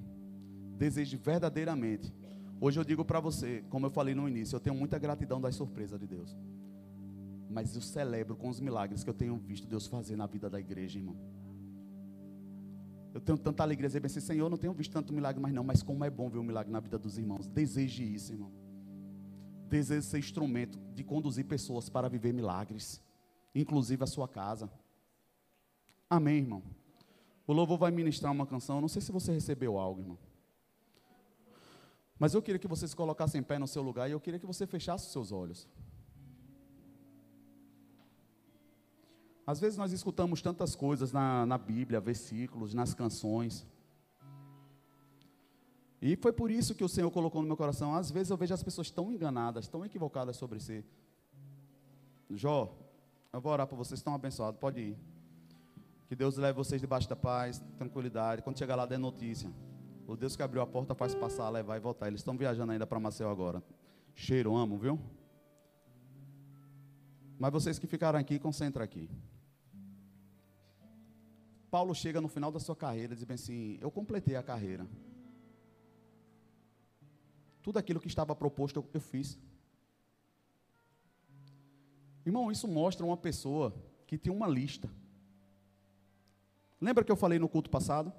Deseje 0.78 1.16
verdadeiramente. 1.16 2.14
Hoje 2.60 2.80
eu 2.80 2.84
digo 2.84 3.04
para 3.04 3.20
você, 3.20 3.64
como 3.70 3.86
eu 3.86 3.90
falei 3.90 4.16
no 4.16 4.28
início, 4.28 4.56
eu 4.56 4.60
tenho 4.60 4.76
muita 4.76 4.98
gratidão 4.98 5.40
das 5.40 5.56
surpresas 5.56 6.00
de 6.00 6.08
Deus. 6.08 6.36
Mas 7.50 7.76
eu 7.76 7.82
celebro 7.82 8.36
com 8.36 8.50
os 8.50 8.60
milagres 8.60 9.04
que 9.04 9.10
eu 9.10 9.14
tenho 9.14 9.38
visto 9.38 9.68
Deus 9.68 9.88
fazer 9.88 10.16
na 10.16 10.26
vida 10.26 10.50
da 10.50 10.60
igreja, 10.60 11.00
irmão. 11.00 11.16
Eu 13.14 13.22
tenho 13.22 13.38
tanta 13.38 13.64
alegria 13.64 13.88
dizer 13.88 14.06
assim, 14.06 14.20
Senhor, 14.20 14.50
não 14.50 14.58
tenho 14.58 14.74
visto 14.74 14.92
tanto 14.92 15.14
milagre 15.14 15.42
mais 15.42 15.54
não, 15.54 15.64
mas 15.64 15.82
como 15.82 16.04
é 16.04 16.10
bom 16.10 16.30
ver 16.30 16.40
um 16.40 16.44
milagre 16.44 16.72
na 16.72 16.82
vida 16.82 16.98
dos 16.98 17.18
irmãos. 17.18 17.48
Deseje 17.48 18.04
isso, 18.04 18.34
irmão. 18.34 18.52
Deseje 19.70 20.06
ser 20.08 20.20
instrumento 20.20 20.78
de 20.94 21.04
conduzir 21.04 21.46
pessoas 21.46 21.88
para 21.88 22.10
viver 22.10 22.34
milagres 22.34 23.02
inclusive 23.56 24.04
a 24.04 24.08
sua 24.08 24.28
casa. 24.28 24.70
Amém, 26.10 26.38
irmão. 26.38 26.64
O 27.48 27.54
louvor 27.54 27.78
vai 27.78 27.92
ministrar 27.92 28.32
uma 28.32 28.46
canção. 28.46 28.82
Não 28.82 28.88
sei 28.88 29.02
se 29.02 29.12
você 29.12 29.32
recebeu 29.32 29.78
algo, 29.78 30.02
irmão. 30.02 30.18
Mas 32.18 32.34
eu 32.34 32.42
queria 32.42 32.60
que 32.60 32.68
você 32.68 32.88
se 32.88 32.96
colocasse 32.96 33.38
em 33.38 33.44
pé 33.44 33.60
no 33.60 33.68
seu 33.68 33.82
lugar 33.82 34.08
e 34.08 34.14
eu 34.14 34.20
queria 34.20 34.40
que 34.40 34.46
você 34.46 34.66
fechasse 34.66 35.06
os 35.06 35.12
seus 35.12 35.32
olhos. 35.32 35.68
Às 39.46 39.60
vezes 39.60 39.78
nós 39.78 39.92
escutamos 39.92 40.42
tantas 40.42 40.76
coisas 40.76 41.12
na, 41.12 41.46
na 41.46 41.58
Bíblia, 41.58 42.00
versículos, 42.00 42.74
nas 42.74 42.94
canções. 42.94 43.68
E 46.02 46.16
foi 46.16 46.34
por 46.34 46.50
isso 46.50 46.74
que 46.74 46.84
o 46.84 46.90
Senhor 46.90 47.12
colocou 47.12 47.42
no 47.42 47.48
meu 47.48 47.58
coração. 47.58 47.94
Às 47.94 48.10
vezes 48.10 48.32
eu 48.32 48.38
vejo 48.38 48.54
as 48.54 48.64
pessoas 48.64 48.90
tão 48.90 49.12
enganadas, 49.12 49.68
tão 49.68 49.86
equivocadas 49.86 50.38
sobre 50.38 50.60
si. 50.60 50.84
Jó, 52.30 52.76
eu 53.32 53.42
vou 53.42 53.52
orar 53.52 53.68
para 53.68 53.78
vocês, 53.78 54.00
estão 54.00 54.16
abençoados, 54.16 54.60
pode 54.60 54.82
ir. 54.82 55.15
Que 56.16 56.20
Deus 56.20 56.38
leve 56.38 56.56
vocês 56.56 56.80
debaixo 56.80 57.10
da 57.10 57.16
paz, 57.18 57.62
tranquilidade. 57.78 58.42
Quando 58.42 58.58
chegar 58.58 58.78
lá, 58.78 58.86
dê 58.86 58.98
notícia. 58.98 59.52
O 60.08 60.16
Deus 60.16 60.34
que 60.34 60.42
abriu 60.42 60.62
a 60.62 60.66
porta 60.66 60.96
faz 60.96 61.14
passar, 61.14 61.50
levar 61.50 61.76
e 61.76 61.82
voltar. 61.82 62.08
Eles 62.08 62.22
estão 62.22 62.38
viajando 62.38 62.72
ainda 62.72 62.88
para 62.88 62.98
Maceió 63.02 63.30
agora. 63.30 63.62
Cheiro, 64.14 64.56
amo, 64.56 64.78
viu? 64.78 64.98
Mas 67.38 67.52
vocês 67.52 67.78
que 67.78 67.86
ficaram 67.86 68.18
aqui, 68.18 68.40
concentra 68.40 68.82
aqui. 68.82 69.10
Paulo 71.70 71.94
chega 71.94 72.22
no 72.22 72.30
final 72.30 72.50
da 72.50 72.62
sua 72.62 72.78
carreira 72.78 73.12
e 73.12 73.18
diz 73.18 73.26
bem 73.26 73.36
assim: 73.36 73.78
Eu 73.82 73.92
completei 73.92 74.38
a 74.38 74.42
carreira. 74.42 74.88
Tudo 77.62 77.78
aquilo 77.78 78.00
que 78.00 78.08
estava 78.08 78.34
proposto 78.34 78.78
eu, 78.78 78.90
eu 78.94 79.02
fiz. 79.02 79.38
Irmão, 82.26 82.50
isso 82.50 82.70
mostra 82.70 83.06
uma 83.06 83.18
pessoa 83.18 83.76
que 84.08 84.18
tem 84.18 84.32
uma 84.32 84.48
lista. 84.48 84.90
Lembra 86.80 87.04
que 87.04 87.12
eu 87.12 87.16
falei 87.16 87.40
no 87.40 87.48
culto 87.48 87.70
passado? 87.70 88.12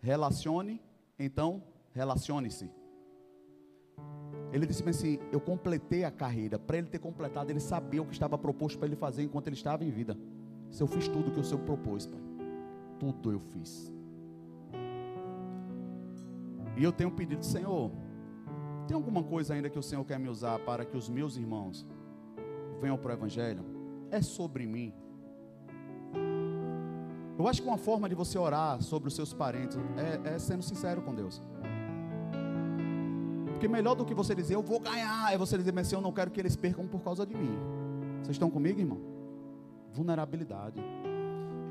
Relacione, 0.00 0.80
então 1.18 1.62
relacione-se. 1.92 2.70
Ele 4.52 4.66
disse 4.66 4.88
assim: 4.88 5.18
Eu 5.30 5.40
completei 5.40 6.04
a 6.04 6.10
carreira. 6.10 6.58
Para 6.58 6.78
ele 6.78 6.88
ter 6.88 6.98
completado, 6.98 7.50
ele 7.50 7.60
sabia 7.60 8.02
o 8.02 8.06
que 8.06 8.12
estava 8.12 8.36
proposto 8.36 8.78
para 8.78 8.88
ele 8.88 8.96
fazer 8.96 9.22
enquanto 9.22 9.46
ele 9.46 9.56
estava 9.56 9.84
em 9.84 9.90
vida. 9.90 10.16
Se 10.70 10.82
eu 10.82 10.86
fiz 10.86 11.08
tudo 11.08 11.30
que 11.30 11.40
o 11.40 11.44
Senhor 11.44 11.60
propôs, 11.64 12.06
Pai. 12.06 12.20
Tudo 12.98 13.32
eu 13.32 13.40
fiz. 13.40 13.92
E 16.76 16.82
eu 16.82 16.92
tenho 16.92 17.10
pedido, 17.10 17.44
Senhor, 17.44 17.90
tem 18.86 18.94
alguma 18.94 19.22
coisa 19.22 19.54
ainda 19.54 19.68
que 19.68 19.78
o 19.78 19.82
Senhor 19.82 20.04
quer 20.04 20.18
me 20.18 20.28
usar 20.28 20.58
para 20.60 20.84
que 20.84 20.96
os 20.96 21.08
meus 21.08 21.36
irmãos 21.36 21.86
venham 22.80 22.96
para 22.96 23.10
o 23.10 23.12
Evangelho, 23.12 23.62
é 24.10 24.22
sobre 24.22 24.66
mim. 24.66 24.92
Eu 27.40 27.48
acho 27.48 27.62
que 27.62 27.68
uma 27.68 27.78
forma 27.78 28.06
de 28.06 28.14
você 28.14 28.38
orar 28.38 28.82
sobre 28.82 29.08
os 29.08 29.14
seus 29.14 29.32
parentes 29.32 29.78
é, 29.96 30.34
é 30.34 30.38
sendo 30.38 30.62
sincero 30.62 31.00
com 31.00 31.14
Deus. 31.14 31.40
Porque 33.46 33.66
melhor 33.66 33.94
do 33.94 34.04
que 34.04 34.12
você 34.12 34.34
dizer, 34.34 34.56
eu 34.56 34.62
vou 34.62 34.78
ganhar, 34.78 35.32
é 35.32 35.38
você 35.38 35.56
dizer, 35.56 35.72
mas 35.72 35.90
eu 35.90 36.02
não 36.02 36.12
quero 36.12 36.30
que 36.30 36.38
eles 36.38 36.54
percam 36.54 36.86
por 36.86 37.00
causa 37.00 37.24
de 37.24 37.34
mim. 37.34 37.58
Vocês 38.16 38.34
estão 38.34 38.50
comigo, 38.50 38.78
irmão? 38.78 39.00
Vulnerabilidade. 39.90 40.82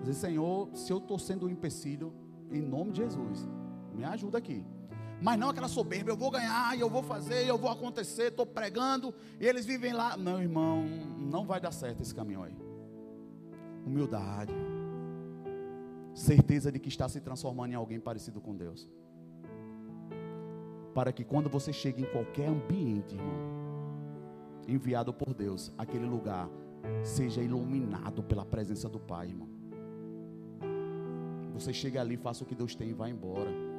Dizer, 0.02 0.16
Senhor, 0.16 0.70
se 0.74 0.92
eu 0.92 0.98
estou 0.98 1.20
sendo 1.20 1.46
um 1.46 1.50
empecilho, 1.50 2.12
em 2.52 2.64
nome 2.64 2.92
de 2.92 3.04
Jesus, 3.04 3.48
me 3.94 4.04
ajuda 4.04 4.40
aqui. 4.40 4.66
Mas 5.22 5.38
não 5.38 5.52
aquela 5.52 5.68
soberba, 5.68 6.10
eu 6.10 6.18
vou 6.18 6.32
ganhar, 6.32 6.80
eu 6.80 6.90
vou 6.90 7.04
fazer, 7.04 7.46
eu 7.46 7.60
vou 7.60 7.70
acontecer, 7.70 8.30
estou 8.30 8.46
pregando, 8.48 9.14
e 9.40 9.46
eles 9.46 9.68
vivem 9.68 9.94
lá. 9.94 10.18
Não, 10.18 10.42
irmão, 10.42 10.84
não 11.20 11.46
vai 11.46 11.62
dar 11.62 11.72
certo 11.72 12.02
esse 12.02 12.16
caminho 12.16 12.42
aí. 12.42 12.58
Humildade. 13.86 14.79
Certeza 16.14 16.72
de 16.72 16.80
que 16.80 16.90
está 16.90 17.08
se 17.08 17.22
transformando 17.22 17.72
em 17.72 17.76
alguém 17.76 18.00
parecido 18.00 18.42
com 18.42 18.56
Deus. 18.56 18.90
Para 20.94 21.12
que 21.12 21.24
quando 21.24 21.50
você 21.50 21.72
chegue 21.72 22.02
em 22.02 22.12
qualquer 22.12 22.48
ambiente, 22.48 23.16
irmão, 23.16 23.40
enviado 24.68 25.14
por 25.14 25.34
Deus, 25.34 25.72
aquele 25.78 26.06
lugar 26.06 26.50
seja 27.04 27.42
iluminado 27.42 28.24
pela 28.24 28.46
presença 28.46 28.90
do 28.90 29.00
Pai, 29.00 29.28
irmão. 29.28 29.50
Você 31.54 31.74
chega 31.74 32.02
ali, 32.02 32.18
faça 32.18 32.44
o 32.44 32.48
que 32.48 32.56
Deus 32.56 32.76
tem 32.76 32.90
e 32.90 32.94
vá 32.94 33.10
embora 33.10 33.70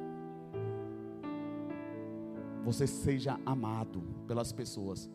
você 2.63 2.85
seja 2.85 3.39
amado 3.45 4.03
pelas 4.27 4.51
pessoas. 4.51 5.09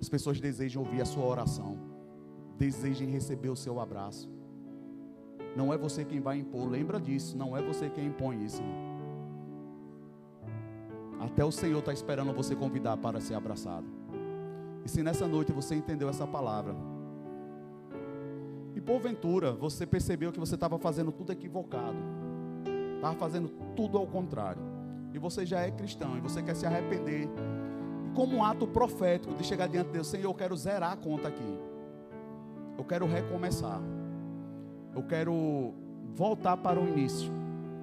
As 0.00 0.08
pessoas 0.08 0.40
desejam 0.40 0.82
ouvir 0.82 1.00
a 1.00 1.04
sua 1.04 1.24
oração, 1.24 1.78
desejam 2.56 3.08
receber 3.08 3.48
o 3.48 3.56
seu 3.56 3.80
abraço. 3.80 4.28
Não 5.58 5.74
é 5.74 5.76
você 5.76 6.04
quem 6.04 6.20
vai 6.20 6.38
impor, 6.38 6.68
lembra 6.68 7.00
disso, 7.00 7.36
não 7.36 7.56
é 7.56 7.60
você 7.60 7.90
quem 7.90 8.06
impõe 8.06 8.44
isso. 8.44 8.62
Até 11.18 11.44
o 11.44 11.50
Senhor 11.50 11.80
está 11.80 11.92
esperando 11.92 12.32
você 12.32 12.54
convidar 12.54 12.96
para 12.96 13.20
ser 13.20 13.34
abraçado. 13.34 13.84
E 14.84 14.88
se 14.88 15.02
nessa 15.02 15.26
noite 15.26 15.50
você 15.50 15.74
entendeu 15.74 16.08
essa 16.08 16.24
palavra, 16.28 16.76
e 18.76 18.80
porventura 18.80 19.50
você 19.50 19.84
percebeu 19.84 20.30
que 20.30 20.38
você 20.38 20.54
estava 20.54 20.78
fazendo 20.78 21.10
tudo 21.10 21.32
equivocado, 21.32 21.98
estava 22.94 23.16
fazendo 23.16 23.48
tudo 23.74 23.98
ao 23.98 24.06
contrário, 24.06 24.62
e 25.12 25.18
você 25.18 25.44
já 25.44 25.62
é 25.62 25.72
cristão 25.72 26.16
e 26.16 26.20
você 26.20 26.40
quer 26.40 26.54
se 26.54 26.66
arrepender, 26.66 27.28
como 28.14 28.36
um 28.36 28.44
ato 28.44 28.64
profético 28.64 29.34
de 29.34 29.42
chegar 29.42 29.66
diante 29.66 29.88
de 29.88 29.94
Deus, 29.94 30.06
Senhor, 30.06 30.30
eu 30.30 30.34
quero 30.34 30.56
zerar 30.56 30.92
a 30.92 30.96
conta 30.96 31.26
aqui. 31.26 31.58
Eu 32.78 32.84
quero 32.84 33.06
recomeçar. 33.06 33.97
Eu 34.94 35.02
quero 35.02 35.74
voltar 36.14 36.56
para 36.56 36.80
o 36.80 36.88
início. 36.88 37.30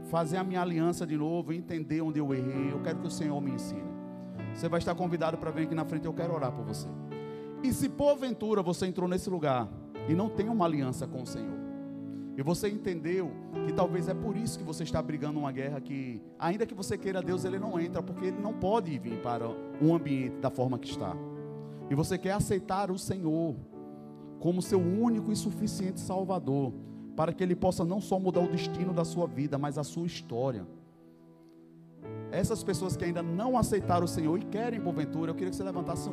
Fazer 0.09 0.37
a 0.37 0.43
minha 0.43 0.61
aliança 0.61 1.05
de 1.05 1.17
novo, 1.17 1.51
entender 1.51 2.01
onde 2.01 2.19
eu 2.19 2.33
errei. 2.33 2.71
Eu 2.71 2.81
quero 2.81 2.99
que 2.99 3.07
o 3.07 3.11
Senhor 3.11 3.39
me 3.41 3.51
ensine. 3.51 3.95
Você 4.53 4.69
vai 4.69 4.79
estar 4.79 4.95
convidado 4.95 5.37
para 5.37 5.51
vir 5.51 5.63
aqui 5.63 5.75
na 5.75 5.83
frente, 5.83 6.05
eu 6.05 6.13
quero 6.13 6.33
orar 6.33 6.51
por 6.51 6.63
você. 6.63 6.87
E 7.63 7.73
se 7.73 7.89
porventura 7.89 8.61
você 8.61 8.85
entrou 8.85 9.07
nesse 9.07 9.29
lugar 9.29 9.67
e 10.07 10.13
não 10.13 10.29
tem 10.29 10.47
uma 10.47 10.65
aliança 10.65 11.07
com 11.07 11.23
o 11.23 11.25
Senhor, 11.25 11.65
e 12.37 12.43
você 12.43 12.69
entendeu 12.69 13.31
que 13.65 13.71
talvez 13.71 14.09
é 14.09 14.13
por 14.13 14.35
isso 14.35 14.57
que 14.57 14.63
você 14.63 14.83
está 14.83 15.01
brigando 15.01 15.39
uma 15.39 15.51
guerra 15.51 15.79
que, 15.79 16.21
ainda 16.37 16.65
que 16.65 16.73
você 16.73 16.97
queira 16.97 17.21
Deus, 17.21 17.45
ele 17.45 17.57
não 17.57 17.79
entra, 17.79 18.03
porque 18.03 18.25
ele 18.25 18.39
não 18.41 18.53
pode 18.53 18.97
vir 18.99 19.21
para 19.21 19.47
um 19.81 19.95
ambiente 19.95 20.37
da 20.39 20.49
forma 20.49 20.77
que 20.77 20.89
está. 20.89 21.15
E 21.89 21.95
você 21.95 22.17
quer 22.17 22.31
aceitar 22.31 22.91
o 22.91 22.97
Senhor 22.97 23.55
como 24.39 24.61
seu 24.61 24.79
único 24.79 25.31
e 25.31 25.35
suficiente 25.35 25.99
Salvador, 26.01 26.73
para 27.15 27.31
que 27.31 27.41
ele 27.43 27.55
possa 27.55 27.85
não 27.85 28.01
só 28.01 28.19
mudar 28.19 28.41
o 28.41 28.47
destino 28.47 28.93
da 28.93 29.05
sua 29.05 29.25
vida, 29.25 29.57
mas 29.57 29.77
a 29.77 29.83
sua 29.83 30.05
história. 30.05 30.67
Essas 32.31 32.63
pessoas 32.63 32.97
que 32.97 33.05
ainda 33.05 33.23
não 33.23 33.57
aceitaram 33.57 34.05
o 34.05 34.07
Senhor 34.07 34.37
e 34.37 34.45
querem 34.45 34.81
porventura, 34.81 35.31
eu 35.31 35.35
queria 35.35 35.49
que 35.49 35.55
você 35.55 35.63
levantasse 35.63 36.09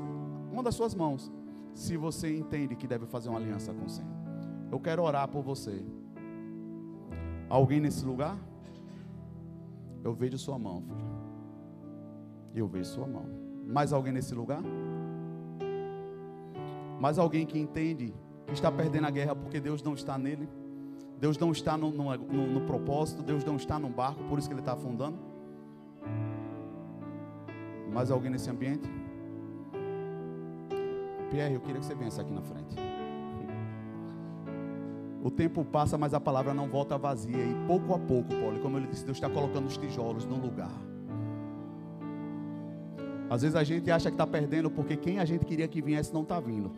uma 0.53 0.63
das 0.63 0.75
suas 0.75 0.95
mãos, 0.95 1.31
se 1.75 1.97
você 1.97 2.37
entende 2.37 2.77
que 2.77 2.87
deve 2.87 3.07
fazer 3.07 3.29
uma 3.29 3.39
aliança 3.39 3.73
com 3.73 3.85
o 3.85 3.89
Senhor. 3.89 4.11
Eu 4.71 4.79
quero 4.79 5.03
orar 5.03 5.27
por 5.29 5.43
você. 5.43 5.85
Alguém 7.49 7.81
nesse 7.81 8.05
lugar? 8.05 8.39
Eu 10.05 10.15
vejo 10.15 10.39
sua 10.39 10.59
mão, 10.59 10.83
filho. 10.83 11.13
Eu 12.55 12.69
vejo 12.69 12.91
sua 12.91 13.07
mão. 13.07 13.27
Mais 13.67 13.93
alguém 13.93 14.13
nesse 14.13 14.35
lugar? 14.35 14.63
Mais 17.01 17.19
alguém 17.19 17.45
que 17.45 17.59
entende 17.59 18.15
que 18.47 18.53
está 18.53 18.71
perdendo 18.71 19.07
a 19.07 19.11
guerra 19.11 19.35
porque 19.35 19.61
Deus 19.61 19.83
não 19.83 19.95
está 19.95 20.17
nele? 20.17 20.49
Deus 21.23 21.39
não 21.39 21.53
está 21.53 21.77
no, 21.77 21.93
no, 21.93 22.17
no, 22.17 22.47
no 22.49 22.61
propósito, 22.63 23.23
Deus 23.23 23.45
não 23.45 23.55
está 23.55 23.79
no 23.79 23.89
barco, 23.89 24.25
por 24.25 24.41
isso 24.41 24.49
que 24.49 24.55
ele 24.55 24.61
está 24.61 24.73
afundando? 24.73 25.17
Mais 27.93 28.11
alguém 28.11 28.29
nesse 28.29 28.51
ambiente? 28.51 28.91
Pierre, 31.31 31.55
eu 31.55 31.61
queria 31.61 31.79
que 31.79 31.87
você 31.87 31.95
viesse 31.95 32.21
aqui 32.21 32.33
na 32.33 32.43
frente. 32.43 32.75
O 35.23 35.31
tempo 35.31 35.65
passa, 35.65 35.97
mas 35.97 36.13
a 36.13 36.19
palavra 36.19 36.53
não 36.53 36.69
volta 36.69 36.99
vazia. 36.99 37.39
E 37.39 37.55
pouco 37.69 37.95
a 37.95 38.01
pouco, 38.01 38.29
Paulo, 38.41 38.59
como 38.59 38.77
ele 38.77 38.89
disse, 38.89 39.05
Deus 39.05 39.17
está 39.17 39.31
colocando 39.31 39.67
os 39.67 39.77
tijolos 39.77 40.25
no 40.25 40.35
lugar. 40.35 40.77
Às 43.31 43.43
vezes 43.43 43.55
a 43.55 43.63
gente 43.63 43.89
acha 43.93 44.11
que 44.11 44.15
está 44.15 44.27
perdendo 44.27 44.69
porque 44.69 44.97
quem 44.97 45.21
a 45.21 45.25
gente 45.25 45.45
queria 45.45 45.69
que 45.69 45.81
viesse 45.81 46.13
não 46.13 46.23
está 46.23 46.41
vindo. 46.41 46.73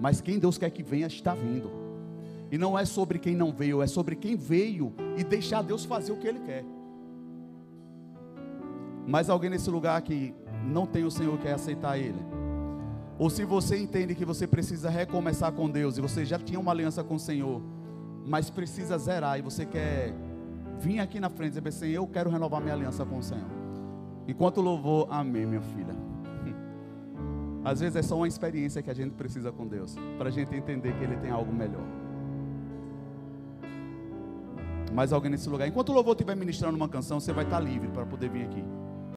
Mas 0.00 0.20
quem 0.20 0.40
Deus 0.40 0.58
quer 0.58 0.70
que 0.70 0.82
venha 0.82 1.06
está 1.06 1.32
vindo. 1.32 1.83
E 2.54 2.58
não 2.58 2.78
é 2.78 2.84
sobre 2.84 3.18
quem 3.18 3.34
não 3.34 3.52
veio, 3.52 3.82
é 3.82 3.86
sobre 3.86 4.14
quem 4.14 4.36
veio 4.36 4.94
e 5.16 5.24
deixar 5.24 5.62
Deus 5.62 5.84
fazer 5.84 6.12
o 6.12 6.16
que 6.16 6.28
Ele 6.28 6.38
quer. 6.38 6.64
Mas 9.06 9.28
alguém 9.28 9.50
nesse 9.50 9.68
lugar 9.68 10.00
que 10.02 10.32
não 10.64 10.86
tem 10.86 11.04
o 11.04 11.10
Senhor 11.10 11.36
quer 11.38 11.54
aceitar 11.54 11.98
Ele. 11.98 12.22
Ou 13.18 13.28
se 13.28 13.44
você 13.44 13.76
entende 13.76 14.14
que 14.14 14.24
você 14.24 14.46
precisa 14.46 14.88
recomeçar 14.88 15.50
com 15.52 15.68
Deus 15.68 15.98
e 15.98 16.00
você 16.00 16.24
já 16.24 16.38
tinha 16.38 16.60
uma 16.60 16.70
aliança 16.70 17.02
com 17.02 17.16
o 17.16 17.20
Senhor 17.20 17.60
mas 18.24 18.48
precisa 18.48 18.96
zerar 18.96 19.38
e 19.38 19.42
você 19.42 19.66
quer 19.66 20.14
vir 20.78 20.98
aqui 20.98 21.20
na 21.20 21.28
frente 21.28 21.58
e 21.58 21.60
dizer 21.60 21.68
assim, 21.68 21.88
eu 21.88 22.06
quero 22.06 22.30
renovar 22.30 22.60
minha 22.60 22.74
aliança 22.74 23.04
com 23.04 23.18
o 23.18 23.22
Senhor. 23.22 23.44
Enquanto 24.26 24.60
louvor, 24.60 25.06
amém, 25.10 25.44
minha 25.44 25.60
filha. 25.60 25.94
Às 27.62 27.80
vezes 27.80 27.96
é 27.96 28.02
só 28.02 28.16
uma 28.16 28.26
experiência 28.26 28.82
que 28.82 28.90
a 28.90 28.94
gente 28.94 29.12
precisa 29.14 29.52
com 29.52 29.66
Deus, 29.66 29.94
para 30.16 30.28
a 30.28 30.32
gente 30.32 30.54
entender 30.54 30.96
que 30.96 31.04
Ele 31.04 31.16
tem 31.16 31.30
algo 31.30 31.52
melhor. 31.52 32.03
Mais 34.94 35.12
alguém 35.12 35.28
nesse 35.28 35.48
lugar? 35.48 35.66
Enquanto 35.66 35.88
o 35.88 35.92
louvor 35.92 36.12
estiver 36.12 36.36
ministrando 36.36 36.76
uma 36.76 36.88
canção, 36.88 37.18
você 37.18 37.32
vai 37.32 37.44
estar 37.44 37.58
livre 37.58 37.88
para 37.88 38.06
poder 38.06 38.30
vir 38.30 38.44
aqui. 38.44 38.64